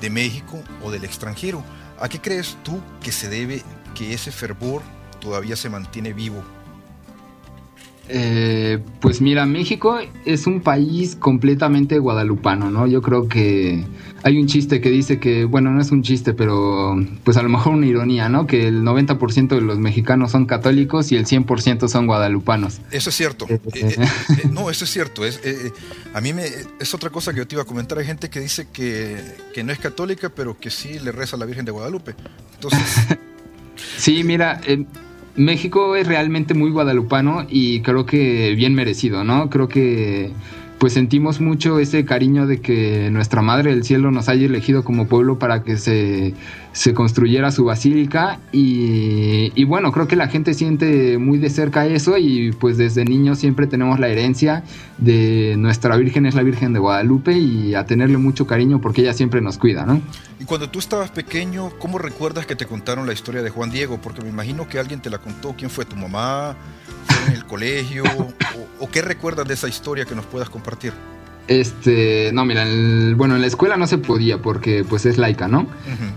de 0.01 0.09
México 0.09 0.65
o 0.83 0.91
del 0.91 1.05
extranjero. 1.05 1.63
¿A 2.01 2.09
qué 2.09 2.19
crees 2.19 2.57
tú 2.63 2.81
que 3.03 3.13
se 3.13 3.29
debe 3.29 3.63
que 3.95 4.15
ese 4.15 4.33
fervor 4.33 4.81
todavía 5.21 5.55
se 5.55 5.69
mantiene 5.69 6.15
vivo? 6.15 6.43
Eh, 8.15 8.79
pues 9.01 9.23
mira, 9.23 9.47
México 9.47 9.99
es 10.27 10.47
un 10.47 10.61
país 10.61 11.17
completamente 11.17 11.99
guadalupano, 11.99 12.71
¿no? 12.71 12.87
Yo 12.87 13.01
creo 13.01 13.27
que 13.27 13.85
hay 14.23 14.39
un 14.39 14.47
chiste 14.47 14.83
que 14.83 14.91
dice 14.91 15.19
que, 15.19 15.47
bueno, 15.47 15.71
no 15.71 15.81
es 15.81 15.91
un 15.91 16.03
chiste, 16.03 16.35
pero 16.35 16.95
pues 17.25 17.39
a 17.39 17.43
lo 17.43 17.49
mejor 17.49 17.73
una 17.73 17.87
ironía, 17.87 18.29
¿no? 18.29 18.47
Que 18.47 18.69
el 18.69 18.83
90% 18.83 19.49
de 19.49 19.61
los 19.63 19.79
mexicanos 19.79 20.33
son 20.33 20.45
católicos 20.45 21.11
y 21.11 21.17
el 21.17 21.27
100% 21.27 21.89
son 21.89 22.07
guadalupanos. 22.07 22.81
Eso 22.91 23.09
es 23.09 23.17
cierto. 23.17 23.47
Eh, 23.49 23.61
Eh, 23.75 23.97
eh, 23.97 24.49
no, 24.51 24.69
eso 24.69 24.85
es 24.85 24.91
cierto. 24.91 25.25
Es, 25.25 25.41
a 26.13 26.21
mí 26.21 26.35
me, 26.35 26.45
es 26.79 26.95
otra 26.95 27.09
cosa 27.09 27.33
que 27.33 27.39
yo 27.39 27.49
te 27.49 27.55
iba 27.55 27.63
a 27.63 27.67
comentar. 27.67 27.99
Hay 27.99 28.05
gente 28.05 28.29
que 28.29 28.41
dice 28.41 28.69
que, 28.71 29.17
que 29.55 29.65
no 29.65 29.73
es 29.73 29.79
católica, 29.79 30.29
pero 30.29 30.59
que 30.59 30.71
sí 30.71 30.99
le 30.99 31.13
reza 31.13 31.37
a 31.37 31.39
la 31.39 31.47
Virgen 31.47 31.65
de 31.65 31.73
Guadalupe. 31.73 32.15
Entonces, 32.55 32.81
Sí, 33.97 34.25
mira, 34.25 34.61
México 35.37 35.97
es 35.97 36.07
realmente 36.07 36.55
muy 36.55 36.71
guadalupano 36.71 37.47
y 37.49 37.81
creo 37.81 38.05
que 38.05 38.55
bien 38.55 38.75
merecido, 38.75 39.25
¿no? 39.25 39.49
Creo 39.49 39.69
que 39.69 40.31
pues 40.79 40.95
sentimos 40.95 41.41
mucho 41.41 41.79
ese 41.79 42.05
cariño 42.05 42.47
de 42.49 42.61
que 42.61 43.09
nuestra 43.13 43.41
Madre 43.41 43.71
del 43.71 43.85
Cielo 43.85 44.11
nos 44.11 44.29
haya 44.29 44.47
elegido 44.47 44.83
como 44.83 45.07
pueblo 45.07 45.39
para 45.39 45.63
que 45.63 45.77
se, 45.77 46.35
se 46.73 46.95
construyera 46.95 47.51
su 47.51 47.65
basílica 47.65 48.41
y, 48.51 49.53
y 49.55 49.65
bueno, 49.65 49.93
creo 49.93 50.09
que 50.09 50.17
la 50.17 50.29
gente 50.29 50.55
siente 50.55 51.19
muy 51.19 51.39
de 51.39 51.51
cerca 51.51 51.87
eso 51.87 52.17
y 52.19 52.53
pues 52.53 52.77
desde 52.79 53.05
niños 53.05 53.39
siempre 53.39 53.67
tenemos 53.67 54.01
la 54.01 54.09
herencia 54.09 54.65
de 54.99 55.55
nuestra 55.59 55.97
Virgen 55.97 56.27
es 56.27 56.35
la 56.35 56.43
Virgen 56.43 56.73
de 56.73 56.79
Guadalupe 56.79 57.33
y 57.33 57.75
a 57.75 57.85
tenerle 57.85 58.19
mucho 58.19 58.47
cariño 58.47 58.81
porque 58.81 59.03
ella 59.03 59.13
siempre 59.13 59.41
nos 59.41 59.59
cuida, 59.59 59.85
¿no? 59.85 60.01
y 60.43 60.45
cuando 60.45 60.69
tú 60.69 60.81
estabas 60.81 61.13
pequeño, 61.13 61.71
¿cómo 61.79 61.99
recuerdas 61.99 62.47
que 62.47 62.57
te 62.57 62.67
contaron 62.67 63.07
la 63.07 63.13
historia 63.13 63.43
de 63.43 63.51
Juan 63.51 63.71
Diego? 63.71 64.01
Porque 64.03 64.23
me 64.23 64.29
imagino 64.29 64.69
que 64.69 64.81
alguien 64.81 65.01
te 65.01 65.09
la 65.09 65.19
contó. 65.19 65.55
¿Quién 65.57 65.71
fue 65.71 65.85
tu 65.85 65.95
mamá? 65.95 66.57
¿Fue 67.07 67.27
en 67.29 67.33
el 67.35 67.47
colegio? 67.47 68.03
¿O, 68.19 68.85
o 68.85 68.91
qué 68.91 69.03
recuerdas 69.03 69.47
de 69.47 69.55
esa 69.55 69.69
historia 69.69 70.05
que 70.05 70.17
nos 70.17 70.27
puedas 70.27 70.51
compartir? 70.51 70.93
Este, 71.49 72.31
no, 72.33 72.45
mira, 72.45 72.63
el- 72.63 73.15
bueno, 73.17 73.35
en 73.35 73.41
la 73.41 73.47
escuela 73.49 73.77
no 73.77 73.87
se 73.87 73.99
podía 73.99 74.39
porque 74.39 74.85
pues 74.89 75.07
es 75.07 75.19
laica, 75.19 75.49
¿no? 75.49 75.67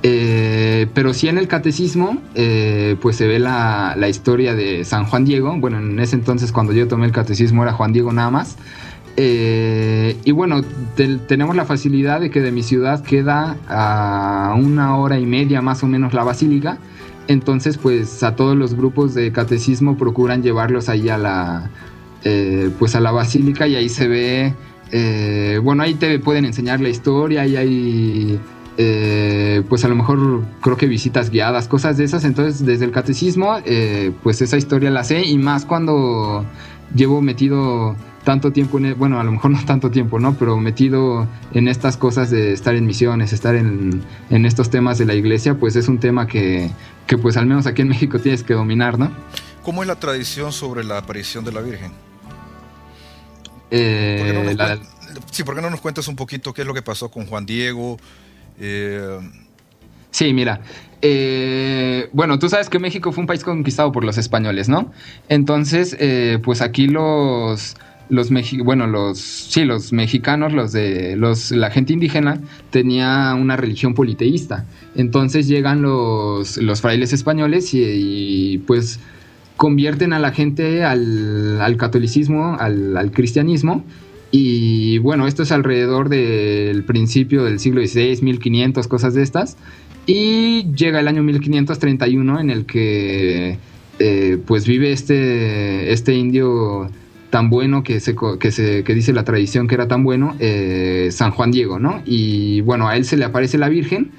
Eh, 0.04 0.88
pero 0.94 1.14
sí 1.14 1.28
en 1.28 1.38
el 1.38 1.48
catecismo, 1.48 2.22
eh, 2.36 2.96
pues 3.02 3.16
se 3.16 3.28
ve 3.28 3.40
la, 3.40 3.96
la 3.98 4.08
historia 4.08 4.54
de 4.54 4.86
San 4.86 5.06
Juan 5.06 5.26
Diego. 5.26 5.56
Bueno, 5.60 5.80
en 5.80 6.00
ese 6.00 6.16
entonces 6.16 6.52
cuando 6.52 6.74
yo 6.74 6.88
tomé 6.88 7.06
el 7.08 7.12
catecismo 7.12 7.64
era 7.64 7.74
Juan 7.74 7.92
Diego 7.92 8.14
nada 8.14 8.30
más. 8.30 8.56
Eh, 9.18 10.18
y 10.26 10.32
bueno, 10.32 10.62
te- 10.96 11.18
tenemos 11.18 11.56
la 11.56 11.66
facilidad 11.66 12.20
de 12.20 12.30
que 12.30 12.42
de 12.42 12.52
mi 12.52 12.64
ciudad 12.64 13.02
queda 13.04 13.58
a 13.70 14.54
una 14.58 14.98
hora 14.98 15.18
y 15.20 15.26
media 15.26 15.62
más 15.62 15.84
o 15.84 15.88
menos 15.88 16.14
la 16.14 16.24
basílica. 16.24 16.78
Entonces, 17.28 17.78
pues 17.78 18.22
a 18.24 18.36
todos 18.36 18.56
los 18.56 18.76
grupos 18.76 19.16
de 19.16 19.32
catecismo 19.32 19.98
procuran 19.98 20.44
llevarlos 20.44 20.90
ahí 20.90 21.10
a 21.10 21.18
la, 21.18 21.70
eh, 22.24 22.70
pues 22.78 22.94
a 22.96 23.00
la 23.00 23.12
basílica 23.12 23.68
y 23.68 23.76
ahí 23.76 23.90
se 23.90 24.08
ve, 24.08 24.54
eh, 24.98 25.60
bueno, 25.62 25.84
ahí 25.84 25.96
te 25.96 26.18
pueden 26.20 26.46
enseñar 26.46 26.80
la 26.80 26.88
historia 26.88 27.46
y 27.46 27.58
hay, 27.58 28.40
eh, 28.78 29.62
pues 29.68 29.84
a 29.84 29.90
lo 29.90 29.96
mejor 29.96 30.42
creo 30.62 30.78
que 30.78 30.88
visitas 30.88 31.30
guiadas, 31.32 31.68
cosas 31.68 31.98
de 31.98 32.06
esas. 32.06 32.24
Entonces, 32.24 32.66
desde 32.66 32.86
el 32.86 32.92
catecismo, 32.92 33.58
eh, 33.66 34.14
pues 34.24 34.42
esa 34.42 34.56
historia 34.56 34.90
la 34.92 35.04
sé 35.04 35.26
y 35.26 35.38
más 35.38 35.66
cuando 35.66 36.46
llevo 36.96 37.22
metido 37.22 37.98
tanto 38.24 38.54
tiempo 38.54 38.78
en, 38.78 38.86
e- 38.86 38.94
bueno, 38.94 39.20
a 39.20 39.26
lo 39.26 39.34
mejor 39.34 39.52
no 39.52 39.66
tanto 39.66 39.92
tiempo, 39.92 40.18
¿no? 40.18 40.36
Pero 40.36 40.58
metido 40.58 41.28
en 41.54 41.68
estas 41.68 41.98
cosas 41.98 42.32
de 42.32 42.54
estar 42.54 42.74
en 42.74 42.86
misiones, 42.86 43.34
estar 43.34 43.56
en, 43.56 44.02
en 44.30 44.46
estos 44.46 44.70
temas 44.70 44.98
de 44.98 45.06
la 45.06 45.14
iglesia, 45.14 45.56
pues 45.60 45.76
es 45.76 45.90
un 45.90 46.00
tema 46.00 46.26
que, 46.26 46.72
que 47.06 47.18
pues 47.18 47.36
al 47.36 47.48
menos 47.48 47.68
aquí 47.68 47.82
en 47.82 47.90
México 47.90 48.18
tienes 48.20 48.44
que 48.44 48.54
dominar, 48.54 48.98
¿no? 48.98 49.12
¿Cómo 49.62 49.82
es 49.84 49.90
la 49.90 50.00
tradición 50.00 50.54
sobre 50.54 50.86
la 50.86 51.00
aparición 51.00 51.44
de 51.44 51.52
la 51.52 51.60
Virgen? 51.60 51.92
Eh, 53.78 54.16
¿Por 54.20 54.28
qué 54.28 54.34
no 54.34 54.44
la- 54.64 54.76
cuen- 54.78 54.88
sí, 55.32 55.44
¿por 55.44 55.56
qué 55.56 55.62
no 55.62 55.70
nos 55.70 55.82
cuentas 55.82 56.08
un 56.08 56.16
poquito 56.16 56.54
qué 56.54 56.62
es 56.62 56.68
lo 56.68 56.74
que 56.74 56.82
pasó 56.82 57.10
con 57.10 57.26
Juan 57.26 57.46
Diego? 57.46 57.98
Eh, 58.60 59.20
Sí, 60.12 60.34
mira. 60.34 60.62
eh, 61.02 62.10
bueno, 62.14 62.40
tú 62.40 62.48
sabes 62.50 62.70
que 62.70 62.80
México 62.80 63.12
fue 63.12 63.22
un 63.22 63.28
país 63.28 63.44
conquistado 63.44 63.92
por 63.92 64.04
los 64.06 64.18
españoles, 64.18 64.70
¿no? 64.70 64.92
Entonces, 65.30 65.96
eh, 66.00 66.40
pues 66.42 66.62
aquí 66.62 66.88
los, 66.88 67.76
los 68.10 68.32
mexi- 68.32 68.64
bueno, 68.64 68.88
los, 68.88 69.20
sí, 69.20 69.66
los 69.66 69.92
mexicanos, 69.92 70.54
los 70.54 70.72
de, 70.72 71.16
los, 71.18 71.52
la 71.52 71.70
gente 71.70 71.92
indígena 71.94 72.40
tenía 72.72 73.36
una 73.38 73.58
religión 73.58 73.94
politeísta. 73.94 74.66
Entonces 74.96 75.48
llegan 75.50 75.82
los, 75.82 76.58
los 76.58 76.80
frailes 76.82 77.12
españoles 77.12 77.74
y, 77.74 77.84
y, 77.84 78.58
pues 78.60 79.00
convierten 79.58 80.14
a 80.14 80.20
la 80.20 80.32
gente 80.32 80.84
al, 80.84 81.62
al 81.62 81.78
catolicismo, 81.78 82.58
al, 82.60 83.12
cristianismo. 83.12 83.84
Y 84.32 84.98
bueno, 84.98 85.28
esto 85.28 85.44
es 85.44 85.52
alrededor 85.52 86.10
del 86.10 86.84
principio 86.84 87.44
del 87.44 87.60
siglo 87.60 87.86
XVI, 87.86 88.22
1500, 88.22 88.88
cosas 88.88 89.14
de 89.14 89.24
estas. 89.24 89.58
Y 90.06 90.72
llega 90.74 91.00
el 91.00 91.08
año 91.08 91.24
1531 91.24 92.40
en 92.40 92.50
el 92.50 92.66
que 92.66 93.58
eh, 94.00 94.38
pues 94.46 94.68
vive 94.68 94.92
este, 94.92 95.94
este 95.94 96.14
indio 96.16 96.90
tan 97.30 97.50
bueno 97.50 97.84
que, 97.84 98.00
se, 98.00 98.16
que, 98.40 98.52
se, 98.52 98.84
que 98.84 98.94
dice 98.94 99.14
la 99.14 99.24
tradición 99.24 99.68
que 99.68 99.76
era 99.76 99.88
tan 99.88 100.04
bueno, 100.04 100.36
eh, 100.40 101.10
San 101.12 101.32
Juan 101.32 101.52
Diego, 101.52 101.80
¿no? 101.80 102.02
Y 102.06 102.62
bueno, 102.62 102.88
a 102.88 102.98
él 102.98 103.06
se 103.06 103.18
le 103.18 103.26
aparece 103.26 103.58
la 103.58 103.70
Virgen 103.70 104.12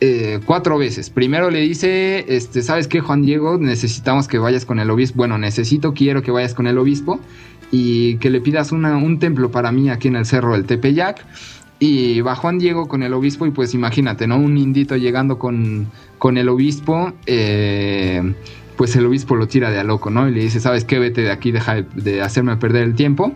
eh, 0.00 0.40
cuatro 0.44 0.78
veces. 0.78 1.10
Primero 1.10 1.50
le 1.50 1.60
dice, 1.60 2.24
este, 2.28 2.62
¿sabes 2.62 2.88
qué, 2.88 3.00
Juan 3.00 3.22
Diego? 3.22 3.58
Necesitamos 3.58 4.28
que 4.28 4.38
vayas 4.38 4.64
con 4.64 4.78
el 4.80 4.90
obispo. 4.90 5.18
Bueno, 5.18 5.38
necesito, 5.38 5.92
quiero 5.94 6.22
que 6.22 6.30
vayas 6.30 6.54
con 6.54 6.66
el 6.66 6.78
obispo 6.78 7.20
y 7.70 8.16
que 8.16 8.30
le 8.30 8.40
pidas 8.40 8.72
una- 8.72 8.96
un 8.96 9.18
templo 9.18 9.50
para 9.50 9.72
mí 9.72 9.90
aquí 9.90 10.08
en 10.08 10.16
el 10.16 10.26
cerro 10.26 10.52
del 10.54 10.64
Tepeyac. 10.64 11.24
Y 11.78 12.20
va 12.20 12.34
Juan 12.36 12.58
Diego 12.58 12.88
con 12.88 13.02
el 13.02 13.14
obispo 13.14 13.46
y 13.46 13.50
pues 13.52 13.72
imagínate, 13.72 14.26
¿no? 14.26 14.36
Un 14.38 14.58
indito 14.58 14.96
llegando 14.96 15.38
con, 15.38 15.86
con 16.18 16.36
el 16.36 16.50
obispo, 16.50 17.14
eh, 17.24 18.34
pues 18.76 18.96
el 18.96 19.06
obispo 19.06 19.34
lo 19.34 19.48
tira 19.48 19.70
de 19.70 19.78
a 19.78 19.84
loco, 19.84 20.10
¿no? 20.10 20.28
Y 20.28 20.32
le 20.32 20.42
dice, 20.42 20.60
¿sabes 20.60 20.84
qué? 20.84 20.98
Vete 20.98 21.22
de 21.22 21.30
aquí, 21.30 21.52
deja 21.52 21.80
de 21.82 22.20
hacerme 22.22 22.56
perder 22.58 22.82
el 22.84 22.94
tiempo. 22.94 23.34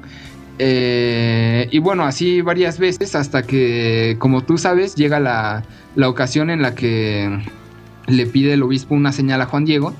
Eh, 0.58 1.68
y 1.70 1.78
bueno, 1.78 2.04
así 2.04 2.40
varias 2.40 2.78
veces 2.78 3.14
hasta 3.14 3.42
que, 3.42 4.16
como 4.18 4.42
tú 4.42 4.58
sabes, 4.58 4.94
llega 4.94 5.20
la, 5.20 5.64
la 5.96 6.08
ocasión 6.08 6.50
en 6.50 6.62
la 6.62 6.74
que 6.74 7.40
le 8.06 8.26
pide 8.26 8.52
el 8.52 8.62
obispo 8.62 8.94
una 8.94 9.12
señal 9.12 9.40
a 9.40 9.46
Juan 9.46 9.64
Diego 9.64 9.94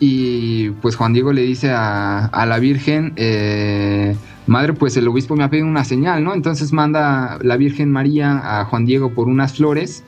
y 0.00 0.70
pues 0.70 0.96
Juan 0.96 1.12
Diego 1.12 1.32
le 1.32 1.42
dice 1.42 1.70
a, 1.72 2.44
la 2.46 2.58
Virgen, 2.58 3.12
eh, 3.16 4.14
madre, 4.46 4.72
pues 4.72 4.96
el 4.96 5.08
obispo 5.08 5.34
me 5.34 5.44
ha 5.44 5.50
pedido 5.50 5.66
una 5.66 5.84
señal, 5.84 6.22
¿no? 6.22 6.34
Entonces 6.34 6.72
manda 6.72 7.38
la 7.42 7.56
Virgen 7.56 7.90
María 7.90 8.60
a 8.60 8.64
Juan 8.64 8.86
Diego 8.86 9.10
por 9.10 9.26
unas 9.26 9.54
flores, 9.54 10.04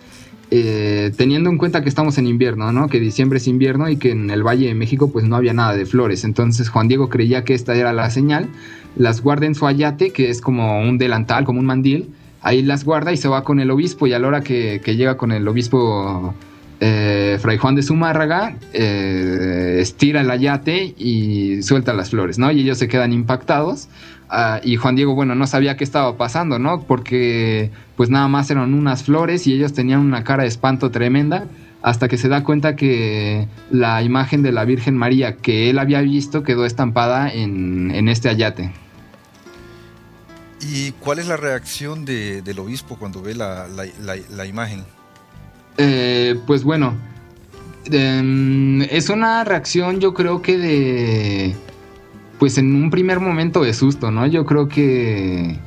eh, 0.53 1.13
teniendo 1.17 1.51
en 1.51 1.59
cuenta 1.59 1.83
que 1.83 1.89
estamos 1.89 2.19
en 2.19 2.29
invierno, 2.29 2.73
¿no? 2.73 2.89
Que 2.89 3.01
diciembre 3.01 3.39
es 3.39 3.49
invierno 3.49 3.89
y 3.89 3.97
que 3.97 4.13
en 4.13 4.31
el 4.31 4.45
Valle 4.45 4.69
de 4.69 4.75
México 4.75 5.11
pues 5.11 5.25
no 5.25 5.35
había 5.35 5.55
nada 5.55 5.75
de 5.75 5.87
flores. 5.87 6.23
Entonces 6.23 6.69
Juan 6.69 6.87
Diego 6.87 7.09
creía 7.09 7.43
que 7.43 7.55
esta 7.55 7.75
era 7.75 7.93
la 7.93 8.11
señal, 8.11 8.49
las 8.97 9.23
guarda 9.23 9.47
en 9.47 9.55
su 9.55 9.67
ayate, 9.67 10.11
que 10.11 10.31
es 10.31 10.41
como 10.41 10.81
un 10.81 10.99
delantal, 10.99 11.45
como 11.45 11.61
un 11.61 11.67
mandil, 11.67 12.11
ahí 12.43 12.63
las 12.63 12.85
guarda 12.85 13.13
y 13.13 13.17
se 13.17 13.29
va 13.29 13.45
con 13.45 13.61
el 13.61 13.71
obispo 13.71 14.07
y 14.07 14.13
a 14.13 14.19
la 14.19 14.29
hora 14.29 14.41
que, 14.43 14.81
que 14.85 14.97
llega 14.97 15.17
con 15.17 15.33
el 15.33 15.47
obispo 15.47 16.35
eh, 16.81 17.37
Fray 17.41 17.59
Juan 17.59 17.75
de 17.75 17.83
Zumárraga 17.83 18.57
eh, 18.73 19.79
estira 19.81 20.23
el 20.23 20.31
ayate 20.31 20.95
y 20.97 21.63
suelta 21.63 21.93
las 21.93 22.11
flores, 22.11 22.39
¿no? 22.39 22.51
Y 22.51 22.61
ellos 22.61 22.79
se 22.79 22.89
quedan 22.89 23.13
impactados. 23.13 23.89
Ah, 24.31 24.61
y 24.65 24.77
Juan 24.77 24.97
Diego, 24.97 25.15
bueno, 25.15 25.35
no 25.35 25.47
sabía 25.47 25.77
qué 25.77 25.85
estaba 25.85 26.17
pasando, 26.17 26.59
¿no? 26.59 26.83
Porque 26.83 27.71
pues 27.97 28.09
nada 28.09 28.29
más 28.29 28.51
eran 28.51 28.73
unas 28.73 29.03
flores 29.03 29.47
y 29.47 29.53
ellos 29.53 29.75
tenían 29.75 30.01
una 30.01 30.25
cara 30.25 30.45
de 30.45 30.49
espanto 30.49 30.91
tremenda 30.91 31.45
hasta 31.83 32.09
que 32.09 32.19
se 32.19 32.29
da 32.29 32.45
cuenta 32.45 32.77
que 32.77 33.49
la 33.71 34.03
imagen 34.03 34.43
de 34.43 34.53
la 34.53 34.65
Virgen 34.65 34.97
María 34.97 35.37
que 35.37 35.71
él 35.71 35.79
había 35.79 36.01
visto 36.01 36.43
quedó 36.43 36.65
estampada 36.67 37.33
en, 37.33 38.09
este 38.09 38.29
ayate. 38.29 38.73
¿Y 40.61 40.93
cuál 40.93 41.19
es 41.19 41.27
la 41.27 41.37
reacción 41.37 42.05
del 42.05 42.59
obispo 42.59 42.97
cuando 42.97 43.23
ve 43.23 43.35
la 43.35 44.47
imagen? 44.47 44.85
Eh, 45.83 46.39
pues 46.47 46.63
bueno, 46.63 46.95
em, 47.87 48.83
es 48.83 49.09
una 49.09 49.45
reacción 49.45 49.99
yo 49.99 50.13
creo 50.13 50.43
que 50.43 50.59
de... 50.59 51.57
Pues 52.39 52.59
en 52.59 52.75
un 52.75 52.91
primer 52.91 53.21
momento 53.21 53.63
de 53.63 53.73
susto, 53.73 54.11
¿no? 54.11 54.27
Yo 54.27 54.45
creo 54.45 54.69
que... 54.69 55.59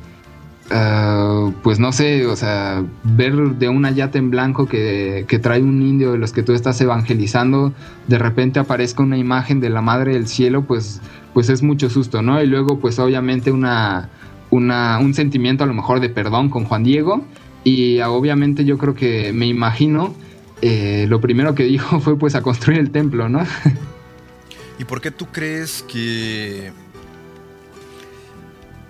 Ah, 0.70 1.50
pues 1.62 1.78
no 1.78 1.92
sé, 1.92 2.26
o 2.26 2.36
sea, 2.36 2.82
ver 3.02 3.34
de 3.34 3.68
una 3.68 3.90
yate 3.90 4.18
en 4.18 4.30
blanco 4.30 4.66
que, 4.66 5.26
que, 5.28 5.38
trae 5.38 5.62
un 5.62 5.82
indio 5.82 6.12
de 6.12 6.18
los 6.18 6.32
que 6.32 6.42
tú 6.42 6.52
estás 6.52 6.80
evangelizando, 6.80 7.74
de 8.08 8.18
repente 8.18 8.60
aparezca 8.60 9.02
una 9.02 9.18
imagen 9.18 9.60
de 9.60 9.68
la 9.68 9.82
Madre 9.82 10.14
del 10.14 10.26
Cielo, 10.26 10.62
pues, 10.62 11.02
pues 11.34 11.50
es 11.50 11.62
mucho 11.62 11.90
susto, 11.90 12.22
¿no? 12.22 12.42
Y 12.42 12.46
luego, 12.46 12.78
pues 12.78 12.98
obviamente 12.98 13.50
una, 13.50 14.08
una, 14.50 14.98
un 15.00 15.12
sentimiento 15.12 15.64
a 15.64 15.66
lo 15.66 15.74
mejor 15.74 16.00
de 16.00 16.08
perdón 16.08 16.48
con 16.48 16.64
Juan 16.64 16.84
Diego 16.84 17.24
y 17.64 18.00
obviamente 18.00 18.64
yo 18.64 18.78
creo 18.78 18.94
que 18.94 19.32
me 19.32 19.46
imagino, 19.46 20.14
eh, 20.62 21.06
lo 21.08 21.20
primero 21.20 21.54
que 21.54 21.64
dijo 21.64 22.00
fue 22.00 22.18
pues 22.18 22.34
a 22.34 22.42
construir 22.42 22.78
el 22.78 22.90
templo, 22.90 23.28
¿no? 23.28 23.40
¿Y 24.78 24.84
por 24.84 25.00
qué 25.00 25.10
tú 25.10 25.26
crees 25.26 25.82
que, 25.82 26.72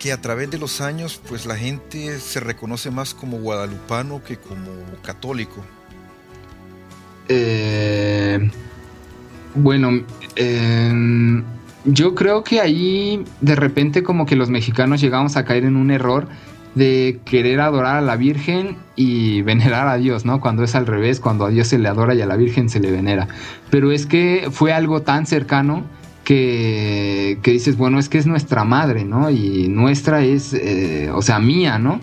que 0.04 0.12
a 0.12 0.20
través 0.20 0.50
de 0.50 0.58
los 0.58 0.82
años 0.82 1.18
pues 1.26 1.46
la 1.46 1.56
gente 1.56 2.18
se 2.18 2.38
reconoce 2.38 2.90
más 2.90 3.14
como 3.14 3.38
guadalupano 3.38 4.22
que 4.22 4.36
como 4.36 4.70
católico? 5.02 5.64
Eh, 7.26 8.50
bueno, 9.54 10.04
em, 10.36 11.42
yo 11.86 12.14
creo 12.14 12.44
que 12.44 12.60
ahí 12.60 13.24
de 13.40 13.54
repente 13.54 14.02
como 14.02 14.26
que 14.26 14.36
los 14.36 14.50
mexicanos 14.50 15.00
llegamos 15.00 15.38
a 15.38 15.46
caer 15.46 15.64
en 15.64 15.74
un 15.74 15.90
error 15.90 16.28
de 16.74 17.20
querer 17.24 17.62
adorar 17.62 17.96
a 17.96 18.02
la 18.02 18.16
Virgen 18.16 18.76
y 18.96 19.40
venerar 19.50 19.88
a 19.88 19.96
Dios, 19.96 20.26
¿no? 20.26 20.38
Cuando 20.38 20.64
es 20.64 20.74
al 20.74 20.86
revés, 20.86 21.18
cuando 21.18 21.46
a 21.46 21.48
Dios 21.48 21.68
se 21.68 21.78
le 21.78 21.88
adora 21.88 22.14
y 22.14 22.20
a 22.20 22.26
la 22.26 22.36
Virgen 22.36 22.68
se 22.68 22.78
le 22.78 22.90
venera. 22.90 23.26
Pero 23.70 23.90
es 23.90 24.04
que 24.04 24.48
fue 24.50 24.74
algo 24.74 25.00
tan 25.00 25.24
cercano 25.24 25.82
que, 26.24 27.38
que 27.42 27.52
dices, 27.52 27.76
bueno, 27.76 27.98
es 27.98 28.08
que 28.08 28.18
es 28.18 28.26
nuestra 28.26 28.64
madre, 28.64 29.04
¿no? 29.04 29.30
Y 29.30 29.68
nuestra 29.68 30.24
es, 30.24 30.54
eh, 30.54 31.10
o 31.14 31.22
sea, 31.22 31.38
mía, 31.38 31.78
¿no? 31.78 32.00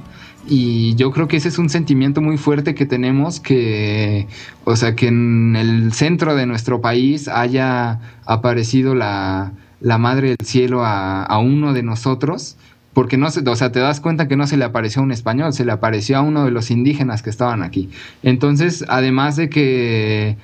Y 0.47 0.95
yo 0.95 1.11
creo 1.11 1.27
que 1.27 1.37
ese 1.37 1.49
es 1.49 1.57
un 1.59 1.69
sentimiento 1.69 2.21
muy 2.21 2.37
fuerte 2.37 2.73
que 2.73 2.85
tenemos 2.85 3.39
que, 3.39 4.27
o 4.63 4.75
sea, 4.75 4.95
que 4.95 5.07
en 5.07 5.55
el 5.55 5.93
centro 5.93 6.35
de 6.35 6.45
nuestro 6.45 6.81
país 6.81 7.27
haya 7.27 7.99
aparecido 8.25 8.95
la, 8.95 9.51
la 9.81 9.97
Madre 9.97 10.29
del 10.29 10.45
Cielo 10.45 10.83
a, 10.83 11.23
a 11.23 11.39
uno 11.39 11.73
de 11.73 11.83
nosotros 11.83 12.57
porque 12.93 13.17
no 13.17 13.29
se, 13.31 13.47
o 13.47 13.55
sea, 13.55 13.71
te 13.71 13.79
das 13.79 14.01
cuenta 14.01 14.27
que 14.27 14.35
no 14.35 14.47
se 14.47 14.57
le 14.57 14.65
apareció 14.65 15.01
a 15.01 15.05
un 15.05 15.11
español, 15.11 15.53
se 15.53 15.65
le 15.65 15.71
apareció 15.71 16.17
a 16.17 16.21
uno 16.21 16.43
de 16.45 16.51
los 16.51 16.71
indígenas 16.71 17.21
que 17.21 17.29
estaban 17.29 17.63
aquí. 17.63 17.89
Entonces, 18.23 18.83
además 18.87 19.35
de 19.35 19.49
que 19.49 20.37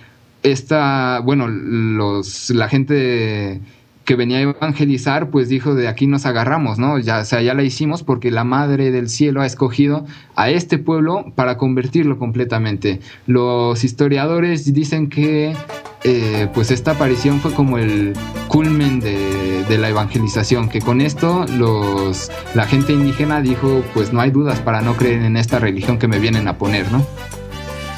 esta, 0.44 1.20
bueno, 1.20 1.48
los, 1.48 2.50
la 2.52 2.70
gente 2.70 3.62
que 4.08 4.16
venía 4.16 4.38
a 4.38 4.42
evangelizar, 4.42 5.30
pues 5.30 5.50
dijo 5.50 5.76
de 5.76 5.90
aquí 5.90 6.08
nos 6.08 6.26
agarramos, 6.26 6.80
¿no? 6.80 6.98
Ya, 6.98 7.20
o 7.20 7.26
sea, 7.26 7.42
ya 7.42 7.54
la 7.54 7.64
hicimos 7.64 8.04
porque 8.04 8.32
la 8.32 8.46
Madre 8.46 8.90
del 8.90 9.10
Cielo 9.10 9.42
ha 9.42 9.46
escogido 9.46 10.06
a 10.36 10.50
este 10.50 10.78
pueblo 10.78 11.34
para 11.36 11.58
convertirlo 11.58 12.18
completamente. 12.18 13.02
Los 13.26 13.84
historiadores 13.84 14.74
dicen 14.74 15.10
que 15.10 15.58
eh, 16.06 16.48
pues 16.54 16.72
esta 16.72 16.92
aparición 16.92 17.42
fue 17.42 17.52
como 17.52 17.78
el 17.78 18.14
culmen 18.48 19.02
de, 19.02 19.66
de, 19.68 19.78
la 19.78 19.90
evangelización, 19.90 20.70
que 20.70 20.80
con 20.80 21.02
esto 21.02 21.46
los, 21.58 22.32
la 22.56 22.66
gente 22.66 22.94
indígena 22.94 23.42
dijo, 23.42 23.84
pues 23.94 24.14
no 24.14 24.22
hay 24.22 24.32
dudas 24.32 24.62
para 24.62 24.80
no 24.80 24.96
creer 24.96 25.24
en 25.24 25.36
esta 25.36 25.60
religión 25.60 26.00
que 26.00 26.08
me 26.08 26.20
vienen 26.20 26.48
a 26.48 26.58
poner, 26.58 26.90
¿no? 26.94 27.06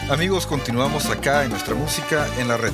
Amigos, 0.09 0.47
continuamos 0.47 1.05
acá 1.05 1.43
en 1.43 1.51
nuestra 1.51 1.75
música 1.75 2.27
en 2.39 2.47
la 2.47 2.57
red. 2.57 2.73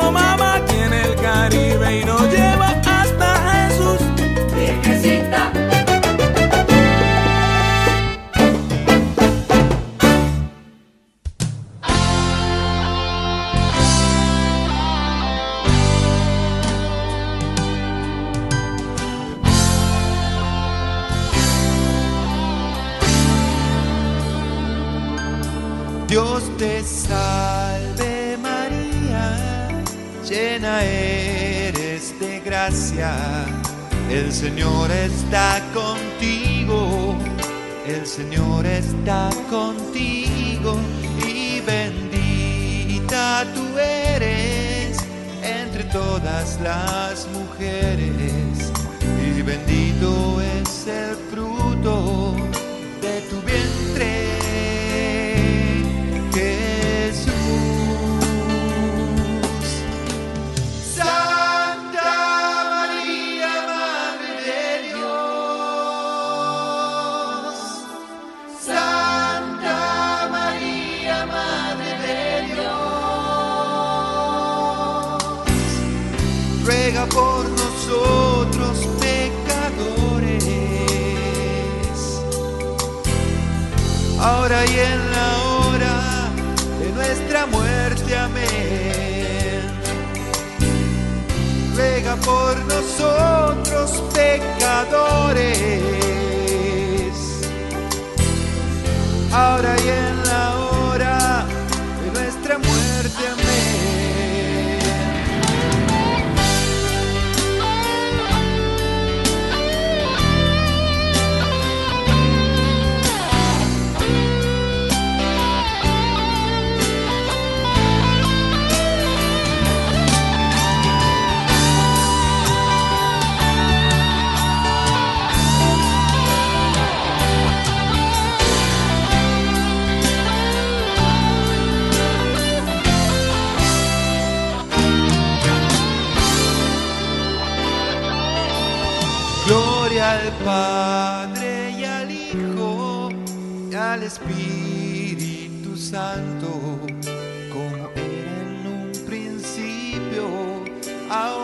como 0.00 0.23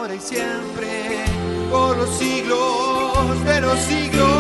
y 0.08 0.18
siempre, 0.18 1.24
por 1.70 1.94
los 1.94 2.08
siglos 2.18 3.44
de 3.44 3.60
los 3.60 3.78
siglos. 3.80 4.39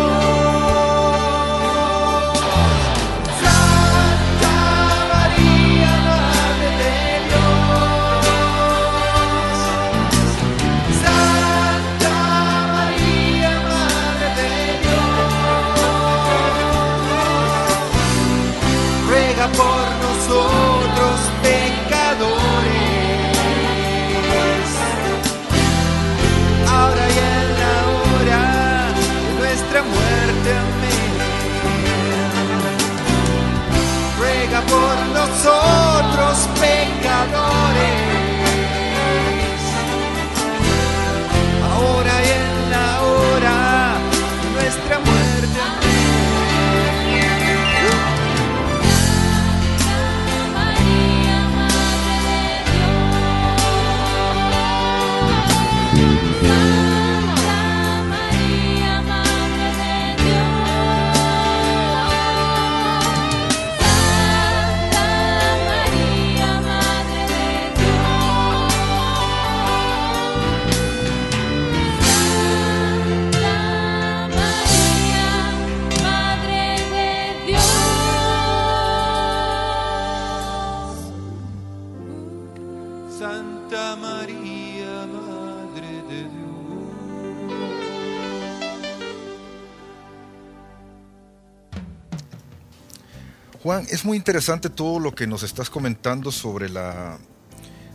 Juan, 93.62 93.86
es 93.90 94.06
muy 94.06 94.16
interesante 94.16 94.70
todo 94.70 94.98
lo 94.98 95.14
que 95.14 95.26
nos 95.26 95.42
estás 95.42 95.68
comentando 95.68 96.32
sobre 96.32 96.70
la 96.70 97.18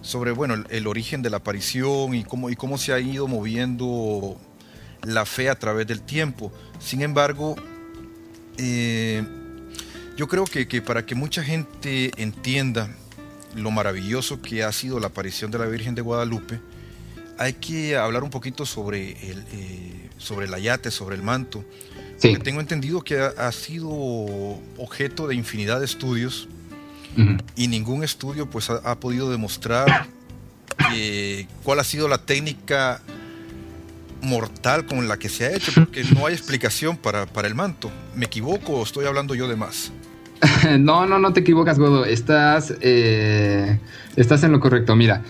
sobre 0.01 0.29
bueno, 0.31 0.63
el, 0.69 0.85
origen 0.85 1.23
de 1.23 1.31
la 1.31 1.37
aparición 1.37 2.13
y 2.13 2.23
cómo 2.23 2.51
y 2.51 2.55
cómo 2.55 2.77
se 2.77 2.93
ha 2.93 2.99
ido 2.99 3.27
moviendo 3.27 4.39
la 5.01 5.25
fe 5.25 5.49
a 5.49 5.57
través 5.57 5.87
del 5.87 6.01
tiempo. 6.01 6.51
Sin 6.79 7.01
embargo, 7.01 7.55
eh, 8.57 9.23
yo 10.15 10.27
creo 10.27 10.45
que, 10.45 10.67
que 10.67 10.83
para 10.83 11.03
que 11.07 11.15
mucha 11.15 11.43
gente 11.43 12.11
entienda 12.17 12.95
lo 13.55 13.71
maravilloso 13.71 14.43
que 14.43 14.63
ha 14.63 14.71
sido 14.71 14.99
la 14.99 15.07
aparición 15.07 15.49
de 15.49 15.57
la 15.57 15.65
Virgen 15.65 15.95
de 15.95 16.03
Guadalupe, 16.03 16.59
hay 17.39 17.53
que 17.53 17.97
hablar 17.97 18.23
un 18.23 18.29
poquito 18.29 18.67
sobre 18.67 19.13
el, 19.31 19.43
eh, 19.51 20.09
sobre 20.17 20.45
el 20.45 20.53
ayate, 20.53 20.91
sobre 20.91 21.15
el 21.15 21.23
manto. 21.23 21.65
Sí. 22.17 22.29
Porque 22.29 22.43
tengo 22.43 22.61
entendido 22.61 23.01
que 23.01 23.19
ha, 23.19 23.27
ha 23.37 23.51
sido 23.51 23.89
objeto 24.77 25.27
de 25.27 25.35
infinidad 25.35 25.79
de 25.79 25.85
estudios 25.85 26.47
Ujú. 27.17 27.37
y 27.55 27.67
ningún 27.67 28.03
estudio 28.03 28.49
pues 28.49 28.69
ha, 28.69 28.75
ha 28.83 28.99
podido 28.99 29.29
demostrar 29.29 30.07
eh, 30.93 31.47
cuál 31.63 31.79
ha 31.79 31.83
sido 31.83 32.07
la 32.07 32.17
técnica 32.19 33.01
mortal 34.21 34.85
con 34.85 35.07
la 35.07 35.17
que 35.17 35.29
se 35.29 35.45
ha 35.45 35.55
hecho, 35.55 35.71
porque 35.75 36.03
no 36.05 36.25
hay 36.25 36.33
explicación 36.33 36.97
para, 36.97 37.25
para 37.25 37.47
el 37.47 37.55
manto. 37.55 37.91
¿Me 38.15 38.25
equivoco 38.25 38.73
o 38.73 38.83
estoy 38.83 39.05
hablando 39.05 39.35
yo 39.35 39.47
de 39.47 39.55
más? 39.55 39.91
No, 40.79 41.05
no, 41.05 41.19
no 41.19 41.31
te 41.33 41.39
equivocas, 41.41 41.79
Godo. 41.79 42.05
Estás, 42.05 42.73
eh, 42.81 43.79
estás 44.15 44.43
en 44.43 44.51
lo 44.51 44.59
correcto. 44.59 44.95
Mira, 44.95 45.21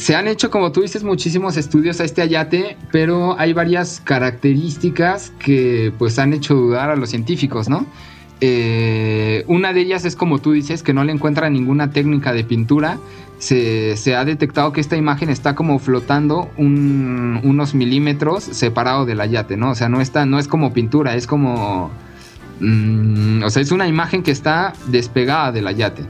se 0.00 0.16
han 0.16 0.26
hecho, 0.28 0.50
como 0.50 0.72
tú 0.72 0.80
dices, 0.80 1.04
muchísimos 1.04 1.56
estudios 1.58 2.00
a 2.00 2.04
este 2.04 2.22
ayate, 2.22 2.76
pero 2.90 3.38
hay 3.38 3.52
varias 3.52 4.00
características 4.02 5.32
que 5.38 5.92
pues 5.98 6.18
han 6.18 6.32
hecho 6.32 6.54
dudar 6.54 6.90
a 6.90 6.96
los 6.96 7.10
científicos, 7.10 7.68
¿no? 7.68 7.84
Eh, 8.40 9.44
una 9.48 9.74
de 9.74 9.82
ellas 9.82 10.06
es 10.06 10.16
como 10.16 10.38
tú 10.38 10.52
dices, 10.52 10.82
que 10.82 10.94
no 10.94 11.04
le 11.04 11.12
encuentra 11.12 11.50
ninguna 11.50 11.90
técnica 11.90 12.32
de 12.32 12.44
pintura. 12.44 12.98
Se, 13.38 13.96
se 13.98 14.16
ha 14.16 14.24
detectado 14.24 14.72
que 14.72 14.80
esta 14.80 14.96
imagen 14.96 15.28
está 15.30 15.54
como 15.54 15.78
flotando 15.78 16.50
un- 16.56 17.40
unos 17.42 17.74
milímetros 17.74 18.44
separado 18.44 19.04
del 19.06 19.20
ayate, 19.20 19.56
¿no? 19.58 19.70
O 19.70 19.74
sea, 19.74 19.88
no, 19.90 20.00
está, 20.00 20.24
no 20.26 20.38
es 20.38 20.48
como 20.48 20.72
pintura, 20.72 21.14
es 21.16 21.26
como... 21.26 21.90
mm, 22.60 23.42
o 23.44 23.50
sea, 23.50 23.60
es 23.62 23.70
una 23.72 23.86
imagen 23.86 24.22
que 24.22 24.30
está 24.30 24.72
despegada 24.88 25.52
del 25.52 25.66
ayate. 25.66 26.02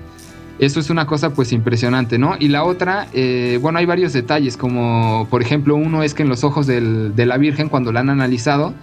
Eso 0.61 0.78
es 0.78 0.90
una 0.90 1.06
cosa 1.06 1.30
pues 1.30 1.52
impresionante, 1.52 2.18
¿no? 2.18 2.36
Y 2.38 2.48
la 2.48 2.64
otra, 2.64 3.06
eh, 3.14 3.58
bueno, 3.62 3.78
hay 3.78 3.86
varios 3.86 4.12
detalles, 4.12 4.56
como 4.58 5.26
por 5.30 5.40
ejemplo 5.40 5.74
uno 5.74 6.02
es 6.02 6.12
que 6.12 6.22
en 6.22 6.28
los 6.28 6.44
ojos 6.44 6.66
del- 6.66 7.16
de 7.16 7.24
la 7.24 7.38
Virgen, 7.38 7.68
cuando 7.70 7.92
la 7.92 8.00
han 8.00 8.11
analizado, 8.11 8.74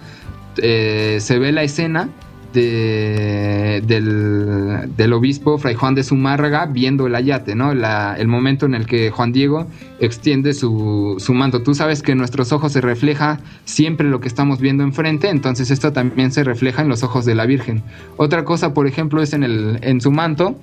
eh, 0.60 1.18
se 1.20 1.38
ve 1.38 1.52
la 1.52 1.62
escena 1.62 2.08
de- 2.52 3.82
del, 3.86 4.96
del 4.96 5.12
obispo 5.12 5.58
Fray 5.58 5.74
Juan 5.74 5.94
de 5.94 6.02
Zumárraga 6.02 6.66
viendo 6.66 7.06
el 7.06 7.14
ayate, 7.14 7.54
¿no? 7.54 7.72
El 7.72 8.28
momento 8.28 8.66
en 8.66 8.74
el 8.74 8.86
que 8.86 9.10
Juan 9.10 9.32
Diego 9.32 9.66
extiende 10.00 10.54
su, 10.54 11.16
su 11.18 11.34
manto. 11.34 11.62
Tú 11.62 11.74
sabes 11.74 12.02
que 12.02 12.12
en 12.12 12.18
nuestros 12.18 12.52
ojos 12.52 12.72
se 12.72 12.80
refleja 12.80 13.40
siempre 13.64 14.08
lo 14.08 14.20
que 14.20 14.28
estamos 14.28 14.60
viendo 14.60 14.82
enfrente, 14.82 15.28
entonces 15.28 15.70
esto 15.70 15.92
también 15.92 16.32
se 16.32 16.44
refleja 16.44 16.82
en 16.82 16.88
los 16.88 17.02
ojos 17.02 17.24
de 17.24 17.34
la 17.34 17.46
Virgen. 17.46 17.82
Otra 18.16 18.44
cosa, 18.44 18.74
por 18.74 18.86
ejemplo, 18.86 19.22
es 19.22 19.32
en, 19.32 19.42
el, 19.42 19.78
en 19.82 20.00
su 20.00 20.10
manto, 20.10 20.58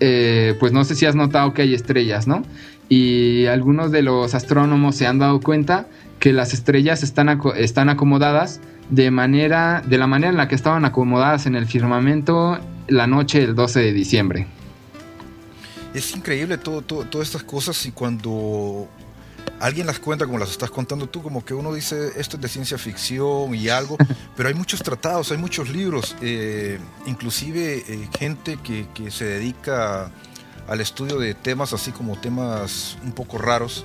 eh, 0.00 0.54
pues 0.60 0.72
no 0.72 0.84
sé 0.84 0.94
si 0.94 1.06
has 1.06 1.14
notado 1.16 1.52
que 1.54 1.62
hay 1.62 1.74
estrellas, 1.74 2.26
¿no? 2.26 2.42
Y 2.88 3.46
algunos 3.46 3.90
de 3.90 4.02
los 4.02 4.34
astrónomos 4.34 4.94
se 4.94 5.06
han 5.06 5.18
dado 5.18 5.40
cuenta 5.40 5.86
que 6.20 6.32
las 6.32 6.54
estrellas 6.54 7.02
están, 7.02 7.40
están 7.56 7.88
acomodadas 7.88 8.60
de 8.90 9.10
manera 9.10 9.82
de 9.86 9.98
la 9.98 10.06
manera 10.06 10.30
en 10.30 10.36
la 10.36 10.48
que 10.48 10.54
estaban 10.54 10.84
acomodadas 10.84 11.46
en 11.46 11.54
el 11.56 11.66
firmamento 11.66 12.58
la 12.88 13.06
noche 13.06 13.40
del 13.40 13.54
12 13.54 13.80
de 13.80 13.92
diciembre. 13.92 14.46
Es 15.94 16.14
increíble 16.14 16.58
todo, 16.58 16.82
todo- 16.82 17.04
todas 17.04 17.28
estas 17.28 17.42
cosas 17.42 17.84
y 17.86 17.92
cuando 17.92 18.88
alguien 19.60 19.86
las 19.86 19.98
cuenta 19.98 20.26
como 20.26 20.38
las 20.38 20.50
estás 20.50 20.70
contando 20.70 21.08
tú, 21.08 21.22
como 21.22 21.44
que 21.44 21.54
uno 21.54 21.72
dice 21.72 22.10
esto 22.16 22.36
es 22.36 22.42
de 22.42 22.48
ciencia 22.48 22.76
ficción 22.78 23.54
y 23.54 23.68
algo, 23.70 23.96
pero 24.36 24.48
hay 24.48 24.54
muchos 24.54 24.82
tratados, 24.82 25.32
hay 25.32 25.38
muchos 25.38 25.70
libros, 25.70 26.14
eh, 26.20 26.78
inclusive 27.06 27.82
eh, 27.88 28.08
gente 28.18 28.58
que, 28.62 28.86
que 28.94 29.10
se 29.10 29.24
dedica 29.24 30.10
al 30.68 30.80
estudio 30.80 31.18
de 31.18 31.34
temas 31.34 31.72
así 31.72 31.92
como 31.92 32.16
temas 32.18 32.98
un 33.04 33.12
poco 33.12 33.38
raros. 33.38 33.84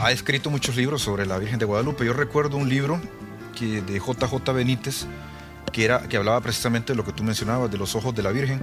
Ha 0.00 0.10
escrito 0.12 0.48
muchos 0.50 0.76
libros 0.76 1.02
sobre 1.02 1.26
la 1.26 1.36
Virgen 1.38 1.58
de 1.58 1.66
Guadalupe. 1.66 2.06
Yo 2.06 2.14
recuerdo 2.14 2.56
un 2.56 2.70
libro 2.70 2.98
que 3.52 3.82
de 3.82 3.98
JJ 4.00 4.52
Benítez 4.54 5.06
que, 5.72 5.84
era, 5.84 6.02
que 6.08 6.16
hablaba 6.16 6.40
precisamente 6.40 6.92
de 6.92 6.96
lo 6.96 7.04
que 7.04 7.12
tú 7.12 7.22
mencionabas, 7.22 7.70
de 7.70 7.78
los 7.78 7.94
ojos 7.94 8.14
de 8.14 8.22
la 8.22 8.30
Virgen 8.30 8.62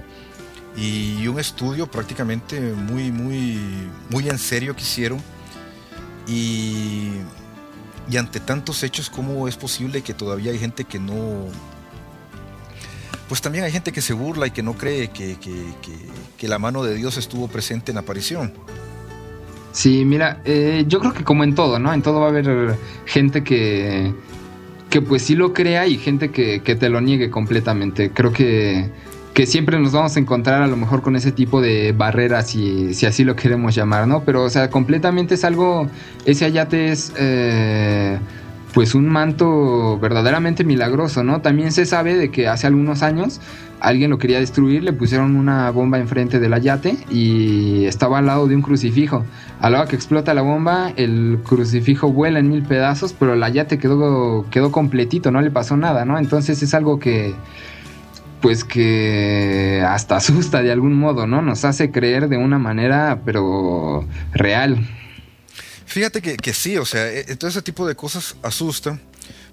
y 0.76 1.26
un 1.26 1.40
estudio 1.40 1.90
prácticamente 1.90 2.60
muy, 2.60 3.10
muy, 3.10 3.58
muy 4.10 4.28
en 4.28 4.38
serio 4.38 4.76
que 4.76 4.82
hicieron. 4.82 5.20
Y, 6.28 7.10
y 8.08 8.16
ante 8.16 8.38
tantos 8.40 8.82
hechos, 8.84 9.10
¿cómo 9.10 9.48
es 9.48 9.56
posible 9.56 10.02
que 10.02 10.14
todavía 10.14 10.52
hay 10.52 10.58
gente 10.58 10.84
que 10.84 10.98
no... 11.00 11.46
Pues 13.28 13.40
también 13.40 13.64
hay 13.64 13.72
gente 13.72 13.92
que 13.92 14.00
se 14.02 14.12
burla 14.12 14.46
y 14.46 14.50
que 14.50 14.62
no 14.62 14.74
cree 14.74 15.08
que, 15.10 15.36
que- 15.38 15.66
que- 16.36 16.48
la 16.48 16.58
mano 16.58 16.82
de 16.82 16.94
Dios 16.94 17.16
estuvo 17.16 17.48
presente 17.48 17.92
en 17.92 17.98
aparición. 17.98 18.52
Sí, 19.72 20.04
mira, 20.04 20.40
eh, 20.44 20.84
yo 20.88 20.98
creo 20.98 21.12
que 21.12 21.22
como 21.22 21.44
en 21.44 21.54
todo, 21.54 21.78
¿no? 21.78 21.92
En 21.92 22.02
todo 22.02 22.18
va 22.20 22.26
a 22.26 22.28
haber 22.30 22.76
gente 23.06 23.44
que, 23.44 24.12
que 24.90 25.00
pues 25.00 25.22
sí 25.22 25.34
lo 25.34 25.52
crea 25.54 25.86
y 25.86 25.96
gente 25.96 26.30
que, 26.30 26.60
que 26.60 26.74
te 26.74 26.88
lo 26.88 27.00
niegue 27.00 27.30
completamente. 27.30 28.10
Creo 28.10 28.32
que, 28.32 28.90
que 29.32 29.46
siempre 29.46 29.78
nos 29.78 29.92
vamos 29.92 30.16
a 30.16 30.20
encontrar 30.20 30.62
a 30.62 30.66
lo 30.66 30.76
mejor 30.76 31.00
con 31.00 31.16
ese 31.16 31.32
tipo 31.32 31.60
de 31.60 31.92
barreras, 31.92 32.48
si, 32.50 32.92
si 32.92 33.06
así 33.06 33.24
lo 33.24 33.36
queremos 33.36 33.74
llamar, 33.74 34.06
¿no? 34.06 34.22
Pero, 34.24 34.44
o 34.44 34.50
sea, 34.50 34.68
completamente 34.68 35.34
es 35.34 35.44
algo, 35.44 35.88
ese 36.26 36.44
ayate 36.44 36.92
es... 36.92 37.12
eh, 37.16 38.18
pues 38.72 38.94
un 38.94 39.08
manto 39.08 39.98
verdaderamente 39.98 40.62
milagroso, 40.62 41.24
¿no? 41.24 41.40
También 41.40 41.72
se 41.72 41.86
sabe 41.86 42.14
de 42.14 42.30
que 42.30 42.46
hace 42.46 42.68
algunos 42.68 43.02
años 43.02 43.40
alguien 43.80 44.10
lo 44.10 44.18
quería 44.18 44.38
destruir, 44.38 44.82
le 44.82 44.92
pusieron 44.92 45.36
una 45.36 45.70
bomba 45.70 45.98
enfrente 45.98 46.38
del 46.38 46.52
ayate 46.52 46.98
y 47.10 47.86
estaba 47.86 48.18
al 48.18 48.26
lado 48.26 48.46
de 48.46 48.54
un 48.54 48.62
crucifijo. 48.62 49.24
A 49.60 49.70
la 49.70 49.80
hora 49.80 49.88
que 49.88 49.96
explota 49.96 50.34
la 50.34 50.42
bomba, 50.42 50.92
el 50.96 51.38
crucifijo 51.44 52.12
vuela 52.12 52.38
en 52.38 52.48
mil 52.48 52.62
pedazos, 52.62 53.12
pero 53.12 53.34
el 53.34 53.42
ayate 53.42 53.78
quedó, 53.78 54.46
quedó 54.50 54.70
completito, 54.70 55.30
no 55.30 55.40
le 55.40 55.50
pasó 55.50 55.76
nada, 55.76 56.04
¿no? 56.04 56.18
Entonces 56.18 56.62
es 56.62 56.74
algo 56.74 56.98
que 56.98 57.34
pues 58.40 58.64
que 58.64 59.84
hasta 59.86 60.16
asusta 60.16 60.62
de 60.62 60.72
algún 60.72 60.94
modo, 60.94 61.26
¿no? 61.26 61.42
Nos 61.42 61.64
hace 61.64 61.90
creer 61.90 62.28
de 62.28 62.36
una 62.36 62.58
manera, 62.58 63.20
pero 63.24 64.06
real. 64.32 64.86
Fíjate 65.86 66.22
que, 66.22 66.36
que 66.36 66.52
sí, 66.52 66.76
o 66.76 66.84
sea, 66.84 67.10
e- 67.12 67.36
todo 67.36 67.50
ese 67.50 67.62
tipo 67.62 67.86
de 67.86 67.96
cosas 67.96 68.36
asustan, 68.42 69.00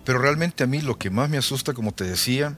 pero 0.06 0.20
realmente 0.20 0.64
a 0.64 0.68
mí 0.68 0.82
lo 0.82 0.98
que 0.98 1.10
más 1.10 1.30
me 1.30 1.38
asusta, 1.38 1.74
como 1.74 1.92
te 1.92 2.04
decía, 2.04 2.56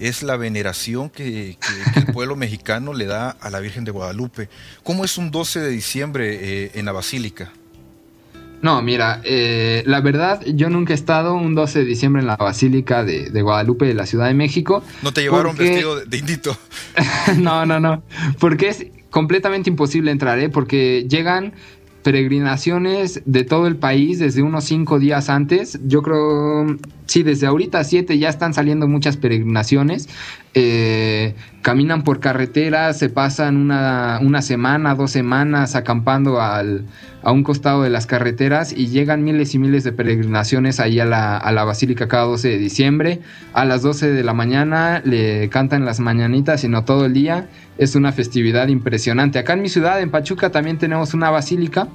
es 0.00 0.22
la 0.22 0.36
veneración 0.36 1.10
que, 1.10 1.56
que- 1.60 1.92
que 1.92 2.00
el 2.00 2.06
pueblo 2.06 2.34
mexicano 2.36 2.92
le 2.94 3.06
da 3.06 3.30
a 3.30 3.50
la 3.50 3.60
Virgen 3.60 3.84
de 3.84 3.90
Guadalupe. 3.92 4.48
¿Cómo 4.82 5.04
es 5.04 5.16
un 5.18 5.30
12 5.30 5.60
de 5.60 5.68
diciembre 5.68 6.38
eh, 6.40 6.70
en 6.74 6.84
la 6.86 6.92
Basílica? 6.92 7.52
No, 8.62 8.82
mira, 8.82 9.22
eh, 9.24 9.82
la 9.86 10.02
verdad, 10.02 10.42
yo 10.44 10.68
nunca 10.68 10.92
he 10.92 10.96
estado 10.96 11.34
un 11.34 11.54
12 11.54 11.78
de 11.78 11.84
diciembre 11.86 12.20
en 12.20 12.26
la 12.26 12.36
Basílica 12.36 13.04
de, 13.04 13.30
de 13.30 13.42
Guadalupe 13.42 13.86
de 13.86 13.94
la 13.94 14.04
Ciudad 14.04 14.26
de 14.26 14.34
México. 14.34 14.82
¿No 15.02 15.12
te 15.12 15.22
llevaron 15.22 15.56
porque- 15.56 15.70
vestido 15.70 15.96
de, 15.96 16.04
de 16.04 16.16
indito? 16.18 16.56
no, 17.38 17.64
no, 17.64 17.80
no. 17.80 18.02
Porque 18.38 18.68
es 18.68 18.86
completamente 19.08 19.70
imposible 19.70 20.10
entrar, 20.10 20.38
¿eh? 20.38 20.50
Porque 20.50 21.06
llegan 21.08 21.54
peregrinaciones 22.02 23.22
de 23.24 23.44
todo 23.44 23.66
el 23.66 23.76
país 23.76 24.18
desde 24.18 24.42
unos 24.42 24.64
cinco 24.64 24.98
días 24.98 25.28
antes. 25.28 25.78
Yo 25.86 26.02
creo, 26.02 26.76
sí, 27.06 27.22
desde 27.22 27.46
ahorita 27.46 27.82
siete 27.84 28.18
ya 28.18 28.28
están 28.28 28.54
saliendo 28.54 28.88
muchas 28.88 29.16
peregrinaciones. 29.16 30.08
Eh, 30.54 31.34
caminan 31.62 32.02
por 32.02 32.18
carreteras, 32.18 32.98
se 32.98 33.08
pasan 33.08 33.56
una, 33.56 34.18
una 34.20 34.42
semana, 34.42 34.96
dos 34.96 35.12
semanas 35.12 35.76
acampando 35.76 36.40
al, 36.40 36.86
a 37.22 37.30
un 37.30 37.44
costado 37.44 37.82
de 37.82 37.90
las 37.90 38.06
carreteras 38.06 38.72
y 38.72 38.88
llegan 38.88 39.22
miles 39.22 39.54
y 39.54 39.58
miles 39.58 39.84
de 39.84 39.92
peregrinaciones 39.92 40.80
ahí 40.80 40.98
a 40.98 41.04
la, 41.04 41.36
a 41.36 41.52
la 41.52 41.64
Basílica 41.64 42.08
cada 42.08 42.24
12 42.24 42.48
de 42.48 42.58
diciembre. 42.58 43.20
A 43.52 43.64
las 43.64 43.82
12 43.82 44.10
de 44.10 44.24
la 44.24 44.34
mañana 44.34 45.02
le 45.04 45.48
cantan 45.50 45.84
las 45.84 46.00
mañanitas, 46.00 46.62
sino 46.62 46.84
todo 46.84 47.06
el 47.06 47.12
día. 47.12 47.48
Es 47.78 47.94
una 47.94 48.10
festividad 48.10 48.68
impresionante. 48.68 49.38
Acá 49.38 49.52
en 49.52 49.62
mi 49.62 49.68
ciudad, 49.68 50.00
en 50.00 50.10
Pachuca, 50.10 50.50
también 50.50 50.78
tenemos 50.78 51.14
una 51.14 51.30
basílica 51.30 51.88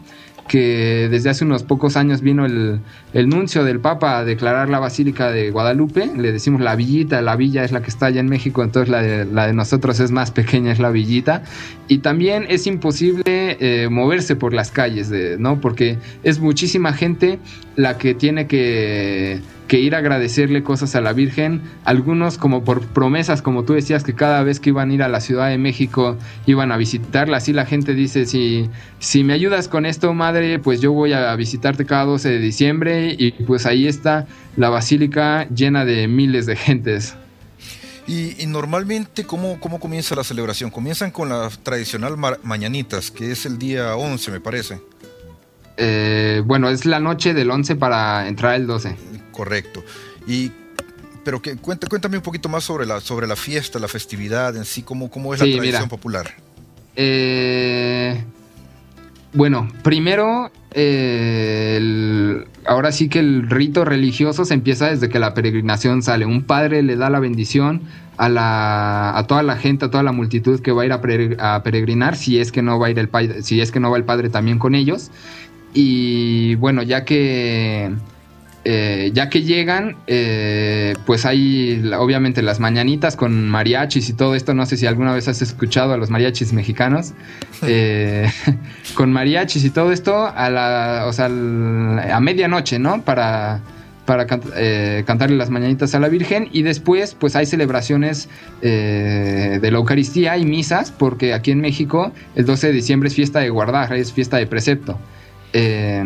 que 0.47 1.07
desde 1.09 1.30
hace 1.30 1.43
unos 1.43 1.63
pocos 1.63 1.97
años 1.97 2.22
vino 2.22 2.45
el, 2.45 2.80
el 3.13 3.30
nuncio 3.30 3.63
del 3.63 3.80
Papa 3.80 4.19
a 4.19 4.26
declarar 4.26 4.69
la 4.69 4.80
Basílica 4.80 5.31
de 5.31 5.49
Guadalupe. 5.49 6.11
Le 6.15 6.31
decimos 6.31 6.61
la 6.61 6.76
villita, 6.76 7.22
la 7.22 7.35
villa 7.35 7.63
es 7.63 7.72
la 7.72 7.81
que 7.81 7.89
está 7.89 8.07
allá 8.07 8.19
en 8.19 8.27
México, 8.27 8.63
entonces 8.63 8.89
la 8.89 9.01
de, 9.01 9.53
nosotros 9.53 9.99
es 9.99 10.11
más 10.11 10.31
pequeña, 10.31 10.72
es 10.72 10.80
la 10.80 10.91
villita. 10.91 11.43
Y 11.88 11.99
también 11.99 12.45
es 12.49 12.67
imposible 12.67 13.23
eh, 13.26 13.89
moverse 13.89 14.35
por 14.35 14.53
las 14.53 14.69
calles, 14.69 15.11
¿no? 15.39 15.59
Porque 15.59 15.97
es 16.23 16.39
muchísima 16.39 16.93
gente 16.93 17.39
la 17.76 17.97
que 17.97 18.13
tiene 18.13 18.45
que, 18.45 19.41
que 19.68 19.80
ir 19.80 19.96
a 19.96 19.98
agradecerle 20.00 20.62
cosas 20.64 20.96
a 20.96 21.02
la 21.02 21.14
Virgen. 21.14 21.62
Algunos 21.84 22.38
como 22.38 22.64
por 22.64 22.86
promesas, 22.88 23.42
como 23.42 23.64
tú 23.64 23.74
decías, 23.74 24.04
que 24.04 24.14
cada 24.14 24.44
vez 24.44 24.60
que 24.60 24.70
iban 24.70 24.92
a 24.92 24.94
ir 24.94 25.04
a 25.04 25.08
la 25.10 25.20
Ciudad 25.22 25.50
de 25.50 25.58
México 25.58 26.18
iban 26.46 26.72
a 26.72 26.78
visitarla. 26.78 27.38
Así 27.38 27.52
la 27.54 27.66
gente 27.66 27.94
dice, 27.94 28.26
si, 28.26 28.70
si 29.00 29.24
me 29.24 29.34
ayudas 29.34 29.68
con 29.68 29.86
esto, 29.86 30.14
madre, 30.14 30.60
pues 30.60 30.82
yo 30.82 30.92
voy 30.94 31.14
a 31.14 31.36
visitarte 31.36 31.86
cada 31.86 32.06
12 32.06 32.30
de 32.30 32.40
diciembre. 32.40 33.16
Y 33.18 33.32
pues 33.32 33.66
ahí 33.66 33.88
está 33.88 34.28
la 34.56 34.70
basílica 34.70 35.48
llena 35.50 35.86
de 35.86 36.08
miles 36.08 36.46
de 36.46 36.56
gentes. 36.56 37.16
Y, 38.08 38.46
normalmente, 38.46 39.24
¿cómo, 39.24 39.60
¿cómo 39.60 39.80
comienza 39.80 40.14
la 40.16 40.24
celebración? 40.24 40.70
Comienzan 40.70 41.10
con 41.10 41.28
la 41.28 41.50
tradicional 41.64 42.18
ma- 42.18 42.38
mañanitas, 42.44 43.10
que 43.10 43.32
es 43.32 43.48
el 43.48 43.58
día 43.58 43.96
11, 43.96 44.30
me 44.30 44.40
parece. 44.40 44.80
Eh, 45.77 46.41
bueno, 46.45 46.69
es 46.69 46.85
la 46.85 46.99
noche 46.99 47.34
del 47.34 47.52
11 47.52 47.76
para 47.76 48.27
entrar 48.27 48.56
el 48.56 48.65
12. 48.68 48.95
Correcto. 49.31 49.84
Y, 50.27 50.52
pero 51.23 51.41
que, 51.41 51.57
cuéntame 51.57 52.18
un 52.18 52.23
poquito 52.23 52.47
más 52.49 52.64
sobre 52.64 52.85
la, 52.85 53.02
sobre 53.02 53.27
la 53.27 53.35
fiesta, 53.35 53.80
la 53.80 53.88
festividad 53.88 54.56
en 54.56 54.65
sí, 54.65 54.84
cómo, 54.84 55.10
cómo 55.10 55.34
es 55.34 55.39
Sí, 55.41 55.47
la 55.52 55.56
tradición 55.57 55.81
mira. 55.84 55.89
popular. 55.89 56.31
Eh, 56.95 58.23
bueno, 59.34 59.68
primero, 59.84 60.49
eh, 60.72 61.76
el- 61.77 62.45
ahora 62.65 62.91
sí 62.93 63.10
que 63.10 63.19
el 63.19 63.49
rito 63.49 63.84
religioso 63.84 64.45
se 64.45 64.53
empieza 64.53 64.88
desde 64.88 65.10
que 65.10 65.19
la 65.19 65.34
peregrinación 65.34 66.02
sale. 66.03 66.26
Un 66.26 66.43
padre 66.43 66.81
le 66.84 66.95
da 66.95 67.10
la 67.10 67.19
bendición 67.19 67.81
a, 68.18 68.30
la, 68.30 69.18
a 69.18 69.27
toda 69.27 69.43
la 69.43 69.57
gente, 69.57 69.85
a 69.85 69.91
toda 69.91 70.03
la 70.03 70.14
multitud 70.14 70.61
que 70.61 70.72
va 70.72 70.84
a 70.84 70.85
ir 70.85 70.93
a, 70.93 71.02
peregr- 71.02 71.35
a 71.39 71.61
peregrinar, 71.64 72.15
si 72.15 72.39
es 72.39 72.52
que 72.53 72.61
no 72.61 72.80
va 72.80 72.88
a 72.88 72.91
ir 72.91 72.99
el 72.99 73.10
si 73.43 73.60
es 73.60 73.72
que 73.72 73.81
no 73.81 73.91
va 73.91 73.97
el 73.97 74.06
padre 74.06 74.30
también 74.30 74.57
con 74.57 74.73
ellos. 74.73 75.11
Y 75.76 76.56
bueno, 76.56 76.81
ya 76.81 77.06
que 77.06 77.91
eh, 78.68 79.11
ya 79.14 79.30
que 79.30 79.43
llegan, 79.43 79.95
eh, 80.07 80.95
pues 81.06 81.27
hay 81.27 81.88
obviamente 81.95 82.41
las 82.41 82.60
mañanitas 82.60 83.15
con 83.15 83.47
mariachis 83.47 84.10
y 84.10 84.14
todo 84.14 84.34
esto. 84.34 84.56
No 84.56 84.65
sé 84.65 84.76
si 84.76 84.88
alguna 84.88 85.14
vez 85.14 85.27
has 85.27 85.43
escuchado 85.43 85.93
a 85.93 85.97
los 85.97 86.10
mariachis 86.10 86.52
mexicanos. 86.52 87.14
Eh, 87.61 88.27
con 88.95 89.14
mariachis 89.14 89.64
y 89.65 89.69
todo 89.69 89.91
esto 89.91 90.26
a 90.26 90.49
la, 90.49 91.06
o 91.06 91.14
sea, 91.14 91.27
a 91.27 92.19
medianoche, 92.19 92.80
¿no? 92.80 93.03
Para, 93.03 93.61
para 94.07 94.26
eh, 94.56 95.03
cantarle 95.06 95.38
las 95.38 95.52
mañanitas 95.52 95.93
a 95.93 95.99
la 95.99 96.10
Virgen. 96.10 96.49
Y 96.52 96.64
después, 96.64 97.14
pues 97.14 97.35
hay 97.35 97.45
celebraciones 97.45 98.30
de 98.61 99.60
la 99.61 99.77
Eucaristía 99.77 100.38
y 100.39 100.45
misas, 100.45 100.89
porque 100.89 101.35
aquí 101.35 101.52
en 101.52 101.61
México 101.61 102.14
el 102.34 102.47
12 102.47 102.68
de 102.68 102.73
diciembre 102.73 103.10
es 103.10 103.15
fiesta 103.15 103.41
de 103.41 103.49
guardar, 103.52 103.93
es 103.93 104.11
fiesta 104.11 104.38
de 104.38 104.47
precepto. 104.47 104.97
Eh, 105.57 106.03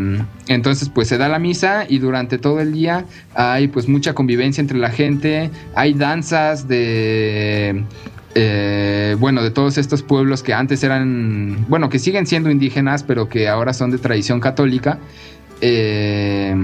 entonces 0.48 0.90
pues 0.90 1.08
se 1.08 1.18
da 1.18 1.28
la 1.28 1.40
misa 1.40 1.86
y 1.90 1.98
durante 1.98 2.38
todo 2.38 2.60
el 2.60 2.72
día 2.72 3.06
hay 3.34 3.68
pues 3.68 3.88
mucha 3.88 4.14
convivencia 4.14 4.62
entre 4.62 4.78
la 4.78 4.92
gente, 4.92 5.50
hay 5.74 5.96
danzas 5.96 6.68
de... 6.68 7.84
eh, 8.36 9.16
bueno, 9.18 9.42
de 9.42 9.50
todos 9.50 9.80
estos 9.80 10.04
pueblos 10.04 10.44
que 10.44 10.54
antes 10.54 10.84
eran, 10.84 11.66
bueno, 11.68 11.90
que 11.90 11.98
siguen 11.98 12.28
siendo 12.28 12.52
indígenas, 12.52 13.02
pero 13.02 13.28
que 13.28 13.48
ahora 13.50 13.74
son 13.74 13.90
de 13.90 13.98
tradición 13.98 14.40
católica. 14.40 15.00
Eh, 15.62 16.56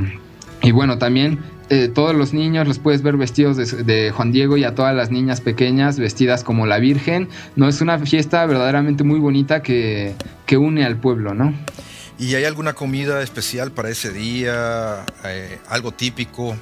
y 0.61 0.69
bueno, 0.69 0.99
también 0.99 1.39
eh, 1.71 1.89
todos 1.91 2.13
los 2.13 2.35
niños 2.35 2.67
los 2.67 2.77
puedes 2.77 3.01
ver 3.01 3.17
vestidos 3.17 3.57
de, 3.57 4.11
Juan 4.11 4.31
Diego 4.31 4.57
y 4.57 4.63
a 4.63 4.75
todas 4.75 4.95
las 4.95 5.09
niñas 5.09 5.41
pequeñas 5.41 5.97
vestidas 5.97 6.43
como 6.43 6.67
la 6.67 6.77
Virgen. 6.77 7.29
No 7.55 7.67
es 7.67 7.81
una 7.81 7.97
fiesta 7.97 8.45
verdaderamente 8.45 9.03
muy 9.03 9.17
bonita 9.17 9.63
que 9.63 10.13
une 10.55 10.85
al 10.85 10.97
pueblo, 10.97 11.33
¿no? 11.33 11.51
¿Y 12.17 12.35
hay 12.35 12.45
alguna 12.45 12.73
comida 12.73 13.21
especial 13.21 13.71
para 13.71 13.89
ese 13.89 14.11
día? 14.11 15.05
Eh, 15.25 15.57
¿Algo 15.69 15.91
típico? 15.91 16.55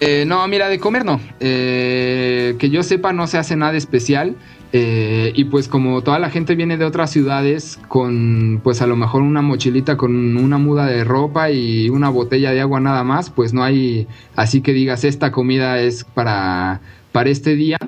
Eh, 0.00 0.24
no, 0.26 0.46
mira, 0.48 0.68
de 0.68 0.78
comer 0.78 1.04
no. 1.04 1.20
Eh, 1.40 2.56
que 2.58 2.70
yo 2.70 2.82
sepa, 2.82 3.12
no 3.12 3.26
se 3.26 3.36
hace 3.36 3.56
nada 3.56 3.76
especial. 3.76 4.36
Y 4.70 5.44
pues 5.44 5.66
como 5.66 6.02
toda 6.02 6.18
la 6.18 6.28
gente 6.28 6.54
viene 6.54 6.76
de 6.76 6.84
otras 6.84 7.10
ciudades 7.10 7.78
con 7.88 8.60
pues 8.62 8.82
a 8.82 8.86
lo 8.86 8.96
mejor 8.96 9.22
una 9.22 9.40
mochilita 9.40 9.96
con 9.96 10.36
una 10.36 10.58
muda 10.58 10.84
de 10.84 11.04
ropa 11.04 11.50
y 11.50 11.88
una 11.88 12.10
botella 12.10 12.50
de 12.52 12.60
agua 12.60 12.78
nada 12.78 13.02
más, 13.02 13.30
pues 13.30 13.54
no 13.54 13.64
hay 13.64 14.06
así 14.36 14.60
que 14.60 14.74
digas 14.74 15.04
esta 15.04 15.32
comida 15.32 15.80
es 15.80 16.04
para, 16.04 16.82
para 17.12 17.30
este 17.30 17.56
día. 17.56 17.78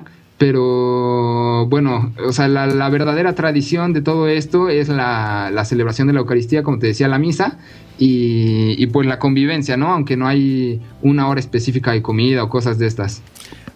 Pero 0.41 1.67
bueno, 1.67 2.13
o 2.27 2.33
sea, 2.33 2.47
la, 2.47 2.65
la 2.65 2.89
verdadera 2.89 3.35
tradición 3.35 3.93
de 3.93 4.01
todo 4.01 4.27
esto 4.27 4.69
es 4.69 4.89
la, 4.89 5.51
la 5.53 5.65
celebración 5.65 6.07
de 6.07 6.13
la 6.13 6.19
Eucaristía, 6.21 6.63
como 6.63 6.79
te 6.79 6.87
decía, 6.87 7.07
la 7.07 7.19
misa, 7.19 7.59
y, 7.99 8.73
y 8.81 8.87
pues 8.87 9.07
la 9.07 9.19
convivencia, 9.19 9.77
¿no? 9.77 9.93
Aunque 9.93 10.17
no 10.17 10.27
hay 10.27 10.81
una 11.03 11.27
hora 11.29 11.39
específica 11.39 11.91
de 11.91 12.01
comida 12.01 12.43
o 12.43 12.49
cosas 12.49 12.79
de 12.79 12.87
estas. 12.87 13.21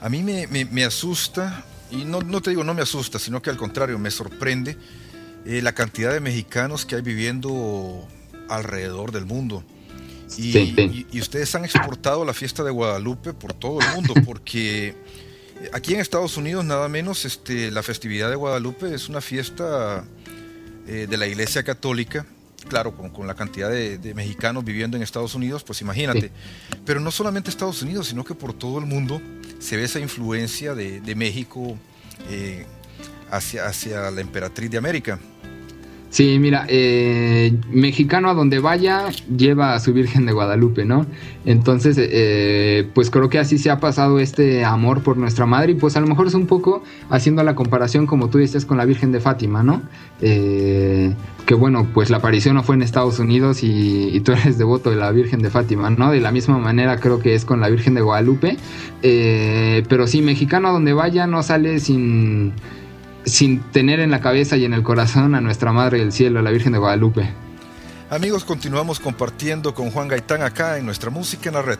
A 0.01 0.09
mí 0.09 0.23
me, 0.23 0.47
me- 0.47 0.65
me 0.65 0.83
asusta, 0.83 1.63
y 1.91 2.03
no, 2.03 2.21
no 2.21 2.41
te 2.41 2.49
digo 2.49 2.63
no 2.63 2.73
me 2.73 2.81
asusta, 2.81 3.19
sino 3.19 3.43
que 3.43 3.51
al 3.51 3.57
contrario, 3.57 3.99
me 3.99 4.09
sorprende 4.09 4.75
eh, 5.45 5.61
la 5.61 5.73
cantidad 5.73 6.11
de 6.13 6.19
mexicanos 6.19 6.85
que 6.85 6.95
hay 6.95 7.03
viviendo 7.03 8.07
alrededor 8.49 9.11
del 9.11 9.25
mundo. 9.25 9.63
Y, 10.37 10.51
Sí, 10.51 10.73
sí. 10.75 11.05
y- 11.11 11.17
y 11.17 11.21
ustedes 11.21 11.53
han 11.53 11.63
exportado 11.63 12.25
la 12.25 12.33
fiesta 12.33 12.63
de 12.63 12.71
Guadalupe 12.71 13.33
por 13.33 13.53
todo 13.53 13.79
el 13.81 13.85
mundo, 13.95 14.15
porque 14.25 14.95
aquí 15.73 15.94
en 15.94 15.99
Estados 15.99 16.38
Unidos 16.38 16.65
nada 16.65 16.88
menos 16.88 17.26
este, 17.26 17.72
la 17.72 17.84
festividad 17.84 18.30
de 18.30 18.36
Guadalupe 18.36 18.94
es 18.94 19.10
una 19.10 19.22
fiesta 19.22 20.06
eh, 20.88 21.07
de 21.10 21.18
la 21.18 21.27
Iglesia 21.27 21.64
Católica. 21.64 22.26
Claro, 22.68 22.98
con, 22.98 23.11
con 23.11 23.27
la 23.27 23.36
cantidad 23.36 23.69
de, 23.69 23.99
de 23.99 24.15
mexicanos 24.15 24.65
viviendo 24.65 24.98
en 24.98 25.03
Estados 25.03 25.36
Unidos, 25.36 25.64
pues 25.64 25.82
imagínate. 25.82 26.32
Pero 26.84 26.99
no 26.99 27.11
solamente 27.11 27.52
Estados 27.52 27.84
Unidos, 27.84 28.07
sino 28.07 28.23
que 28.23 28.34
por 28.34 28.53
todo 28.53 28.80
el 28.80 28.88
mundo 28.88 29.22
se 29.60 29.77
ve 29.77 29.84
esa 29.84 29.99
influencia 29.99 30.73
de, 30.73 30.99
de 30.99 31.14
México 31.14 31.77
eh, 32.27 32.65
hacia, 33.30 33.68
hacia 33.68 34.10
la 34.10 34.19
emperatriz 34.19 34.72
de 34.72 34.80
América. 34.80 35.19
Sí, 36.15 36.39
mira, 36.39 36.65
eh, 36.69 37.53
mexicano 37.69 38.29
a 38.29 38.33
donde 38.33 38.59
vaya 38.59 39.09
lleva 39.37 39.73
a 39.73 39.81
su 39.81 39.91
Virgen 39.91 40.25
de 40.25 40.31
Guadalupe, 40.31 40.85
¿no? 40.85 41.05
Entonces, 41.43 41.97
eh, 41.99 42.87
pues 42.93 43.09
creo 43.09 43.27
que 43.27 43.37
así 43.37 43.57
se 43.57 43.69
ha 43.69 43.81
pasado 43.81 44.19
este 44.19 44.63
amor 44.63 45.03
por 45.03 45.17
nuestra 45.17 45.45
madre 45.45 45.73
y 45.73 45.75
pues 45.75 45.97
a 45.97 45.99
lo 45.99 46.07
mejor 46.07 46.27
es 46.27 46.33
un 46.33 46.47
poco 46.47 46.83
haciendo 47.09 47.43
la 47.43 47.53
comparación 47.53 48.07
como 48.07 48.29
tú 48.29 48.37
dices 48.37 48.65
con 48.65 48.77
la 48.77 48.85
Virgen 48.85 49.11
de 49.11 49.19
Fátima, 49.19 49.61
¿no? 49.61 49.81
Eh, 50.21 51.13
que 51.45 51.53
bueno, 51.53 51.85
pues 51.93 52.09
la 52.09 52.17
aparición 52.17 52.55
no 52.55 52.63
fue 52.63 52.75
en 52.75 52.83
Estados 52.83 53.19
Unidos 53.19 53.61
y, 53.61 54.07
y, 54.13 54.21
tú 54.21 54.31
eres 54.31 54.57
devoto 54.57 54.91
de 54.91 54.95
la 54.95 55.11
Virgen 55.11 55.41
de 55.41 55.49
Fátima, 55.49 55.89
¿no? 55.89 56.11
De 56.11 56.21
la 56.21 56.31
misma 56.31 56.57
manera 56.57 56.97
creo 56.97 57.19
que 57.19 57.35
es 57.35 57.43
con 57.43 57.59
la 57.59 57.67
Virgen 57.67 57.93
de 57.93 57.99
Guadalupe, 57.99 58.55
pero 59.01 60.07
sí, 60.07 60.21
mexicano 60.21 60.69
a 60.69 60.71
donde 60.71 60.93
vaya 60.93 61.27
no 61.27 61.43
sale 61.43 61.81
sin 61.81 62.53
sin 63.26 63.60
tener 63.72 63.99
en 63.99 64.11
la 64.11 64.22
cabeza 64.22 64.57
y 64.57 64.65
en 64.65 64.73
el 64.73 64.84
corazón 64.84 65.35
a 65.35 65.41
nuestra 65.41 65.72
Madre 65.72 65.99
del 65.99 66.11
Cielo, 66.11 66.41
la 66.41 66.52
Virgen 66.52 66.73
de 66.73 66.80
Guadalupe. 66.80 67.30
Amigos, 68.10 68.45
continuamos 68.45 68.99
compartiendo 68.99 69.73
con 69.73 69.89
Juan 69.89 70.07
Gaitán 70.07 70.43
acá 70.43 70.77
en 70.77 70.85
nuestra 70.85 71.10
música 71.10 71.49
en 71.49 71.56
la 71.56 71.61
red. 71.64 71.80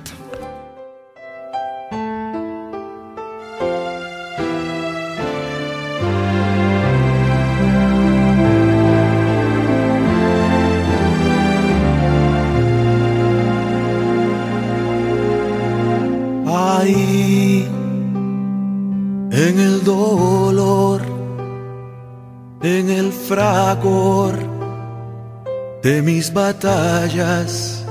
De 25.86 26.02
mis 26.02 26.34
batallas. 26.34 27.86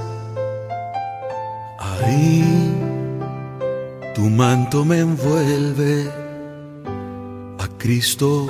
Ahí 1.78 2.42
tu 4.16 4.22
manto 4.22 4.84
me 4.84 4.98
envuelve, 4.98 6.10
a 7.64 7.66
Cristo 7.78 8.48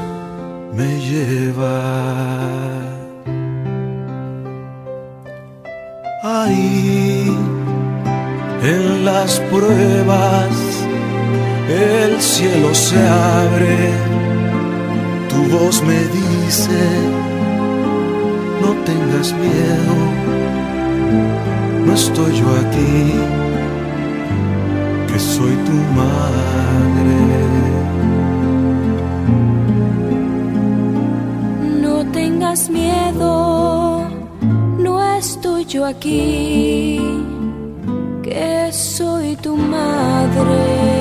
me 0.72 0.90
lleva. 1.08 1.78
Ahí 6.22 7.36
en 8.62 9.04
las 9.04 9.40
pruebas 9.52 10.54
el 11.68 12.12
cielo 12.18 12.74
se 12.74 12.98
abre 12.98 13.76
tu 15.28 15.40
voz 15.54 15.82
me 15.82 16.00
dice, 16.20 16.80
no 18.64 18.72
tengas 18.84 19.32
miedo, 19.34 19.94
no 21.86 21.92
estoy 21.92 22.32
yo 22.40 22.48
aquí, 22.62 23.12
que 25.08 25.18
soy 25.18 25.54
tu 25.66 25.76
madre. 26.00 27.20
No 31.82 31.94
tengas 32.12 32.70
miedo, 32.70 34.06
no 34.78 34.92
estoy 35.18 35.64
yo 35.66 35.84
aquí, 35.84 37.00
que 38.22 38.72
soy 38.72 39.36
tu 39.36 39.56
madre. 39.56 40.93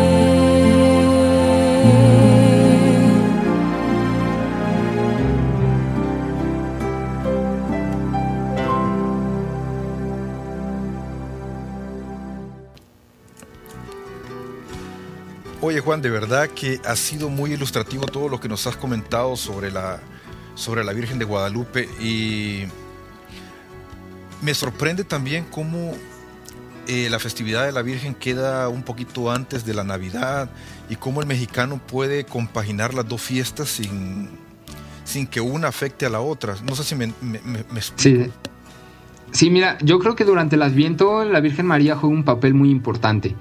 Oye 15.65 15.79
Juan, 15.79 16.01
de 16.01 16.09
verdad 16.09 16.49
que 16.49 16.81
ha 16.83 16.93
sido 16.97 17.29
muy 17.29 17.53
ilustrativo 17.53 18.03
todo 18.05 18.27
lo 18.27 18.37
que 18.41 18.49
nos 18.49 18.67
has 18.67 18.75
comentado 18.75 19.37
sobre 19.37 19.71
la, 19.71 20.01
sobre 20.55 20.83
la 20.83 20.91
Virgen 20.91 21.19
de 21.19 21.23
Guadalupe 21.23 21.87
y 22.01 22.63
me 24.41 24.53
sorprende 24.53 25.05
también 25.05 25.45
cómo 25.49 25.93
eh, 26.89 27.07
la 27.09 27.17
festividad 27.17 27.65
de 27.65 27.71
la 27.71 27.81
Virgen 27.81 28.13
queda 28.13 28.67
un 28.67 28.83
poquito 28.83 29.31
antes 29.31 29.65
de 29.65 29.73
la 29.73 29.85
Navidad 29.85 30.49
y 30.89 30.97
cómo 30.97 31.21
el 31.21 31.27
mexicano 31.27 31.79
puede 31.87 32.25
compaginar 32.25 32.93
las 32.93 33.07
dos 33.07 33.21
fiestas 33.21 33.69
sin, 33.69 34.31
sin 35.05 35.27
que 35.27 35.39
una 35.39 35.69
afecte 35.69 36.05
a 36.05 36.09
la 36.09 36.19
otra. 36.19 36.55
No 36.61 36.75
sé 36.75 36.83
si 36.83 36.93
me, 36.95 37.13
me, 37.21 37.81
Sí. 37.95 38.29
sí, 39.31 39.49
mira, 39.49 39.77
yo 39.81 39.97
creo 39.99 40.17
que 40.17 40.25
durante 40.25 40.57
el 40.57 40.61
Adviento 40.61 41.23
la 41.23 41.39
Virgen 41.39 41.67
María 41.67 41.95
juega 41.95 42.13
un 42.13 42.25
papel 42.25 42.53
muy 42.53 42.69
importante. 42.69 43.33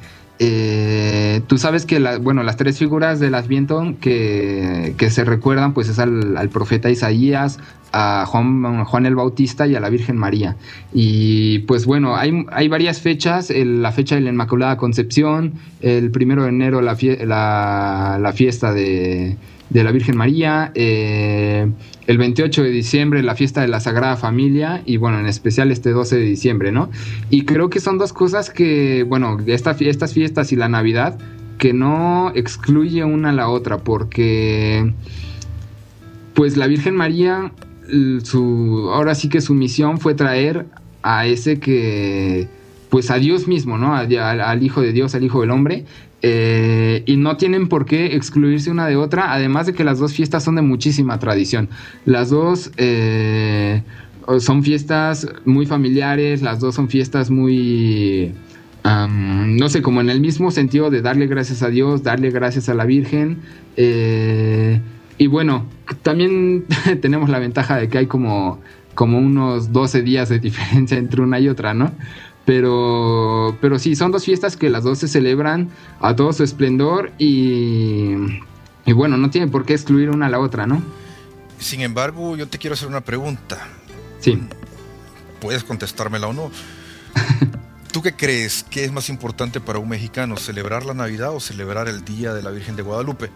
Eh, 0.44 1.40
tú 1.46 1.56
sabes 1.56 1.86
que 1.86 2.00
bueno, 2.18 2.42
las 2.42 2.56
tres 2.56 2.76
figuras 2.76 3.20
del 3.20 3.36
Adviento 3.36 3.94
que, 4.00 4.92
que 4.98 5.08
se 5.08 5.22
recuerdan 5.22 5.72
pues 5.72 5.88
es 5.88 6.00
al, 6.00 6.48
profeta 6.52 6.90
Isaías, 6.90 7.60
a 7.92 8.24
Juan, 8.26 8.84
Juan, 8.84 9.06
el 9.06 9.14
Bautista 9.14 9.68
y 9.68 9.76
a 9.76 9.80
la 9.80 9.88
Virgen 9.88 10.16
María. 10.16 10.56
Y 10.92 11.60
pues 11.60 11.86
bueno, 11.86 12.16
hay, 12.16 12.44
hay 12.50 12.66
varias 12.66 13.00
fechas, 13.00 13.50
la 13.50 13.92
fecha 13.92 14.16
de 14.16 14.22
la 14.22 14.30
Inmaculada 14.30 14.76
Concepción, 14.78 15.52
el 15.80 16.10
primero 16.10 16.42
de 16.42 16.48
enero 16.48 16.80
la, 16.80 18.18
la 18.20 18.32
fiesta 18.32 18.72
de, 18.72 19.36
de 19.72 19.84
la 19.84 19.90
Virgen 19.90 20.16
María, 20.16 20.70
eh, 20.74 21.66
el 22.06 22.18
28 22.18 22.62
de 22.62 22.70
diciembre 22.70 23.22
la 23.22 23.34
fiesta 23.34 23.62
de 23.62 23.68
la 23.68 23.80
Sagrada 23.80 24.16
Familia 24.16 24.82
y 24.84 24.98
bueno, 24.98 25.18
en 25.18 25.26
especial 25.26 25.70
este 25.70 25.90
12 25.90 26.16
de 26.16 26.22
diciembre, 26.22 26.72
¿no? 26.72 26.90
Y 27.30 27.46
creo 27.46 27.70
que 27.70 27.80
son 27.80 27.96
dos 27.96 28.12
cosas 28.12 28.50
que, 28.50 29.04
bueno, 29.04 29.38
esta, 29.46 29.70
estas 29.70 30.12
fiestas 30.12 30.52
y 30.52 30.56
la 30.56 30.68
Navidad, 30.68 31.18
que 31.56 31.72
no 31.72 32.32
excluye 32.34 33.02
una 33.04 33.30
a 33.30 33.32
la 33.32 33.48
otra, 33.48 33.78
porque 33.78 34.92
pues 36.34 36.58
la 36.58 36.66
Virgen 36.66 36.94
María, 36.94 37.52
su, 38.24 38.90
ahora 38.92 39.14
sí 39.14 39.30
que 39.30 39.40
su 39.40 39.54
misión 39.54 39.98
fue 39.98 40.14
traer 40.14 40.66
a 41.02 41.26
ese 41.26 41.60
que, 41.60 42.46
pues 42.90 43.10
a 43.10 43.16
Dios 43.16 43.48
mismo, 43.48 43.78
¿no? 43.78 43.94
al 43.94 44.62
Hijo 44.62 44.82
de 44.82 44.92
Dios, 44.92 45.14
al 45.14 45.24
Hijo 45.24 45.40
del 45.40 45.50
Hombre, 45.50 45.86
eh, 46.22 47.02
y 47.04 47.16
no 47.16 47.36
tienen 47.36 47.68
por 47.68 47.84
qué 47.84 48.14
excluirse 48.14 48.70
una 48.70 48.86
de 48.86 48.96
otra, 48.96 49.32
además 49.32 49.66
de 49.66 49.74
que 49.74 49.82
las 49.82 49.98
dos 49.98 50.12
fiestas 50.12 50.44
son 50.44 50.54
de 50.54 50.62
muchísima 50.62 51.18
tradición. 51.18 51.68
Las 52.04 52.30
dos 52.30 52.70
eh, 52.76 53.82
son 54.38 54.62
fiestas 54.62 55.26
muy 55.44 55.66
familiares, 55.66 56.40
las 56.40 56.60
dos 56.60 56.76
son 56.76 56.88
fiestas 56.88 57.30
muy... 57.30 58.32
no 58.84 59.68
sé, 59.68 59.82
como 59.82 60.00
en 60.00 60.10
el 60.10 60.20
mismo 60.20 60.50
sentido 60.52 60.90
de 60.90 61.02
darle 61.02 61.26
gracias 61.26 61.62
a 61.62 61.68
Dios, 61.68 62.02
darle 62.04 62.30
gracias 62.30 62.68
a 62.68 62.74
la 62.74 62.84
Virgen. 62.84 63.38
Eh, 63.76 64.80
y 65.18 65.26
bueno, 65.26 65.66
también 66.02 66.66
tenemos 67.00 67.30
la 67.30 67.38
ventaja 67.40 67.76
de 67.76 67.88
que 67.88 67.98
hay 67.98 68.06
como, 68.06 68.60
como 68.94 69.18
unos 69.18 69.72
12 69.72 70.02
días 70.02 70.28
de 70.28 70.38
diferencia 70.38 70.98
entre 70.98 71.22
una 71.22 71.40
y 71.40 71.48
otra, 71.48 71.74
¿no? 71.74 71.90
Pero, 72.44 73.56
pero 73.60 73.78
sí, 73.78 73.94
son 73.94 74.10
dos 74.10 74.24
fiestas 74.24 74.56
que 74.56 74.68
las 74.68 74.82
dos 74.82 74.98
se 74.98 75.08
celebran 75.08 75.70
a 76.00 76.16
todo 76.16 76.32
su 76.32 76.42
esplendor 76.42 77.12
y, 77.18 78.14
y 78.84 78.92
bueno, 78.92 79.16
no 79.16 79.30
tiene 79.30 79.46
por 79.46 79.64
qué 79.64 79.74
excluir 79.74 80.10
una 80.10 80.26
a 80.26 80.30
la 80.30 80.40
otra, 80.40 80.66
¿no? 80.66 80.82
Sin 81.58 81.80
embargo, 81.80 82.36
yo 82.36 82.48
te 82.48 82.58
quiero 82.58 82.74
hacer 82.74 82.88
una 82.88 83.00
pregunta. 83.00 83.58
Sí. 84.18 84.42
Puedes 85.40 85.62
contestármela 85.62 86.26
o 86.26 86.32
no. 86.32 86.50
¿Tú 87.92 88.02
qué 88.02 88.14
crees 88.14 88.64
que 88.64 88.84
es 88.84 88.92
más 88.92 89.08
importante 89.08 89.60
para 89.60 89.78
un 89.78 89.88
mexicano, 89.88 90.36
celebrar 90.36 90.84
la 90.84 90.94
Navidad 90.94 91.34
o 91.34 91.40
celebrar 91.40 91.88
el 91.88 92.04
Día 92.04 92.34
de 92.34 92.42
la 92.42 92.50
Virgen 92.50 92.74
de 92.74 92.82
Guadalupe? 92.82 93.30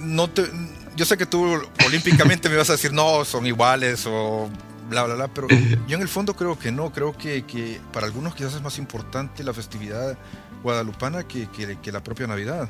No 0.00 0.30
te, 0.30 0.48
yo 0.96 1.04
sé 1.04 1.16
que 1.16 1.26
tú 1.26 1.44
olímpicamente 1.86 2.48
me 2.48 2.56
vas 2.56 2.70
a 2.70 2.72
decir, 2.72 2.92
no, 2.92 3.24
son 3.24 3.46
iguales 3.46 4.04
o 4.06 4.48
bla, 4.88 5.04
bla, 5.04 5.14
bla, 5.14 5.28
pero 5.28 5.48
yo 5.88 5.96
en 5.96 6.02
el 6.02 6.08
fondo 6.08 6.34
creo 6.34 6.58
que 6.58 6.72
no, 6.72 6.92
creo 6.92 7.16
que, 7.16 7.42
que 7.42 7.78
para 7.92 8.06
algunos 8.06 8.34
quizás 8.34 8.54
es 8.54 8.62
más 8.62 8.78
importante 8.78 9.44
la 9.44 9.52
festividad 9.52 10.16
guadalupana 10.62 11.24
que, 11.24 11.48
que, 11.82 11.92
la 11.92 12.02
propia 12.02 12.26
Navidad. 12.26 12.68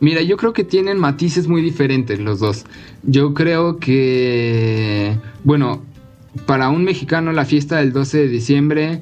Mira, 0.00 0.20
yo 0.22 0.36
creo 0.36 0.52
que 0.52 0.64
tienen 0.64 0.98
matices 0.98 1.48
muy 1.48 1.62
diferentes 1.62 2.18
los 2.18 2.40
dos. 2.40 2.64
Yo 3.02 3.32
creo 3.32 3.78
que, 3.78 5.18
bueno, 5.44 5.82
para 6.44 6.68
un 6.68 6.84
mexicano 6.84 7.32
la 7.32 7.44
fiesta 7.44 7.78
del 7.78 7.92
12 7.92 8.18
de 8.18 8.28
diciembre, 8.28 9.00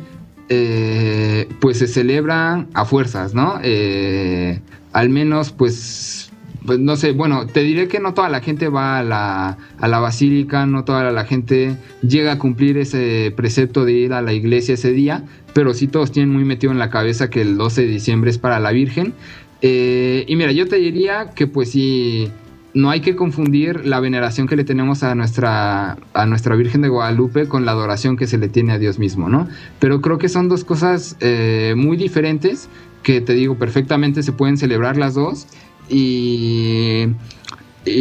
eh, 0.49 1.49
pues 1.61 1.79
se 1.79 1.89
celebra 1.89 2.67
a 2.75 2.85
fuerzas, 2.85 3.35
¿no? 3.35 3.59
Eh, 3.63 4.61
al 4.93 5.09
menos, 5.09 5.51
pues 5.51 6.24
pues 6.65 6.79
no 6.79 6.97
sé, 6.97 7.13
bueno, 7.13 7.47
te 7.47 7.63
diré 7.63 7.89
que 7.89 8.01
no 8.01 8.15
toda 8.15 8.29
la 8.29 8.41
gente 8.41 8.69
va 8.69 8.99
a 8.99 9.03
la, 9.03 9.59
a 9.79 9.89
la 9.89 9.99
basílica, 9.99 10.67
no 10.67 10.85
toda 10.85 11.11
la 11.13 11.25
gente 11.25 11.77
llega 12.03 12.33
a 12.33 12.39
cumplir 12.39 12.79
ese 12.79 13.33
precepto 13.37 13.85
de 13.85 13.93
ir 13.93 14.13
a 14.13 14.23
la 14.23 14.33
iglesia 14.33 14.75
ese 14.75 14.93
día, 14.93 15.25
pero 15.53 15.75
sí 15.75 15.89
todos 15.89 16.11
tienen 16.13 16.33
muy 16.33 16.45
metido 16.45 16.73
en 16.73 16.79
la 16.79 16.91
cabeza 16.91 17.29
que 17.31 17.43
el 17.43 17.57
12 17.57 17.83
de 17.83 17.89
diciembre 17.89 18.31
es 18.31 18.39
para 18.39 18.61
la 18.61 18.73
Virgen. 18.73 19.15
Eh, 19.63 20.25
y 20.27 20.37
mira, 20.37 20.53
yo 20.53 20.67
te 20.67 20.77
diría 20.77 21.31
que 21.35 21.47
pues 21.47 21.71
sí, 21.71 22.31
no 22.75 22.91
hay 22.91 23.01
que 23.01 23.15
confundir 23.15 23.87
la 23.87 24.01
veneración 24.01 24.49
que 24.49 24.57
le 24.57 24.65
tenemos 24.65 25.03
a 25.03 25.15
nuestra, 25.15 25.97
a 26.13 26.27
nuestra 26.27 26.57
Virgen 26.57 26.83
de 26.83 26.89
Guadalupe 26.89 27.47
con 27.47 27.65
la 27.65 27.73
adoración 27.73 28.17
que 28.17 28.27
se 28.27 28.37
le 28.37 28.49
tiene 28.49 28.73
a 28.73 28.79
Dios 28.79 28.99
mismo, 28.99 29.29
¿no? 29.29 29.49
Pero 29.79 30.01
creo 30.01 30.19
que 30.19 30.29
son 30.29 30.49
dos 30.49 30.65
cosas 30.65 31.17
eh, 31.21 31.75
muy 31.77 31.97
diferentes 31.97 32.69
que 33.05 33.21
te 33.21 33.35
digo, 33.35 33.57
perfectamente 33.57 34.23
se 34.23 34.33
pueden 34.33 34.57
celebrar 34.57 34.97
las 34.97 35.15
dos. 35.15 35.47
Y, 35.89 37.07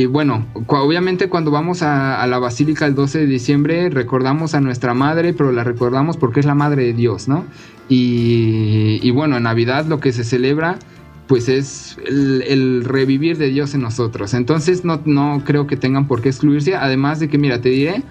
bueno, 0.10 0.46
obviamente 0.68 1.28
cuando 1.28 1.52
vamos 1.52 1.82
a, 1.82 2.26
la 2.28 2.40
Basílica 2.40 2.86
el 2.86 2.96
12 2.96 3.20
de 3.20 3.26
diciembre 3.26 3.90
recordamos 3.90 4.56
a 4.56 4.62
nuestra 4.62 4.94
madre, 4.94 5.34
pero 5.34 5.52
la 5.52 5.64
recordamos 5.64 6.18
porque 6.18 6.40
es 6.40 6.46
la 6.46 6.56
madre 6.56 6.86
de 6.86 6.94
Dios, 6.94 7.28
¿no? 7.28 7.46
Y, 7.90 9.00
y 9.02 9.12
bueno, 9.12 9.38
en 9.38 9.44
Navidad 9.44 9.86
lo 9.86 10.00
que 10.00 10.14
se 10.14 10.24
celebra 10.24 10.80
pues 11.28 11.50
es 11.50 11.98
el, 12.06 12.84
revivir 12.84 13.38
de 13.38 13.50
Dios 13.50 13.74
en 13.74 13.82
nosotros. 13.82 14.34
Entonces 14.34 14.84
no, 14.84 15.02
no, 15.06 15.42
creo 15.46 15.68
que 15.68 15.78
tengan 15.78 16.08
por 16.08 16.22
qué 16.22 16.30
excluirse. 16.30 16.76
Además 16.76 17.20
de 17.20 17.30
que, 17.30 17.38
mira, 17.38 17.62
te 17.62 17.70
diré 17.70 18.04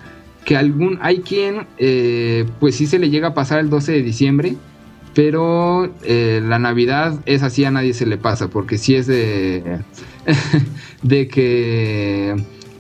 que 0.45 0.57
algún, 0.57 0.99
hay 1.03 1.21
quien, 1.21 1.67
eh, 1.79 2.47
pues 2.59 2.77
sí 2.77 2.87
se 2.87 2.99
le 2.99 3.11
llega 3.11 3.29
a 3.29 3.35
pasar 3.35 3.61
el 3.61 3.71
12 3.71 3.93
de 3.93 4.03
diciembre, 4.03 4.57
pero 5.15 5.93
eh, 6.05 6.41
la 6.45 6.59
Navidad 6.59 7.21
es 7.27 7.43
así, 7.43 7.65
a 7.65 7.71
nadie 7.71 7.95
se 7.95 8.07
le 8.07 8.19
pasa, 8.19 8.49
porque 8.49 8.79
sí 8.79 8.95
es 8.95 9.07
de, 9.07 9.81
de 11.03 11.29
que 11.29 12.37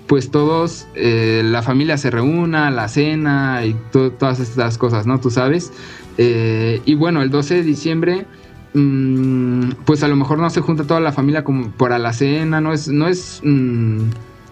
pues 0.06 0.30
todos, 0.30 0.86
eh, 0.94 1.42
la 1.44 1.62
familia 1.62 1.96
se 1.96 2.10
reúna, 2.10 2.70
la 2.70 2.88
cena 2.88 3.64
y 3.64 3.74
todas 3.92 4.40
estas 4.40 4.76
cosas, 4.76 5.06
¿no? 5.06 5.20
Tú 5.20 5.30
sabes. 5.30 5.72
y 6.18 6.94
bueno, 6.94 7.22
el 7.22 7.30
12 7.30 7.54
de 7.54 7.62
diciembre 7.62 8.26
Mm, 8.74 9.72
pues 9.84 10.02
a 10.02 10.08
lo 10.08 10.16
mejor 10.16 10.38
no 10.38 10.48
se 10.48 10.62
junta 10.62 10.84
toda 10.84 11.00
la 11.00 11.12
familia 11.12 11.44
como 11.44 11.70
para 11.72 11.98
la 11.98 12.12
cena, 12.12 12.60
no 12.60 12.72
es, 12.72 12.88
no 12.88 13.06
es, 13.06 13.40
mm, 13.44 13.98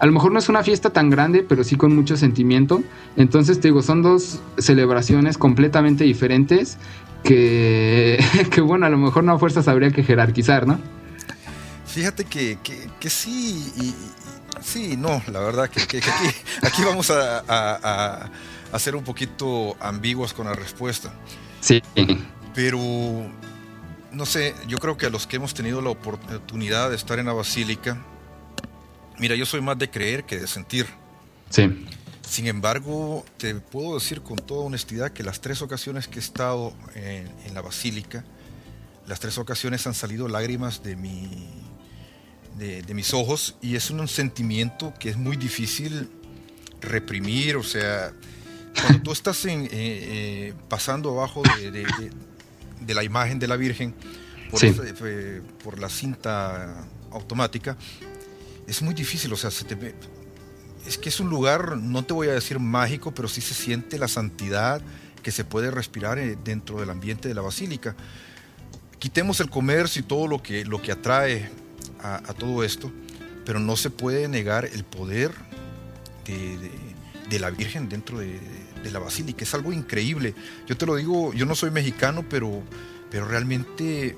a 0.01 0.07
lo 0.07 0.13
mejor 0.13 0.31
no 0.31 0.39
es 0.39 0.49
una 0.49 0.63
fiesta 0.63 0.89
tan 0.89 1.11
grande, 1.11 1.45
pero 1.47 1.63
sí 1.63 1.75
con 1.75 1.95
mucho 1.95 2.17
sentimiento. 2.17 2.83
Entonces 3.17 3.59
te 3.59 3.67
digo, 3.67 3.83
son 3.83 4.01
dos 4.01 4.39
celebraciones 4.57 5.37
completamente 5.37 6.05
diferentes 6.05 6.79
que, 7.23 8.19
que 8.51 8.61
bueno, 8.61 8.87
a 8.87 8.89
lo 8.89 8.97
mejor 8.97 9.23
no 9.23 9.33
a 9.33 9.37
fuerzas 9.37 9.67
habría 9.67 9.91
que 9.91 10.03
jerarquizar, 10.03 10.65
¿no? 10.65 10.79
Fíjate 11.85 12.25
que, 12.25 12.57
que, 12.99 13.09
sí, 13.11 13.71
y, 13.77 13.93
sí, 14.59 14.97
no, 14.97 15.21
la 15.31 15.39
verdad 15.41 15.69
que, 15.69 15.81
aquí, 15.81 15.99
aquí, 16.63 16.81
vamos 16.83 17.11
a, 17.11 17.43
a, 17.47 18.31
a 18.71 18.79
ser 18.79 18.95
un 18.95 19.03
poquito 19.03 19.77
ambiguos 19.79 20.33
con 20.33 20.47
la 20.47 20.53
respuesta. 20.53 21.13
Sí. 21.59 21.83
Pero 22.55 22.79
no 24.11 24.25
sé, 24.25 24.55
yo 24.67 24.79
creo 24.79 24.97
que 24.97 25.05
a 25.05 25.09
los 25.11 25.27
que 25.27 25.35
hemos 25.35 25.53
tenido 25.53 25.79
la 25.79 25.91
oportunidad 25.91 26.89
de 26.89 26.95
estar 26.95 27.19
en 27.19 27.27
la 27.27 27.33
basílica, 27.33 28.03
mira, 29.21 29.35
yo 29.35 29.45
soy 29.45 29.61
más 29.61 29.77
de 29.77 29.89
creer 29.89 30.25
que 30.25 30.37
de 30.37 30.47
sentir. 30.47 30.85
Sí. 31.49 31.85
Sin 32.27 32.47
embargo, 32.47 33.25
te 33.37 33.55
puedo 33.55 33.95
decir 33.95 34.21
con 34.21 34.37
toda 34.37 34.65
honestidad 34.65 35.11
que 35.11 35.23
las 35.23 35.39
tres 35.39 35.61
ocasiones 35.61 36.07
que 36.07 36.19
he 36.19 36.21
estado 36.21 36.73
en, 36.95 37.53
la 37.53 37.61
basílica, 37.61 38.25
las 39.07 39.19
tres 39.19 39.37
ocasiones 39.37 39.85
han 39.87 39.93
salido 39.93 40.27
lágrimas 40.27 40.83
de, 40.83 40.95
mi, 40.95 41.49
de, 42.57 42.93
mis 42.93 43.13
ojos 43.13 43.55
y 43.61 43.75
es 43.75 43.89
un 43.91 44.07
sentimiento 44.07 44.93
que 44.99 45.09
es 45.09 45.17
muy 45.17 45.37
difícil 45.37 46.09
reprimir, 46.81 47.57
o 47.57 47.63
sea, 47.63 48.13
cuando 48.81 49.03
tú 49.03 49.11
estás 49.11 49.45
en, 49.45 49.65
eh, 49.65 49.69
eh, 49.73 50.53
pasando 50.69 51.11
abajo 51.11 51.43
de, 51.59 51.85
de 52.81 52.93
la 52.93 53.03
imagen 53.03 53.39
de 53.39 53.47
la 53.47 53.55
Virgen 53.55 53.93
por, 55.63 55.79
la 55.79 55.89
cinta 55.89 56.85
automática, 57.11 57.77
es 58.71 58.81
muy 58.81 58.93
difícil, 58.93 59.33
o 59.33 59.35
sea, 59.35 59.51
se 59.51 59.65
te, 59.65 59.93
es 60.87 60.97
que 60.97 61.09
es 61.09 61.19
un 61.19 61.29
lugar, 61.29 61.75
no 61.75 62.05
te 62.05 62.13
voy 62.13 62.29
a 62.29 62.31
decir 62.31 62.57
mágico, 62.57 63.13
pero 63.13 63.27
sí 63.27 63.41
se 63.41 63.53
siente 63.53 63.99
la 63.99 64.07
santidad 64.07 64.81
que 65.21 65.31
se 65.31 65.43
puede 65.43 65.71
respirar 65.71 66.17
eh, 66.17 66.37
dentro 66.41 66.79
del 66.79 66.89
ambiente 66.89 67.27
de 67.27 67.35
la 67.35 67.41
basílica. 67.41 67.97
Quitemos 68.97 69.41
el 69.41 69.49
comercio 69.49 69.99
y 69.99 70.03
todo 70.03 70.25
lo 70.25 70.41
que, 70.41 70.63
lo 70.63 70.81
que 70.81 70.93
atrae 70.93 71.51
a, 72.01 72.33
todo 72.33 72.63
esto, 72.63 72.89
pero 73.45 73.59
no 73.59 73.75
se 73.75 73.89
puede 73.89 74.29
negar 74.29 74.63
el 74.63 74.85
poder 74.85 75.33
de 76.25 77.39
la 77.39 77.49
Virgen 77.49 77.89
dentro 77.89 78.19
de, 78.19 78.39
de 78.81 78.91
la 78.91 78.99
basílica. 78.99 79.43
Es 79.43 79.53
algo 79.53 79.73
increíble. 79.73 80.33
Yo 80.65 80.77
te 80.77 80.85
lo 80.85 80.95
digo, 80.95 81.33
yo 81.33 81.45
no 81.45 81.55
soy 81.55 81.71
mexicano, 81.71 82.23
pero, 82.29 82.63
pero 83.09 83.25
realmente 83.25 84.15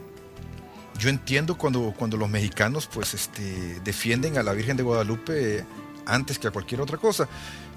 yo 1.03 1.09
entiendo 1.09 1.57
cuando, 1.57 1.93
cuando 1.97 2.15
los 2.15 2.29
mexicanos 2.29 2.87
pues 2.87 3.13
este, 3.13 3.81
defienden 3.83 4.37
a 4.37 4.43
la 4.43 4.53
Virgen 4.53 4.77
de 4.77 4.83
Guadalupe 4.83 5.65
antes 6.05 6.39
que 6.39 6.47
a 6.47 6.51
cualquier 6.51 6.79
otra 6.79 6.97
cosa. 6.97 7.27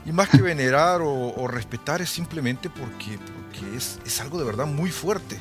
Y 0.04 0.12
más 0.12 0.28
que 0.28 0.40
venerar 0.42 1.00
o, 1.02 1.48
respetar 1.48 2.00
es 2.00 2.08
simplemente 2.08 2.70
porque, 2.70 3.18
porque 3.18 3.76
es, 3.76 3.98
es 4.06 4.20
algo 4.20 4.38
de 4.38 4.44
verdad 4.44 4.66
muy 4.66 4.90
fuerte. 4.90 5.36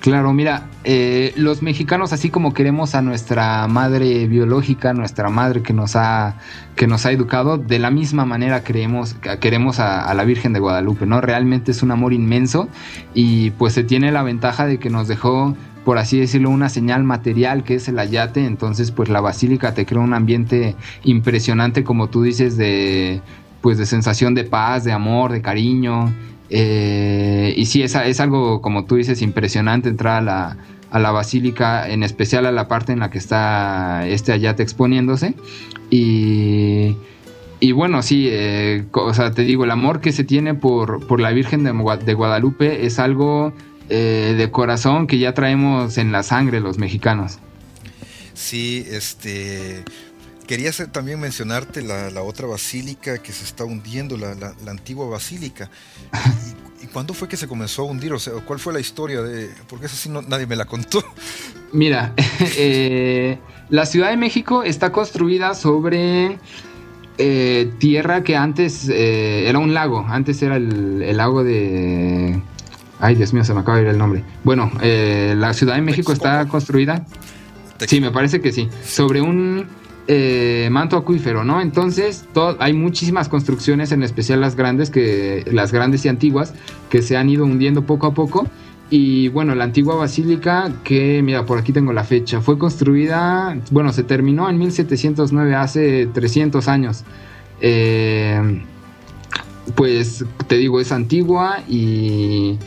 Claro, 0.00 0.32
mira, 0.32 0.66
eh, 0.84 1.34
los 1.36 1.60
mexicanos 1.60 2.14
así 2.14 2.30
como 2.30 2.54
queremos 2.54 2.94
a 2.94 3.02
nuestra 3.02 3.66
madre 3.68 4.26
biológica, 4.26 4.94
nuestra 4.94 5.28
madre 5.28 5.62
que 5.62 5.74
nos 5.74 5.94
ha, 5.94 6.38
que 6.74 6.86
nos 6.86 7.04
ha 7.04 7.12
educado, 7.12 7.58
de 7.58 7.78
la 7.78 7.90
misma 7.90 8.24
manera 8.24 8.64
queremos, 8.64 9.14
queremos 9.40 9.78
a, 9.78 10.12
la 10.14 10.24
Virgen 10.24 10.54
de 10.54 10.60
Guadalupe, 10.60 11.04
¿no? 11.04 11.20
Realmente 11.20 11.70
es 11.70 11.82
un 11.82 11.90
amor 11.90 12.14
inmenso 12.14 12.68
y 13.12 13.50
pues 13.52 13.74
se 13.74 13.84
tiene 13.84 14.10
la 14.10 14.22
ventaja 14.22 14.66
de 14.66 14.78
que 14.78 14.88
nos 14.88 15.06
dejó 15.06 15.54
por 15.90 15.98
así 15.98 16.20
decirlo, 16.20 16.50
una 16.50 16.68
señal 16.68 17.02
material 17.02 17.64
que 17.64 17.74
es 17.74 17.88
el 17.88 17.98
ayate, 17.98 18.46
entonces 18.46 18.92
pues 18.92 19.08
la 19.08 19.20
basílica 19.20 19.74
te 19.74 19.86
crea 19.86 20.00
un 20.00 20.14
ambiente 20.14 20.76
impresionante, 21.02 21.82
como 21.82 22.08
tú 22.08 22.22
dices, 22.22 22.56
de 22.56 23.20
pues 23.60 23.76
de 23.76 23.86
sensación 23.86 24.36
de 24.36 24.44
paz, 24.44 24.84
de 24.84 24.92
amor, 24.92 25.32
de 25.32 25.42
cariño, 25.42 26.14
eh, 26.48 27.54
y 27.56 27.66
sí, 27.66 27.82
es, 27.82 27.96
es 27.96 28.20
algo, 28.20 28.62
como 28.62 28.84
tú 28.84 28.94
dices, 28.94 29.20
impresionante 29.20 29.88
entrar 29.88 30.18
a 30.18 30.20
la, 30.20 30.56
a 30.92 31.00
la 31.00 31.10
basílica, 31.10 31.88
en 31.88 32.04
especial 32.04 32.46
a 32.46 32.52
la 32.52 32.68
parte 32.68 32.92
en 32.92 33.00
la 33.00 33.10
que 33.10 33.18
está 33.18 34.06
este 34.06 34.30
Ayate 34.30 34.62
exponiéndose. 34.62 35.34
Y, 35.90 36.94
y 37.58 37.72
bueno, 37.72 38.02
sí, 38.02 38.28
eh, 38.30 38.84
o 38.92 39.12
sea, 39.12 39.32
te 39.32 39.42
digo, 39.42 39.64
el 39.64 39.72
amor 39.72 40.00
que 40.00 40.12
se 40.12 40.22
tiene 40.22 40.54
por, 40.54 41.04
por 41.08 41.18
la 41.18 41.32
Virgen 41.32 41.64
de, 41.64 41.72
Guadalupe 41.72 42.86
es 42.86 43.00
algo 43.00 43.52
eh, 43.90 44.34
de 44.36 44.50
corazón 44.50 45.06
que 45.06 45.18
ya 45.18 45.34
traemos 45.34 45.98
en 45.98 46.12
la 46.12 46.22
sangre 46.22 46.60
los 46.60 46.78
mexicanos. 46.78 47.38
Sí, 48.34 48.86
este... 48.88 49.84
Quería 50.46 50.72
también 50.90 51.20
mencionarte 51.20 51.80
la, 51.80 52.22
otra 52.22 52.48
basílica 52.48 53.18
que 53.18 53.30
se 53.30 53.44
está 53.44 53.64
hundiendo, 53.64 54.16
la, 54.16 54.32
antigua 54.66 55.06
basílica. 55.08 55.70
¿Y, 56.82 56.86
cuándo 56.86 57.14
fue 57.14 57.28
que 57.28 57.36
se 57.36 57.46
comenzó 57.46 57.82
a 57.82 57.84
hundir? 57.84 58.12
O 58.12 58.18
sea, 58.18 58.32
¿cuál 58.44 58.58
fue 58.58 58.72
la 58.72 58.80
historia 58.80 59.22
de...? 59.22 59.50
Porque 59.68 59.86
eso 59.86 59.94
sí 59.94 60.08
no, 60.08 60.22
nadie 60.22 60.46
me 60.46 60.56
la 60.56 60.64
contó. 60.64 61.04
Mira, 61.72 62.14
eh, 62.56 63.38
la 63.68 63.86
Ciudad 63.86 64.10
de 64.10 64.16
México 64.16 64.64
está 64.64 64.90
construida 64.90 65.54
sobre 65.54 66.38
eh, 67.18 67.70
tierra 67.78 68.22
que 68.22 68.36
antes 68.36 68.88
eh, 68.88 69.48
era 69.48 69.58
un 69.58 69.74
lago. 69.74 70.04
Antes 70.08 70.42
era 70.42 70.56
el, 70.56 71.16
lago 71.16 71.44
de... 71.44 72.40
Ay, 73.00 73.14
Dios 73.14 73.32
mío, 73.32 73.44
se 73.44 73.54
me 73.54 73.60
acaba 73.60 73.78
de 73.78 73.84
ir 73.84 73.88
el 73.88 73.98
nombre. 73.98 74.22
Bueno, 74.44 74.70
la 74.82 75.52
Ciudad 75.54 75.74
de 75.74 75.82
México 75.82 76.12
está 76.12 76.46
construida... 76.46 77.04
Sí, 77.86 78.00
me 78.00 78.10
parece 78.10 78.40
que 78.40 78.52
sí. 78.52 78.68
Sobre 78.84 79.22
un 79.22 79.66
eh, 80.12 80.68
manto 80.72 80.96
acuífero, 80.96 81.44
¿no? 81.44 81.60
Entonces 81.60 82.24
hay 82.58 82.72
muchísimas 82.72 83.28
construcciones, 83.28 83.92
en 83.92 84.02
especial 84.02 84.40
las 84.40 84.56
grandes, 84.56 84.90
que, 84.90 85.44
las 85.52 85.72
grandes 85.72 86.04
y 86.04 86.08
antiguas, 86.08 86.52
que 86.88 87.00
se 87.00 87.16
han 87.16 87.30
ido 87.30 87.44
hundiendo 87.44 87.86
poco 87.86 88.08
a 88.08 88.14
poco. 88.14 88.48
Y 88.90 89.28
bueno, 89.28 89.54
la 89.54 89.62
antigua 89.62 89.94
basílica, 89.94 90.72
que 90.82 91.22
mira, 91.22 91.46
por 91.46 91.58
aquí 91.58 91.72
tengo 91.72 91.92
la 91.92 92.02
fecha, 92.02 92.40
fue 92.40 92.58
construida, 92.58 93.56
bueno, 93.70 93.92
se 93.92 94.02
terminó 94.02 94.50
en 94.50 94.58
1709, 94.58 95.54
hace 95.54 96.06
300 96.12 96.66
años. 96.66 97.04
Eh, 97.60 98.64
pues 99.76 100.24
te 100.48 100.56
digo, 100.56 100.80
es 100.80 100.90
antigua 100.90 101.62
y, 101.68 102.58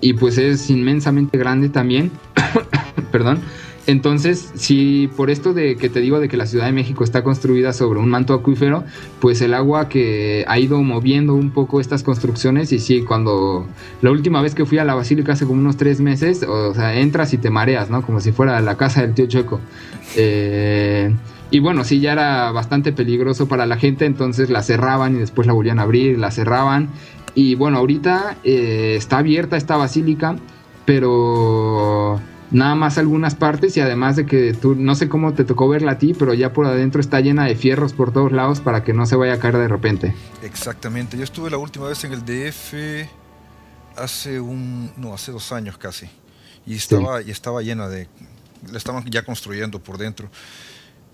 y 0.00 0.14
pues 0.14 0.38
es 0.38 0.70
inmensamente 0.70 1.38
grande 1.38 1.68
también. 1.68 2.10
Perdón. 3.12 3.40
Entonces, 3.86 4.50
si 4.56 5.08
por 5.16 5.30
esto 5.30 5.54
de 5.54 5.76
que 5.76 5.88
te 5.88 6.00
digo 6.00 6.18
de 6.18 6.28
que 6.28 6.36
la 6.36 6.46
Ciudad 6.46 6.66
de 6.66 6.72
México 6.72 7.04
está 7.04 7.22
construida 7.22 7.72
sobre 7.72 8.00
un 8.00 8.08
manto 8.08 8.34
acuífero, 8.34 8.82
pues 9.20 9.40
el 9.42 9.54
agua 9.54 9.88
que 9.88 10.44
ha 10.48 10.58
ido 10.58 10.82
moviendo 10.82 11.34
un 11.34 11.50
poco 11.50 11.80
estas 11.80 12.02
construcciones 12.02 12.72
y 12.72 12.80
sí, 12.80 13.02
cuando 13.02 13.66
la 14.02 14.10
última 14.10 14.42
vez 14.42 14.56
que 14.56 14.66
fui 14.66 14.78
a 14.78 14.84
la 14.84 14.96
basílica 14.96 15.34
hace 15.34 15.46
como 15.46 15.60
unos 15.60 15.76
tres 15.76 16.00
meses, 16.00 16.42
o 16.42 16.74
sea, 16.74 16.98
entras 16.98 17.32
y 17.32 17.38
te 17.38 17.48
mareas, 17.48 17.88
¿no? 17.88 18.02
Como 18.02 18.20
si 18.20 18.32
fuera 18.32 18.60
la 18.60 18.76
casa 18.76 19.02
del 19.02 19.14
tío 19.14 19.26
Chueco. 19.26 19.60
Eh, 20.16 21.14
y 21.52 21.60
bueno, 21.60 21.84
sí, 21.84 22.00
ya 22.00 22.12
era 22.12 22.50
bastante 22.50 22.92
peligroso 22.92 23.46
para 23.46 23.66
la 23.66 23.76
gente, 23.76 24.04
entonces 24.04 24.50
la 24.50 24.64
cerraban 24.64 25.14
y 25.14 25.20
después 25.20 25.46
la 25.46 25.52
volvían 25.52 25.78
a 25.78 25.82
abrir, 25.82 26.18
la 26.18 26.32
cerraban. 26.32 26.88
Y 27.36 27.54
bueno, 27.54 27.76
ahorita 27.76 28.38
eh, 28.44 28.94
está 28.96 29.18
abierta 29.18 29.58
esta 29.58 29.76
basílica, 29.76 30.36
pero 30.86 32.18
nada 32.50 32.74
más 32.74 32.96
algunas 32.96 33.34
partes 33.34 33.76
y 33.76 33.80
además 33.80 34.16
de 34.16 34.24
que 34.24 34.54
tú, 34.54 34.74
no 34.74 34.94
sé 34.94 35.10
cómo 35.10 35.34
te 35.34 35.44
tocó 35.44 35.68
verla 35.68 35.92
a 35.92 35.98
ti, 35.98 36.14
pero 36.14 36.32
ya 36.32 36.54
por 36.54 36.64
adentro 36.64 36.98
está 36.98 37.20
llena 37.20 37.44
de 37.44 37.54
fierros 37.54 37.92
por 37.92 38.10
todos 38.10 38.32
lados 38.32 38.60
para 38.60 38.84
que 38.84 38.94
no 38.94 39.04
se 39.04 39.16
vaya 39.16 39.34
a 39.34 39.38
caer 39.38 39.58
de 39.58 39.68
repente. 39.68 40.14
Exactamente, 40.42 41.18
yo 41.18 41.24
estuve 41.24 41.50
la 41.50 41.58
última 41.58 41.86
vez 41.88 42.02
en 42.04 42.14
el 42.14 42.24
DF 42.24 43.06
hace 43.96 44.40
un, 44.40 44.90
no, 44.96 45.12
hace 45.12 45.30
dos 45.30 45.52
años 45.52 45.76
casi, 45.76 46.08
y 46.64 46.76
estaba, 46.76 47.20
y 47.20 47.30
estaba 47.30 47.60
llena 47.60 47.86
de, 47.88 48.08
la 48.72 48.78
estaban 48.78 49.04
ya 49.10 49.26
construyendo 49.26 49.78
por 49.78 49.98
dentro, 49.98 50.30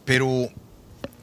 pero 0.05 0.49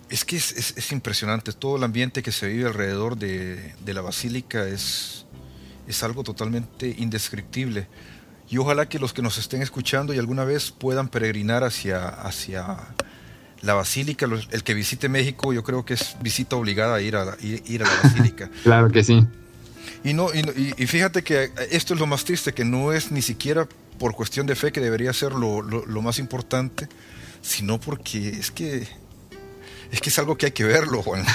es 0.10 0.26
que 0.26 0.36
es, 0.38 0.74
es, 0.76 0.92
impresionante, 0.92 1.54
todo 1.54 1.78
el 1.78 1.84
ambiente 1.84 2.24
que 2.24 2.32
se 2.32 2.48
vive 2.48 2.68
alrededor 2.68 3.18
de, 3.18 3.74
de 3.86 3.94
la 3.94 4.02
basílica 4.02 4.68
es, 4.68 5.26
es 5.88 6.04
algo 6.04 6.24
totalmente 6.24 6.96
indescriptible. 6.98 7.88
Y 8.50 8.58
ojalá 8.58 8.90
que 8.90 8.98
los 8.98 9.14
que 9.14 9.22
nos 9.22 9.38
estén 9.38 9.62
escuchando 9.62 10.14
y 10.14 10.18
alguna 10.18 10.44
vez 10.44 10.72
puedan 10.72 11.08
peregrinar 11.08 11.64
hacia, 11.64 12.08
hacia 12.08 12.78
la 13.62 13.76
basílica, 13.76 14.26
el 14.26 14.64
que 14.64 14.74
visite 14.74 15.10
México, 15.10 15.54
yo 15.54 15.64
creo 15.64 15.86
que 15.86 15.94
es 15.94 16.16
visita 16.22 16.56
obligada 16.56 16.96
a 16.96 17.02
ir 17.02 17.16
a, 17.16 17.38
ir, 17.42 17.84
a 17.84 17.88
la 17.88 18.02
basílica. 18.04 18.50
claro 18.64 18.90
que 18.90 19.04
sí. 19.04 19.26
Y, 20.04 20.14
no, 20.14 20.30
y, 20.34 20.74
y, 20.78 20.88
fíjate 20.88 21.24
que 21.24 21.52
esto 21.72 21.94
es 21.94 22.00
lo 22.00 22.08
más 22.08 22.24
triste, 22.24 22.54
que 22.54 22.64
no 22.64 22.94
es 22.94 23.12
ni 23.12 23.22
siquiera 23.22 23.68
por 24.00 24.16
cuestión 24.16 24.48
de 24.48 24.56
fe 24.56 24.72
que 24.72 24.80
debería 24.80 25.12
ser 25.14 25.34
lo, 25.34 25.62
lo, 25.62 25.86
lo 25.86 26.02
más 26.02 26.20
importante, 26.20 26.88
sino 27.42 27.80
porque 27.80 28.30
es 28.30 28.50
que 28.50 28.88
es 29.92 30.02
que 30.02 30.10
es 30.10 30.20
algo 30.20 30.38
que 30.38 30.48
hay 30.48 30.52
que 30.52 30.64
verlo, 30.64 31.02
Juan. 31.02 31.24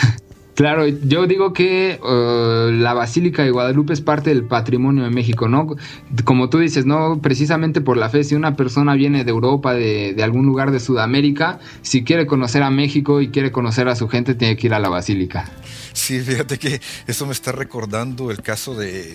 Claro, 0.55 0.87
yo 0.87 1.27
digo 1.27 1.53
que 1.53 1.99
uh, 2.01 2.71
la 2.71 2.95
Basílica 2.95 3.43
de 3.43 3.51
Guadalupe 3.51 3.93
es 3.93 4.01
parte 4.01 4.31
del 4.31 4.45
patrimonio 4.45 5.03
de 5.03 5.11
México, 5.11 5.49
¿no? 5.49 5.75
Como 6.23 6.49
tú 6.49 6.59
dices, 6.59 6.87
no 6.87 7.21
precisamente 7.21 7.81
por 7.81 7.97
la 7.97 8.09
fe, 8.09 8.23
si 8.23 8.37
una 8.37 8.55
persona 8.55 8.95
viene 8.95 9.25
de 9.25 9.31
Europa, 9.33 9.75
de, 9.75 10.15
de, 10.15 10.23
algún 10.23 10.47
lugar 10.47 10.71
de 10.71 10.79
Sudamérica, 10.79 11.59
si 11.83 12.05
quiere 12.05 12.27
conocer 12.27 12.63
a 12.63 12.71
México 12.71 13.21
y 13.21 13.31
quiere 13.31 13.51
conocer 13.51 13.89
a 13.89 13.97
su 13.97 14.09
gente, 14.09 14.37
tiene 14.37 14.57
que 14.57 14.69
ir 14.69 14.75
a 14.75 14.79
la 14.79 14.89
Basílica. 14.89 15.51
Sí, 15.93 16.21
fíjate 16.21 16.57
que 16.57 16.81
eso 17.09 17.27
me 17.27 17.33
está 17.33 17.51
recordando 17.51 18.31
el 18.31 18.41
caso 18.41 18.77
de, 18.77 19.13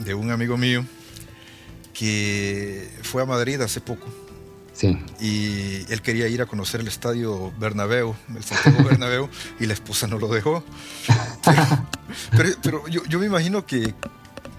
de 0.00 0.12
un 0.12 0.30
amigo 0.30 0.58
mío 0.58 0.84
que 1.94 2.86
fue 3.00 3.22
a 3.22 3.26
Madrid 3.26 3.58
hace 3.62 3.80
poco 3.80 4.08
Sí. 4.72 4.98
Y 5.20 5.92
él 5.92 6.00
quería 6.02 6.28
ir 6.28 6.40
a 6.42 6.46
conocer 6.46 6.80
el 6.80 6.88
estadio 6.88 7.52
Bernabéu, 7.58 8.14
el 8.34 8.42
Santiago 8.42 8.84
Bernabéu, 8.88 9.28
y 9.60 9.66
la 9.66 9.74
esposa 9.74 10.06
no 10.06 10.18
lo 10.18 10.28
dejó. 10.28 10.64
Pero, 11.44 11.62
pero, 12.30 12.48
pero 12.62 12.88
yo, 12.88 13.04
yo, 13.04 13.18
me 13.18 13.26
imagino 13.26 13.66
que, 13.66 13.94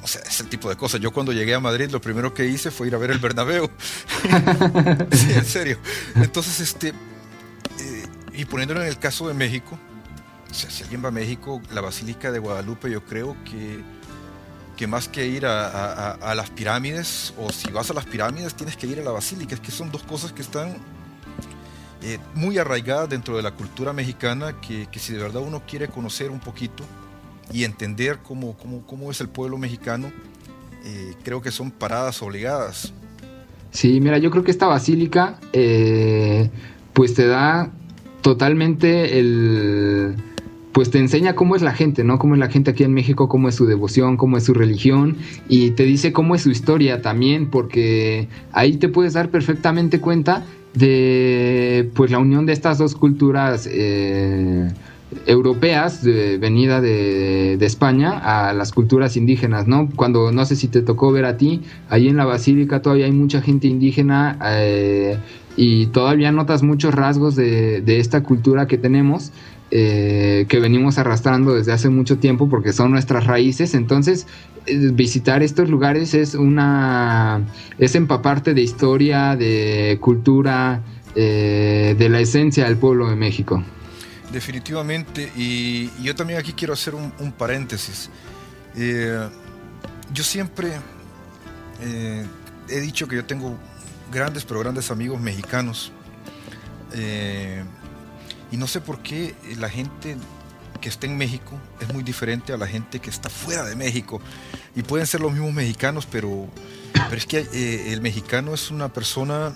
o 0.01 0.07
sea, 0.07 0.21
es 0.21 0.39
el 0.39 0.49
tipo 0.49 0.69
de 0.69 0.75
cosas. 0.75 1.01
Yo 1.01 1.11
cuando 1.11 1.31
llegué 1.31 1.55
a 1.55 1.59
Madrid, 1.59 1.89
lo 1.89 2.01
primero 2.01 2.33
que 2.33 2.45
hice 2.45 2.71
fue 2.71 2.87
ir 2.87 2.95
a 2.95 2.97
ver 2.97 3.11
el 3.11 3.19
Bernabéu. 3.19 3.69
sí, 5.11 5.33
en 5.33 5.45
serio. 5.45 5.79
Entonces, 6.15 6.59
este, 6.59 6.89
eh, 6.89 8.05
y 8.33 8.45
poniéndolo 8.45 8.81
en 8.81 8.87
el 8.87 8.99
caso 8.99 9.27
de 9.27 9.33
México, 9.33 9.79
o 10.49 10.53
sea, 10.53 10.69
si 10.69 10.83
alguien 10.83 11.03
va 11.03 11.07
a 11.07 11.11
México, 11.11 11.61
la 11.71 11.81
Basílica 11.81 12.31
de 12.31 12.37
Guadalupe, 12.37 12.91
yo 12.91 13.03
creo 13.03 13.35
que 13.43 13.81
que 14.77 14.87
más 14.87 15.07
que 15.07 15.27
ir 15.27 15.45
a, 15.45 15.67
a, 15.67 16.11
a, 16.13 16.35
las 16.35 16.49
pirámides, 16.49 17.33
o 17.37 17.51
si 17.51 17.71
vas 17.71 17.89
a 17.91 17.93
las 17.93 18.05
pirámides, 18.05 18.55
tienes 18.55 18.75
que 18.75 18.87
ir 18.87 18.99
a 18.99 19.03
la 19.03 19.11
basílica. 19.11 19.53
Es 19.55 19.61
que 19.61 19.71
son 19.71 19.91
dos 19.91 20.03
cosas 20.03 20.31
que 20.31 20.41
están 20.41 20.77
eh, 22.05 22.19
muy 22.35 22.57
arraigadas 22.57 23.07
dentro 23.07 23.37
de 23.37 23.43
la 23.43 23.51
cultura 23.51 23.93
mexicana, 23.93 24.59
que, 24.59 24.87
que, 24.91 24.99
si 24.99 25.13
de 25.13 25.19
verdad 25.19 25.41
uno 25.41 25.61
quiere 25.65 25.87
conocer 25.87 26.31
un 26.31 26.39
poquito 26.39 26.83
y 27.51 27.63
entender 27.63 28.19
cómo, 28.21 28.57
cómo, 28.57 28.85
cómo 28.85 29.09
es 29.09 29.21
el 29.21 29.29
pueblo 29.29 29.57
mexicano, 29.57 30.11
eh, 30.83 31.13
creo 31.23 31.41
que 31.41 31.49
son 31.49 31.71
paradas 31.71 32.21
obligadas. 32.21 32.91
Sí, 33.71 34.01
mira, 34.01 34.17
yo 34.17 34.31
creo 34.31 34.43
que 34.43 34.51
esta 34.51 34.67
basílica, 34.67 35.39
eh, 35.53 36.49
pues 36.91 37.13
te 37.13 37.25
da 37.25 37.71
totalmente 38.21 39.17
el 39.17 40.15
pues 40.73 40.89
te 40.89 40.97
enseña 40.97 41.35
cómo 41.35 41.55
es 41.55 41.61
la 41.61 41.71
gente, 41.71 42.03
¿no? 42.03 42.17
Cómo 42.17 42.33
es 42.33 42.39
la 42.39 42.49
gente 42.49 42.71
aquí 42.71 42.83
en 42.83 42.93
México, 42.93 43.29
cómo 43.29 43.47
es 43.47 43.55
su 43.55 43.67
devoción, 43.67 44.17
cómo 44.17 44.37
es 44.37 44.43
su 44.43 44.53
religión 44.53 45.17
y 45.47 45.71
te 45.71 45.83
dice 45.83 46.11
cómo 46.11 46.33
es 46.35 46.41
su 46.41 46.49
historia 46.49 47.01
también, 47.01 47.49
porque 47.49 48.27
ahí 48.51 48.77
te 48.77 48.89
puedes 48.89 49.13
dar 49.13 49.29
perfectamente 49.29 50.01
cuenta 50.01 50.43
de 50.73 51.89
pues 51.93 52.09
la 52.09 52.17
unión 52.17 52.47
de 52.47 52.53
estas 52.53 52.79
dos 52.79 52.95
culturas 52.95 53.69
eh, 53.71 54.71
europeas 55.27 56.03
de, 56.03 56.39
venida 56.39 56.81
de, 56.81 57.63
España 57.63 58.17
a 58.17 58.53
las 58.53 58.71
culturas 58.71 59.15
indígenas, 59.15 59.67
¿no? 59.67 59.89
Cuando 59.95 60.31
no 60.31 60.43
sé 60.43 60.55
si 60.55 60.67
te 60.67 60.81
tocó 60.81 61.11
ver 61.11 61.25
a 61.25 61.37
ti, 61.37 61.61
ahí 61.87 62.07
en 62.07 62.17
la 62.17 62.25
basílica 62.25 62.81
todavía 62.81 63.05
hay 63.05 63.11
mucha 63.11 63.41
gente 63.41 63.67
indígena 63.67 64.39
eh, 64.43 65.17
y 65.55 65.85
todavía 65.87 66.31
notas 66.31 66.63
muchos 66.63 66.95
rasgos 66.95 67.35
de 67.35 67.83
esta 67.85 68.23
cultura 68.23 68.67
que 68.67 68.79
tenemos 68.79 69.31
eh, 69.75 70.45
que 70.49 70.59
venimos 70.59 70.99
arrastrando 70.99 71.55
desde 71.55 71.71
hace 71.71 71.89
mucho 71.89 72.19
tiempo 72.19 72.47
porque 72.47 72.73
son 72.73 72.91
nuestras 72.91 73.25
raíces. 73.25 73.73
Entonces, 73.73 74.27
eh, 74.67 74.91
visitar 74.93 75.41
estos 75.41 75.67
lugares 75.67 76.13
es 76.13 76.35
una. 76.35 77.41
es 77.79 77.95
empaparte 77.95 78.53
de 78.53 78.61
historia, 78.61 79.35
de 79.35 79.97
cultura, 79.99 80.83
eh, 81.15 81.95
de 81.97 82.07
la 82.07 82.19
esencia 82.19 82.65
del 82.65 82.77
pueblo 82.77 83.09
de 83.09 83.15
México. 83.15 83.63
Definitivamente, 84.31 85.31
y 85.35 85.89
yo 86.03 86.13
también 86.13 86.37
aquí 86.37 86.53
quiero 86.53 86.73
hacer 86.73 86.93
un, 86.93 87.31
paréntesis. 87.31 88.11
Yo 88.75 90.23
siempre 90.23 90.69
he 91.81 92.79
dicho 92.79 93.07
que 93.07 93.15
yo 93.15 93.25
tengo 93.25 93.57
grandes, 94.11 94.45
pero 94.45 94.59
grandes 94.59 94.91
amigos 94.91 95.19
mexicanos. 95.19 95.91
Y 98.53 98.57
no 98.57 98.67
sé 98.67 98.81
por 98.81 98.99
qué 98.99 99.33
la 99.57 99.67
gente 99.67 100.15
que 100.79 100.87
está 100.87 101.07
en 101.07 101.17
México 101.17 101.59
es 101.79 101.91
muy 101.91 102.03
diferente 102.03 102.53
a 102.53 102.57
la 102.57 102.67
gente 102.67 102.99
que 102.99 103.09
está 103.09 103.27
fuera 103.27 103.63
de 103.63 103.75
México. 103.75 104.21
Y 104.75 104.83
pueden 104.83 105.07
ser 105.07 105.21
los 105.21 105.31
mismos 105.31 105.53
mexicanos, 105.53 106.05
pero, 106.05 106.47
pero 106.93 107.15
es 107.15 107.25
que 107.25 107.47
eh, 107.51 107.93
el 107.93 108.01
mexicano 108.01 108.53
es 108.53 108.69
una 108.69 108.93
persona 108.93 109.55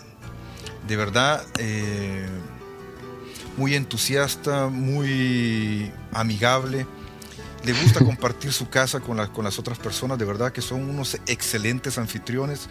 de 0.87 0.95
verdad 0.95 1.45
eh, 1.59 2.25
muy 3.55 3.75
entusiasta, 3.75 4.65
muy 4.65 5.91
amigable. 6.11 6.87
Le 7.65 7.73
gusta 7.73 7.99
compartir 8.03 8.51
su 8.51 8.67
casa 8.67 8.99
con, 8.99 9.17
la, 9.17 9.27
con 9.27 9.45
las 9.45 9.59
otras 9.59 9.77
personas, 9.77 10.17
de 10.17 10.25
verdad 10.25 10.51
que 10.51 10.63
son 10.63 10.89
unos 10.89 11.19
excelentes 11.27 11.99
anfitriones. 11.99 12.67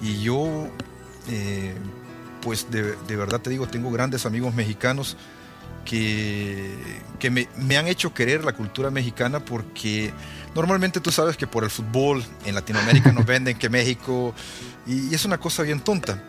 Y 0.00 0.22
yo, 0.22 0.68
eh, 1.28 1.74
pues 2.42 2.70
de, 2.70 2.94
de 2.94 3.16
verdad 3.16 3.40
te 3.40 3.50
digo, 3.50 3.66
tengo 3.66 3.90
grandes 3.90 4.24
amigos 4.24 4.54
mexicanos 4.54 5.16
que, 5.88 6.70
que 7.18 7.30
me, 7.30 7.48
me, 7.56 7.78
han 7.78 7.88
hecho 7.88 8.12
querer 8.12 8.44
la 8.44 8.52
cultura 8.52 8.90
mexicana 8.90 9.42
porque 9.42 10.12
normalmente 10.54 11.00
tú 11.00 11.10
sabes 11.10 11.38
que 11.38 11.46
por 11.46 11.64
el 11.64 11.70
fútbol 11.70 12.22
en 12.44 12.54
Latinoamérica 12.54 13.10
nos 13.10 13.24
venden 13.26 13.56
que 13.56 13.70
México 13.70 14.34
y, 14.86 15.08
y 15.08 15.14
es 15.14 15.24
una 15.24 15.38
cosa 15.38 15.62
bien 15.62 15.80
tonta. 15.80 16.22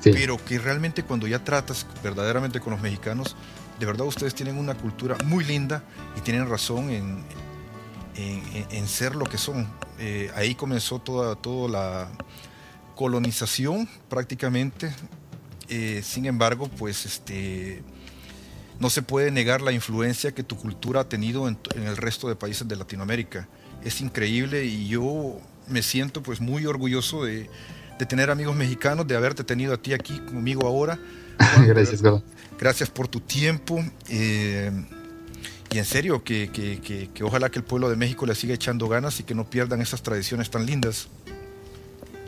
Sí. 0.00 0.10
Pero 0.12 0.44
que 0.44 0.58
realmente 0.58 1.04
cuando 1.04 1.28
ya 1.28 1.42
tratas 1.42 1.86
verdaderamente 2.02 2.58
con 2.58 2.72
los 2.72 2.82
mexicanos, 2.82 3.36
de 3.78 3.86
verdad 3.86 4.06
ustedes 4.08 4.34
tienen 4.34 4.58
una 4.58 4.74
cultura 4.74 5.16
muy 5.24 5.44
linda 5.44 5.84
y 6.16 6.20
tienen 6.22 6.48
razón 6.48 6.90
en, 6.90 7.22
en, 8.16 8.42
en 8.70 8.88
ser 8.88 9.14
lo 9.14 9.24
que 9.24 9.38
son. 9.38 9.68
Eh, 10.00 10.32
ahí 10.34 10.56
comenzó 10.56 10.98
toda, 10.98 11.36
toda 11.36 11.68
la 11.68 12.08
colonización 12.96 13.88
prácticamente. 14.08 14.92
Eh, 15.68 16.02
sin 16.04 16.26
embargo, 16.26 16.68
pues 16.68 17.06
este 17.06 17.84
no 18.80 18.90
se 18.90 19.02
puede 19.02 19.30
negar 19.30 19.62
la 19.62 19.72
influencia 19.72 20.32
que 20.32 20.42
tu 20.42 20.56
cultura 20.56 21.02
ha 21.02 21.08
tenido 21.08 21.48
en, 21.48 21.58
en, 21.74 21.84
el 21.84 21.96
resto 21.96 22.28
de 22.28 22.36
países 22.36 22.66
de 22.68 22.76
Latinoamérica. 22.76 23.48
Es 23.84 24.00
increíble 24.00 24.64
y 24.64 24.88
yo 24.88 25.40
me 25.68 25.82
siento 25.82 26.22
pues 26.22 26.40
muy 26.40 26.66
orgulloso 26.66 27.24
de, 27.24 27.48
de 27.98 28.06
tener 28.06 28.30
amigos 28.30 28.54
mexicanos, 28.54 29.06
de 29.06 29.16
haberte 29.16 29.44
tenido 29.44 29.74
a 29.74 29.76
ti 29.76 29.92
aquí 29.92 30.18
conmigo 30.20 30.66
ahora. 30.66 30.98
gracias, 31.66 32.02
Gabo. 32.02 32.22
Gracias 32.58 32.90
por 32.90 33.08
tu 33.08 33.20
tiempo. 33.20 33.84
Eh, 34.08 34.70
y 35.70 35.78
en 35.78 35.84
serio, 35.84 36.22
que, 36.22 36.50
que, 36.50 36.80
que, 36.80 37.10
que 37.12 37.24
ojalá 37.24 37.50
que 37.50 37.58
el 37.58 37.64
pueblo 37.64 37.88
de 37.88 37.96
México 37.96 38.24
le 38.26 38.34
siga 38.34 38.54
echando 38.54 38.88
ganas 38.88 39.20
y 39.20 39.24
que 39.24 39.34
no 39.34 39.48
pierdan 39.48 39.80
esas 39.80 40.02
tradiciones 40.02 40.50
tan 40.50 40.64
lindas. 40.64 41.08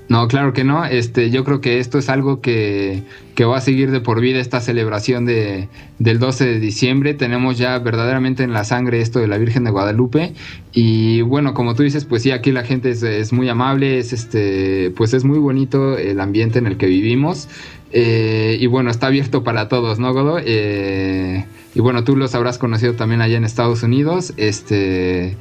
No, 0.08 0.26
claro 0.26 0.54
que 0.54 0.64
no. 0.64 0.86
Este, 0.86 1.30
yo 1.30 1.44
creo 1.44 1.60
que 1.60 1.78
esto 1.80 1.98
es 1.98 2.08
algo 2.08 2.40
que, 2.40 3.02
que 3.34 3.44
va 3.44 3.58
a 3.58 3.60
seguir 3.60 3.90
de 3.90 4.00
por 4.00 4.20
vida 4.20 4.40
esta 4.40 4.60
celebración 4.60 5.26
de, 5.26 5.68
del 5.98 6.18
12 6.18 6.46
de 6.46 6.60
diciembre. 6.60 7.12
Tenemos 7.12 7.58
ya 7.58 7.78
verdaderamente 7.78 8.42
en 8.42 8.54
la 8.54 8.64
sangre 8.64 9.02
esto 9.02 9.18
de 9.18 9.28
la 9.28 9.36
Virgen 9.36 9.64
de 9.64 9.70
Guadalupe. 9.70 10.32
Y 10.72 11.20
bueno, 11.20 11.52
como 11.52 11.74
tú 11.74 11.82
dices, 11.82 12.06
pues 12.06 12.22
sí, 12.22 12.30
aquí 12.30 12.52
la 12.52 12.64
gente 12.64 12.90
es, 12.90 13.02
es 13.02 13.34
muy 13.34 13.50
amable, 13.50 13.98
es 13.98 14.14
este, 14.14 14.92
pues 14.96 15.12
es 15.12 15.24
muy 15.24 15.38
bonito 15.38 15.98
el 15.98 16.20
ambiente 16.20 16.58
en 16.58 16.66
el 16.66 16.78
que 16.78 16.86
vivimos. 16.86 17.48
Eh, 17.92 18.56
y 18.60 18.66
bueno, 18.66 18.90
está 18.90 19.08
abierto 19.08 19.44
para 19.44 19.68
todos, 19.68 19.98
¿no, 19.98 20.12
Godo? 20.14 20.38
Eh, 20.42 21.44
y 21.74 21.80
bueno, 21.80 22.04
tú 22.04 22.16
los 22.16 22.34
habrás 22.34 22.56
conocido 22.56 22.94
también 22.94 23.20
allá 23.20 23.36
en 23.36 23.44
Estados 23.44 23.82
Unidos. 23.82 24.32
Este, 24.38 25.36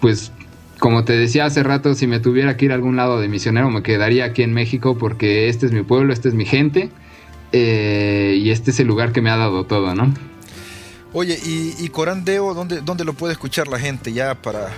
pues 0.00 0.32
como 0.80 1.04
te 1.04 1.12
decía 1.12 1.44
hace 1.44 1.62
rato, 1.62 1.94
si 1.94 2.06
me 2.06 2.18
tuviera 2.18 2.56
que 2.56 2.64
ir 2.64 2.72
a 2.72 2.74
algún 2.74 2.96
lado 2.96 3.20
de 3.20 3.28
misionero, 3.28 3.70
me 3.70 3.82
quedaría 3.82 4.24
aquí 4.24 4.42
en 4.42 4.52
México 4.52 4.98
porque 4.98 5.48
este 5.48 5.66
es 5.66 5.72
mi 5.72 5.82
pueblo, 5.82 6.12
este 6.12 6.28
es 6.28 6.34
mi 6.34 6.46
gente 6.46 6.90
eh, 7.52 8.36
y 8.42 8.50
este 8.50 8.72
es 8.72 8.80
el 8.80 8.88
lugar 8.88 9.12
que 9.12 9.20
me 9.20 9.30
ha 9.30 9.36
dado 9.36 9.64
todo, 9.64 9.94
¿no? 9.94 10.12
Oye, 11.12 11.38
¿y, 11.44 11.74
y 11.78 11.88
Corandeo, 11.88 12.54
¿dónde, 12.54 12.80
dónde 12.80 13.04
lo 13.04 13.12
puede 13.12 13.32
escuchar 13.32 13.68
la 13.68 13.78
gente 13.78 14.12
ya 14.12 14.34
para 14.34 14.70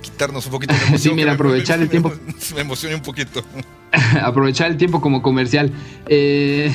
quitarnos 0.00 0.46
un 0.46 0.52
poquito 0.52 0.74
de 0.74 0.80
emoción? 0.86 1.00
sí, 1.00 1.10
mira, 1.12 1.32
aprovechar 1.32 1.80
el 1.80 1.88
tiempo. 1.88 2.12
Me 2.54 2.60
emociona 2.60 2.94
un 2.94 3.02
poquito. 3.02 3.42
aprovechar 4.22 4.70
el 4.70 4.76
tiempo 4.76 5.00
como 5.00 5.22
comercial. 5.22 5.72
Eh, 6.06 6.72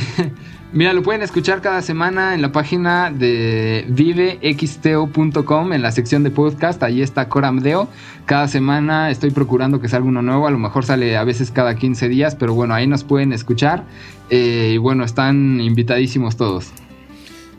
mira, 0.74 0.94
lo 0.94 1.04
pueden 1.04 1.22
escuchar 1.22 1.62
cada 1.62 1.82
semana 1.82 2.34
en 2.34 2.42
la 2.42 2.52
página 2.52 3.12
de 3.12 3.86
vivexteo.com 3.90 5.74
en 5.74 5.82
la 5.82 5.92
sección 5.92 6.24
de 6.24 6.32
podcast. 6.32 6.82
Ahí 6.84 7.02
está 7.02 7.30
Coramdeo. 7.30 7.88
Cada 8.26 8.48
semana 8.48 9.10
estoy 9.10 9.32
procurando 9.32 9.80
que 9.80 9.88
salga 9.88 10.08
uno 10.08 10.22
nuevo. 10.22 10.48
A 10.48 10.52
lo 10.52 10.58
mejor 10.58 10.86
sale 10.86 11.16
a 11.18 11.24
veces 11.24 11.52
cada 11.52 11.76
15 11.76 12.10
días, 12.10 12.36
pero 12.36 12.54
bueno, 12.54 12.74
ahí 12.74 12.88
nos 12.88 13.04
pueden 13.04 13.34
escuchar. 13.34 13.86
Eh, 14.30 14.72
y 14.74 14.78
bueno, 14.78 15.04
están 15.04 15.62
invitadísimos 15.62 16.38
todos. 16.38 16.72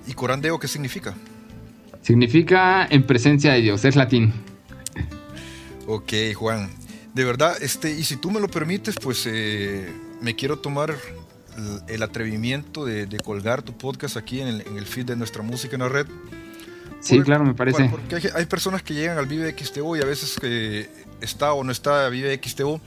¿Y 0.07 0.13
Corandeo 0.13 0.59
qué 0.59 0.69
significa? 0.69 1.15
Significa 2.03 2.87
en 2.91 3.05
presencia 3.05 3.53
de 3.53 3.63
Dios, 3.63 3.85
es 3.85 3.97
latín. 3.97 4.33
Ok, 5.87 6.13
Juan. 6.35 6.69
De 7.15 7.25
verdad, 7.25 7.57
este, 7.63 7.93
y 7.93 8.05
si 8.05 8.17
tú 8.17 8.31
me 8.31 8.41
lo 8.41 8.49
permites, 8.49 8.97
pues 9.01 9.25
eh, 9.27 9.93
me 10.21 10.35
quiero 10.35 10.59
tomar 10.59 10.95
el, 11.89 12.03
atrevimiento 12.03 12.85
de, 12.85 13.07
de, 13.07 13.21
colgar 13.21 13.63
tu 13.63 13.77
podcast 13.77 14.17
aquí 14.17 14.41
en 14.41 14.49
el, 14.49 14.61
en 14.63 14.77
el, 14.77 14.87
feed 14.87 15.07
de 15.07 15.17
nuestra 15.17 15.43
música 15.43 15.77
en 15.77 15.83
la 15.83 15.89
red. 15.89 16.07
Sí, 17.01 17.21
claro, 17.21 17.45
me 17.45 17.55
parece. 17.55 17.89
Porque 17.89 18.17
hay, 18.17 18.23
hay, 18.35 18.47
personas 18.47 18.83
que 18.83 18.95
llegan 18.95 19.19
al 19.19 19.27
Vive 19.27 19.55
XTO 19.57 19.97
y 19.97 20.01
a 20.01 20.07
veces 20.07 20.37
que 20.41 20.89
está 21.21 21.53
o 21.53 21.63
no 21.65 21.73
está 21.73 22.09
Vive 22.09 22.41
XTO. 22.43 22.81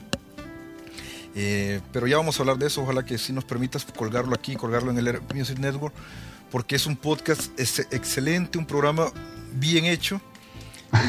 Eh, 1.34 1.80
pero 1.92 2.06
ya 2.06 2.16
vamos 2.16 2.38
a 2.38 2.42
hablar 2.42 2.58
de 2.58 2.66
eso. 2.66 2.82
Ojalá 2.82 3.04
que 3.04 3.16
sí 3.16 3.32
nos 3.32 3.44
permitas 3.44 3.84
colgarlo 3.84 4.34
aquí, 4.34 4.56
colgarlo 4.56 4.90
en 4.90 4.98
el 4.98 5.20
Music 5.34 5.58
Network 5.58 5.94
porque 6.50 6.76
es 6.76 6.86
un 6.86 6.96
podcast 6.96 7.58
es 7.58 7.80
excelente, 7.90 8.58
un 8.58 8.66
programa 8.66 9.10
bien 9.54 9.84
hecho. 9.84 10.20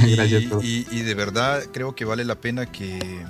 Y, 0.62 0.86
y, 0.92 1.04
de 1.04 1.14
verdad 1.14 1.64
creo 1.72 1.96
que 1.96 2.04
vale 2.04 2.26
la 2.26 2.36
pena 2.36 2.70
que, 2.70 3.26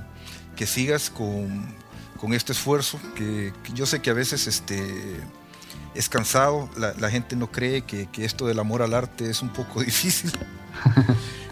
que 0.55 0.65
sigas 0.65 1.11
con, 1.11 1.75
con, 2.19 2.33
este 2.33 2.51
esfuerzo, 2.51 2.99
que, 3.15 3.53
yo 3.73 3.85
sé 3.85 4.01
que 4.01 4.09
a 4.09 4.13
veces 4.13 4.47
este, 4.47 5.19
es 5.95 6.09
cansado, 6.09 6.69
la, 6.77 6.93
la 6.99 7.09
gente 7.09 7.35
no 7.35 7.51
cree 7.51 7.81
que, 7.81 8.07
que, 8.07 8.25
esto 8.25 8.47
del 8.47 8.59
amor 8.59 8.81
al 8.81 8.93
arte 8.93 9.29
es 9.29 9.41
un 9.41 9.49
poco 9.49 9.81
difícil. 9.83 10.31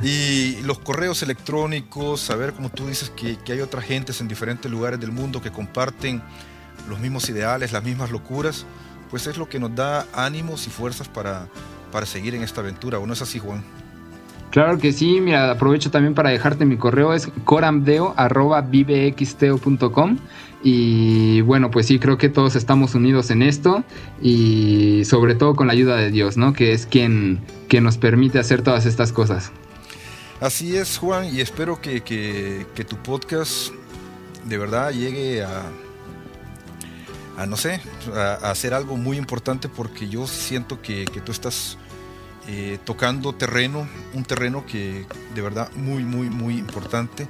y 0.02 0.62
los 0.62 0.80
correos 0.80 1.24
electrónicos, 1.24 2.22
saber 2.22 2.54
como 2.54 2.70
tú 2.70 2.88
dices 2.88 3.10
que, 3.10 3.38
que 3.38 3.54
hay 3.54 3.62
otras 3.62 3.86
gentes 3.86 4.22
en 4.22 4.28
diferentes 4.28 4.72
lugares 4.72 5.00
del 5.00 5.12
mundo 5.12 5.42
que 5.42 5.52
comparten 5.52 6.22
los 6.88 7.00
mismos 7.00 7.28
ideales, 7.30 7.72
las 7.72 7.84
mismas 7.84 8.12
locuras 8.12 8.66
pues 9.10 9.28
es 9.28 9.38
lo 9.38 9.50
que 9.50 9.60
nos 9.60 9.76
da 9.76 10.06
ánimos 10.14 10.66
y 10.68 10.70
fuerzas 10.70 11.08
para, 11.08 11.48
para 11.92 12.06
seguir 12.06 12.36
en 12.36 12.44
esta 12.44 12.62
aventura. 12.62 13.00
¿O 13.00 13.08
no 13.08 13.14
es 13.14 13.22
así, 13.22 13.40
Juan? 13.40 13.64
Claro 14.52 14.78
que 14.78 14.94
sí, 14.94 15.20
mira, 15.22 15.52
aprovecho 15.52 15.92
también 15.92 16.14
para 16.14 16.30
dejarte 16.30 16.64
mi 16.66 16.78
correo, 16.78 17.14
es 17.14 17.30
coramdeo.vivexteo.com 17.44 20.18
y 20.70 21.40
bueno, 21.40 21.72
pues 21.72 21.86
sí, 21.86 21.98
creo 21.98 22.18
que 22.18 22.28
todos 22.28 22.58
estamos 22.58 22.94
unidos 22.94 23.30
en 23.30 23.42
esto 23.42 23.86
y 24.22 25.04
sobre 25.06 25.34
todo 25.34 25.56
con 25.56 25.68
la 25.68 25.72
ayuda 25.72 25.96
de 25.96 26.12
Dios, 26.12 26.36
¿no? 26.36 26.52
Que 26.52 26.74
es 26.74 26.86
quien, 26.86 27.40
nos 27.82 27.98
permite 27.98 28.38
hacer 28.38 28.64
todas 28.64 28.86
estas 28.86 29.14
cosas. 29.14 29.54
Así 30.42 30.76
es, 30.76 30.98
Juan, 30.98 31.34
y 31.34 31.40
espero 31.40 31.80
que, 31.80 32.02
que, 32.02 32.84
tu 32.84 32.98
podcast 32.98 33.72
de 34.44 34.58
verdad 34.58 34.92
llegue 34.92 35.42
a, 35.42 35.64
a 37.38 37.46
no 37.46 37.56
sé, 37.56 37.80
a, 38.14 38.34
a, 38.46 38.52
hacer 38.52 38.74
algo 38.74 38.98
muy 38.98 39.16
importante 39.16 39.70
porque 39.70 40.10
yo 40.10 40.28
siento 40.28 40.82
que, 40.82 41.06
que 41.06 41.22
tú 41.22 41.32
estás 41.32 41.78
eh, 42.50 42.78
tocando 42.84 43.34
terreno, 43.34 43.88
un 44.14 44.26
terreno 44.26 44.66
que 44.66 45.06
de 45.34 45.42
verdad 45.42 45.72
muy, 45.78 46.04
muy, 46.04 46.30
muy 46.30 46.58
importante 46.58 47.26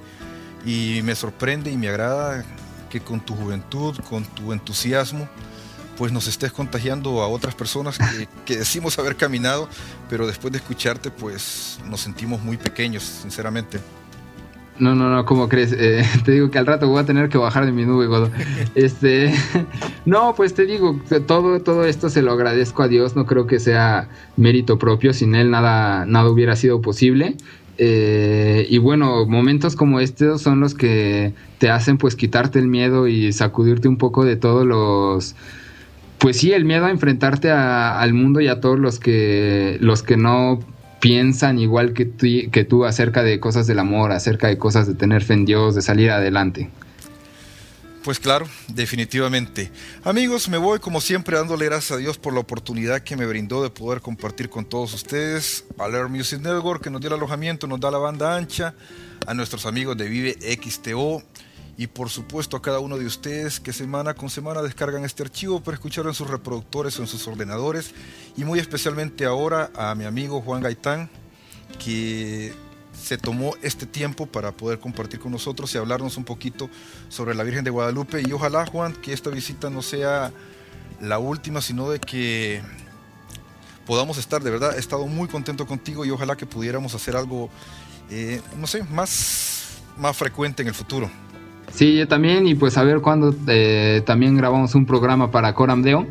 y 0.66 1.02
me 1.04 1.14
sorprende 1.14 1.70
y 1.70 1.78
me 1.78 1.88
agrada 1.88 2.44
que 2.90 3.00
con 3.02 3.20
tu 3.20 3.36
juventud, 3.36 3.98
con 4.10 4.24
tu 4.24 4.54
entusiasmo, 4.54 5.28
pues 5.98 6.12
nos 6.12 6.28
estés 6.28 6.52
contagiando 6.52 7.22
a 7.22 7.28
otras 7.28 7.56
personas 7.56 7.98
que, 7.98 8.28
que 8.46 8.58
decimos 8.58 8.98
haber 9.00 9.16
caminado, 9.16 9.68
pero 10.10 10.28
después 10.28 10.52
de 10.52 10.60
escucharte 10.60 11.12
pues 11.12 11.80
nos 11.90 12.02
sentimos 12.02 12.42
muy 12.42 12.58
pequeños, 12.58 13.04
sinceramente. 13.04 13.80
No, 14.80 14.94
no, 14.94 15.10
no, 15.10 15.26
¿cómo 15.26 15.50
crees? 15.50 15.74
Eh, 15.74 16.06
te 16.26 16.32
digo 16.32 16.52
que 16.52 16.60
al 16.60 16.66
rato 16.66 16.88
voy 16.88 17.00
a 17.00 17.06
tener 17.06 17.30
que 17.30 17.38
bajar 17.38 17.66
de 17.66 17.72
mi 17.72 17.86
nube, 17.86 18.08
Godo. 18.08 18.30
Este, 18.76 19.34
no, 20.06 20.36
pues 20.36 20.54
te 20.54 20.66
digo, 20.66 21.00
todo, 21.26 21.62
todo 21.62 21.86
esto 21.86 22.10
se 22.10 22.22
lo 22.22 22.32
agradezco 22.32 22.84
a 22.84 22.88
Dios, 22.88 23.16
no 23.16 23.26
creo 23.26 23.48
que 23.48 23.60
sea 23.60 24.08
mérito 24.36 24.78
propio, 24.78 25.14
sin 25.14 25.36
Él 25.36 25.50
nada, 25.50 26.06
nada 26.06 26.30
hubiera 26.30 26.56
sido 26.56 26.82
posible. 26.82 27.36
Eh, 27.78 28.66
y 28.70 28.78
bueno, 28.80 29.26
momentos 29.26 29.76
como 29.76 30.00
estos 30.00 30.42
son 30.42 30.60
los 30.60 30.74
que 30.74 31.34
te 31.60 31.70
hacen 31.70 31.98
pues 31.98 32.16
quitarte 32.16 32.60
el 32.60 32.68
miedo 32.68 33.08
y 33.08 33.32
sacudirte 33.34 33.88
un 33.88 33.98
poco 33.98 34.26
de 34.26 34.36
todos 34.36 34.66
los... 34.66 35.36
Pues 36.18 36.38
sí, 36.38 36.52
el 36.52 36.66
miedo 36.66 36.86
a 36.86 36.90
enfrentarte 36.90 37.52
a, 37.52 38.00
al 38.00 38.14
mundo 38.14 38.42
y 38.42 38.48
a 38.48 38.60
todos 38.60 38.80
los 38.80 39.00
que, 39.00 39.78
los 39.82 40.02
que 40.02 40.18
no 40.18 40.60
piensan 41.00 41.60
igual 41.60 41.94
que 41.94 42.06
tú, 42.06 42.26
que 42.52 42.64
tú 42.64 42.86
acerca 42.86 43.22
de 43.22 43.40
cosas 43.40 43.68
del 43.68 43.80
amor, 43.80 44.12
acerca 44.12 44.48
de 44.48 44.58
cosas 44.58 44.88
de 44.88 44.96
tener 44.96 45.24
fe 45.24 45.36
en 45.36 45.46
Dios, 45.46 45.76
de 45.76 45.84
salir 45.84 46.10
adelante. 46.10 46.70
Pues 48.08 48.22
claro, 48.22 48.48
definitivamente. 48.70 49.70
Amigos, 50.06 50.48
me 50.48 50.58
voy 50.58 50.80
como 50.80 51.02
siempre 51.02 51.36
dándole 51.36 51.66
gracias 51.66 51.92
a 51.92 51.98
Dios 51.98 52.18
por 52.18 52.34
la 52.34 52.40
oportunidad 52.40 53.02
que 53.02 53.18
me 53.18 53.26
brindó 53.26 53.62
de 53.62 53.70
poder 53.70 54.00
compartir 54.00 54.50
con 54.50 54.64
todos 54.64 54.94
ustedes, 54.94 55.66
a 55.78 55.90
Lear 55.90 56.08
Music 56.08 56.40
Network 56.40 56.82
que 56.82 56.90
nos 56.90 57.02
dio 57.02 57.10
el 57.10 57.16
alojamiento, 57.16 57.68
nos 57.68 57.82
da 57.82 57.92
la 57.92 57.98
banda 57.98 58.38
ancha, 58.38 58.74
a 59.26 59.34
nuestros 59.34 59.66
amigos 59.66 59.98
de 59.98 60.08
Vive 60.08 60.38
XTO 60.40 61.22
y 61.78 61.88
por 61.88 62.10
supuesto 62.10 62.56
a 62.56 62.62
cada 62.62 62.80
uno 62.80 62.98
de 62.98 63.06
ustedes 63.06 63.60
que 63.60 63.74
semana 63.74 64.14
con 64.14 64.30
semana 64.30 64.62
descargan 64.62 65.04
este 65.04 65.24
archivo 65.24 65.62
para 65.62 65.76
escucharlo 65.76 66.10
en 66.10 66.16
sus 66.16 66.30
reproductores 66.30 66.98
o 67.00 67.02
en 67.02 67.10
sus 67.10 67.28
ordenadores 67.28 67.94
y 68.38 68.46
muy 68.46 68.60
especialmente 68.60 69.26
ahora 69.26 69.70
a 69.76 69.94
mi 69.96 70.06
amigo 70.06 70.40
Juan 70.40 70.62
Gaitán 70.62 71.10
que 71.78 72.54
se 73.08 73.18
tomó 73.18 73.56
este 73.62 73.86
tiempo 73.86 74.26
para 74.26 74.52
poder 74.52 74.80
compartir 74.80 75.22
con 75.22 75.32
nosotros 75.32 75.74
y 75.74 75.78
hablarnos 75.78 76.18
un 76.18 76.26
poquito 76.26 76.70
sobre 77.08 77.36
la 77.36 77.46
Virgen 77.46 77.64
de 77.64 77.70
Guadalupe 77.70 78.22
y 78.22 78.34
ojalá 78.34 78.66
Juan 78.66 78.92
que 78.92 79.14
esta 79.14 79.30
visita 79.30 79.70
no 79.70 79.82
sea 79.82 80.34
la 81.00 81.18
última 81.18 81.62
sino 81.62 81.90
de 81.90 82.02
que 82.02 82.62
podamos 83.86 84.18
estar 84.18 84.44
de 84.44 84.52
verdad 84.52 84.76
he 84.76 84.80
estado 84.80 85.08
muy 85.08 85.30
contento 85.30 85.66
contigo 85.66 86.04
y 86.04 86.12
ojalá 86.12 86.36
que 86.36 86.46
pudiéramos 86.46 86.96
hacer 86.96 87.16
algo 87.16 87.50
eh, 88.12 88.42
no 88.58 88.68
sé 88.68 88.84
más 88.84 89.78
más 89.98 90.18
frecuente 90.18 90.62
en 90.64 90.68
el 90.68 90.74
futuro 90.74 91.10
Sí, 91.74 91.98
yo 91.98 92.08
también, 92.08 92.48
y 92.48 92.56
pues 92.56 92.78
a 92.78 92.84
ver 92.84 93.02
cuándo 93.02 93.36
eh, 93.48 94.02
también 94.06 94.38
grabamos 94.38 94.74
un 94.74 94.86
programa 94.86 95.32
para 95.32 95.54
Coramdeo. 95.54 96.08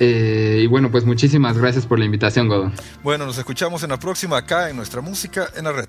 Eh, 0.00 0.60
y 0.62 0.66
bueno, 0.66 0.90
pues 0.90 1.04
muchísimas 1.04 1.58
gracias 1.58 1.86
por 1.86 1.98
la 1.98 2.04
invitación, 2.04 2.48
Godo. 2.48 2.72
Bueno, 3.02 3.26
nos 3.26 3.38
escuchamos 3.38 3.82
en 3.82 3.90
la 3.90 3.98
próxima 3.98 4.36
acá 4.38 4.70
en 4.70 4.76
nuestra 4.76 5.00
música 5.00 5.48
en 5.56 5.64
la 5.64 5.72
red. 5.72 5.88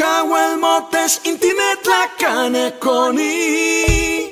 Kawel 0.00 0.56
motes 0.56 1.20
intimet 1.26 1.84
la 1.84 2.08
kane 2.16 2.72
koni 2.80 4.30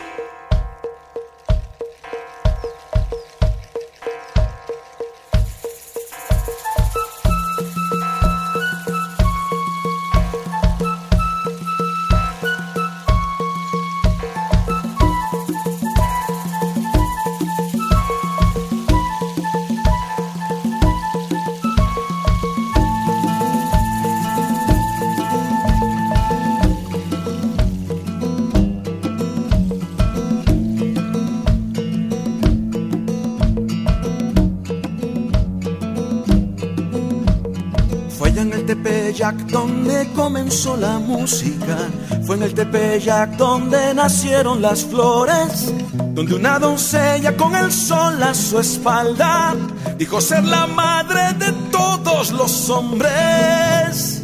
Donde 39.37 40.11
comenzó 40.15 40.77
la 40.77 40.99
música. 40.99 41.77
Fue 42.25 42.37
en 42.37 42.45
el 42.45 42.55
Tepeyac 42.55 43.37
donde 43.37 43.93
nacieron 43.93 44.63
las 44.63 44.85
flores. 44.85 45.73
Donde 46.15 46.35
una 46.35 46.59
doncella 46.59 47.37
con 47.37 47.55
el 47.55 47.71
sol 47.71 48.23
a 48.23 48.33
su 48.33 48.59
espalda 48.59 49.55
dijo 49.99 50.21
ser 50.23 50.45
la 50.45 50.67
madre 50.67 51.35
de 51.39 51.53
todos 51.71 52.33
los 52.33 52.71
hombres. 52.71 54.23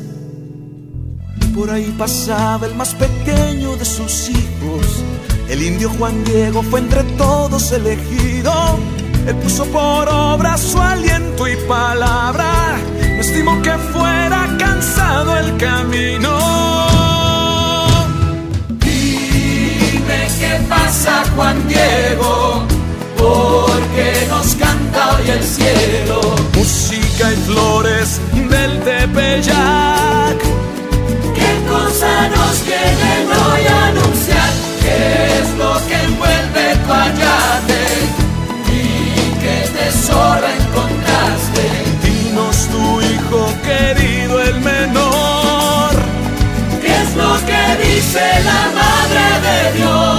Por 1.54 1.70
ahí 1.70 1.94
pasaba 1.98 2.66
el 2.66 2.74
más 2.74 2.94
pequeño 2.94 3.76
de 3.76 3.84
sus 3.84 4.30
hijos. 4.30 5.04
El 5.50 5.62
indio 5.62 5.90
Juan 5.98 6.24
Diego 6.24 6.62
fue 6.62 6.80
entre 6.80 7.02
todos 7.18 7.72
elegido. 7.72 8.52
Él 9.26 9.36
puso 9.36 9.66
por 9.66 10.08
obra 10.08 10.56
su 10.56 10.80
aliento 10.80 11.46
y 11.46 11.56
palabra. 11.68 12.78
No 13.16 13.20
estimó 13.20 13.60
que 13.62 13.72
fuera 13.92 14.23
cansado 14.58 15.36
el 15.38 15.56
camino. 15.56 16.30
Dime 18.68 20.28
qué 20.38 20.60
pasa, 20.68 21.24
Juan 21.34 21.66
Diego, 21.68 22.64
porque 23.16 24.26
nos 24.28 24.54
canta 24.54 25.16
hoy 25.16 25.30
el 25.30 25.42
cielo. 25.42 26.20
Música 26.54 27.32
y 27.32 27.36
flores 27.46 28.20
del 28.50 28.80
Tepeyac. 28.80 30.38
¿Qué 31.34 31.52
cosa 31.68 32.28
nos 32.28 32.64
vienen 32.66 33.33
dice 48.14 48.44
la 48.44 48.62
Madre 48.80 49.26
de 49.46 49.58
Dios? 49.78 50.14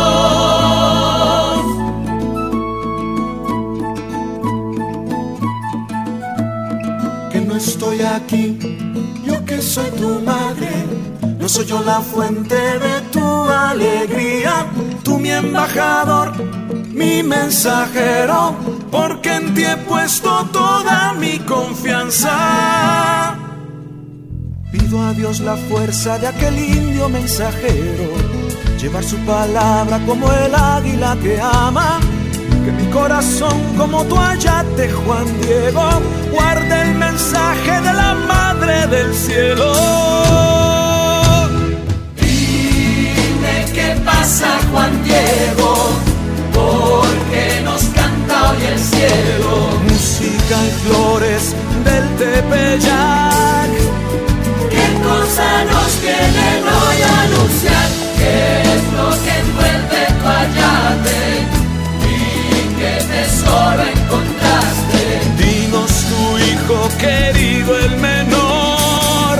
que 7.31 7.39
no 7.41 7.55
estoy 7.55 8.01
aquí, 8.01 8.57
yo 9.25 9.45
que 9.45 9.61
soy 9.61 9.89
tu 9.91 10.19
madre, 10.21 10.71
no 11.39 11.47
soy 11.47 11.65
yo 11.65 11.81
la 11.83 12.01
fuente 12.01 12.55
de 12.55 13.01
tu 13.11 13.25
alegría, 13.49 14.65
tú 15.03 15.17
mi 15.19 15.31
embajador, 15.31 16.33
mi 16.91 17.23
mensajero, 17.23 18.55
porque 18.91 19.35
en 19.35 19.53
ti 19.53 19.63
he 19.63 19.77
puesto 19.77 20.45
toda 20.51 21.13
mi 21.13 21.39
confianza. 21.39 23.34
Pido 24.85 25.01
a 25.01 25.13
Dios 25.13 25.39
la 25.39 25.57
fuerza 25.57 26.19
de 26.19 26.27
aquel 26.27 26.59
indio 26.59 27.09
mensajero, 27.09 28.07
llevar 28.79 29.03
su 29.03 29.17
palabra 29.25 29.99
como 30.05 30.31
el 30.31 30.53
águila 30.53 31.17
que 31.23 31.41
ama. 31.41 31.99
Que 32.63 32.71
mi 32.71 32.91
corazón 32.91 33.59
como 33.77 34.03
tu 34.03 34.15
ayate, 34.15 34.91
Juan 34.91 35.25
Diego, 35.41 35.89
guarde 36.31 36.81
el 36.83 36.93
mensaje 36.93 37.81
de 37.81 37.93
la 37.93 38.13
Madre 38.27 38.85
del 38.85 39.11
Cielo. 39.15 39.73
Dime 42.21 43.65
qué 43.73 43.99
pasa, 44.05 44.59
Juan 44.71 45.03
Diego, 45.03 45.73
porque 46.53 47.61
nos 47.63 47.83
canta 47.85 48.51
hoy 48.51 48.63
el 48.71 48.79
cielo. 48.79 49.67
Música 49.89 50.55
y 50.63 50.71
flores 50.85 51.55
del 51.85 52.07
Tepeyac. 52.17 53.84
¿Qué 55.15 55.21
cosa 55.21 55.63
nos 55.63 56.01
vienen 56.01 56.63
hoy 56.67 57.01
a 57.01 57.21
anunciar? 57.21 57.87
¿Qué 58.17 58.61
es 58.75 58.83
lo 58.97 59.09
que 59.23 59.33
envuelve 59.39 60.01
tu 60.19 60.27
ayate? 60.27 61.19
¿Y 62.03 62.75
qué 62.77 62.93
tesoro 63.13 63.81
encontraste? 63.95 65.03
Dinos 65.37 65.91
tu 66.11 66.21
hijo 66.37 66.77
querido, 66.99 67.79
el 67.79 67.95
menor. 67.97 69.37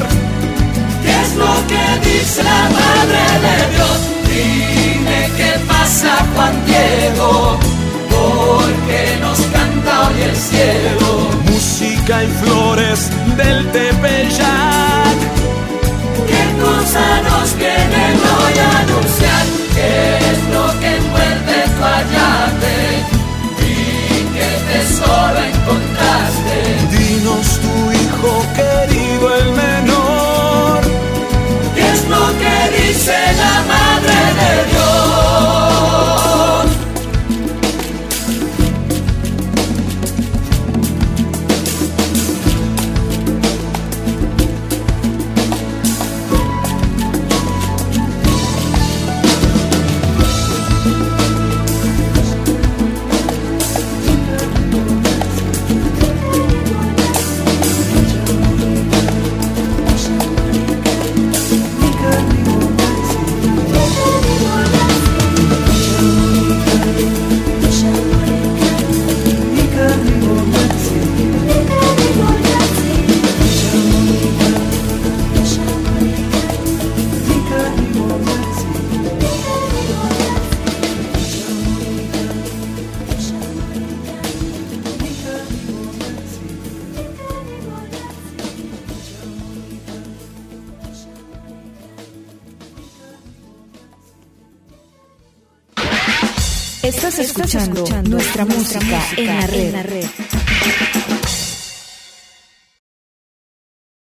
¿Qué 1.04 1.12
es 1.12 1.36
lo 1.36 1.54
que 1.68 1.84
dice 2.10 2.42
la 2.44 2.64
Madre 2.80 3.24
de 3.46 3.58
Dios? 3.76 3.98
Dime 4.30 5.30
qué 5.36 5.60
pasa, 5.68 6.26
Juan 6.36 6.56
Diego, 6.66 7.60
porque 8.10 9.18
nos 9.20 9.40
canta 9.40 10.08
hoy 10.08 10.22
el 10.22 10.36
cielo. 10.36 11.30
Música 11.52 12.24
y 12.24 12.28
flores 12.28 13.10
del 13.36 13.72
Tepeyac. 13.72 14.55
¿Qué 16.96 17.02
cosa 17.02 17.22
nos 17.24 17.58
vienen 17.58 18.16
hoy 18.16 18.58
a 18.58 18.80
anunciar? 18.80 19.46
¿Qué 19.76 20.18
es 20.32 20.40
lo 20.54 20.80
que 20.80 20.96
envuelve 20.96 21.58
tu 21.76 21.84
ayate? 21.84 22.76
¿Y 23.60 24.24
qué 24.34 24.50
tesoro 24.72 25.40
encontraste? 25.52 26.58
Dinos 26.92 27.48
tu 27.60 27.85
Música 99.12 99.46
en 99.54 99.72
la 99.72 99.84
red. 99.84 99.95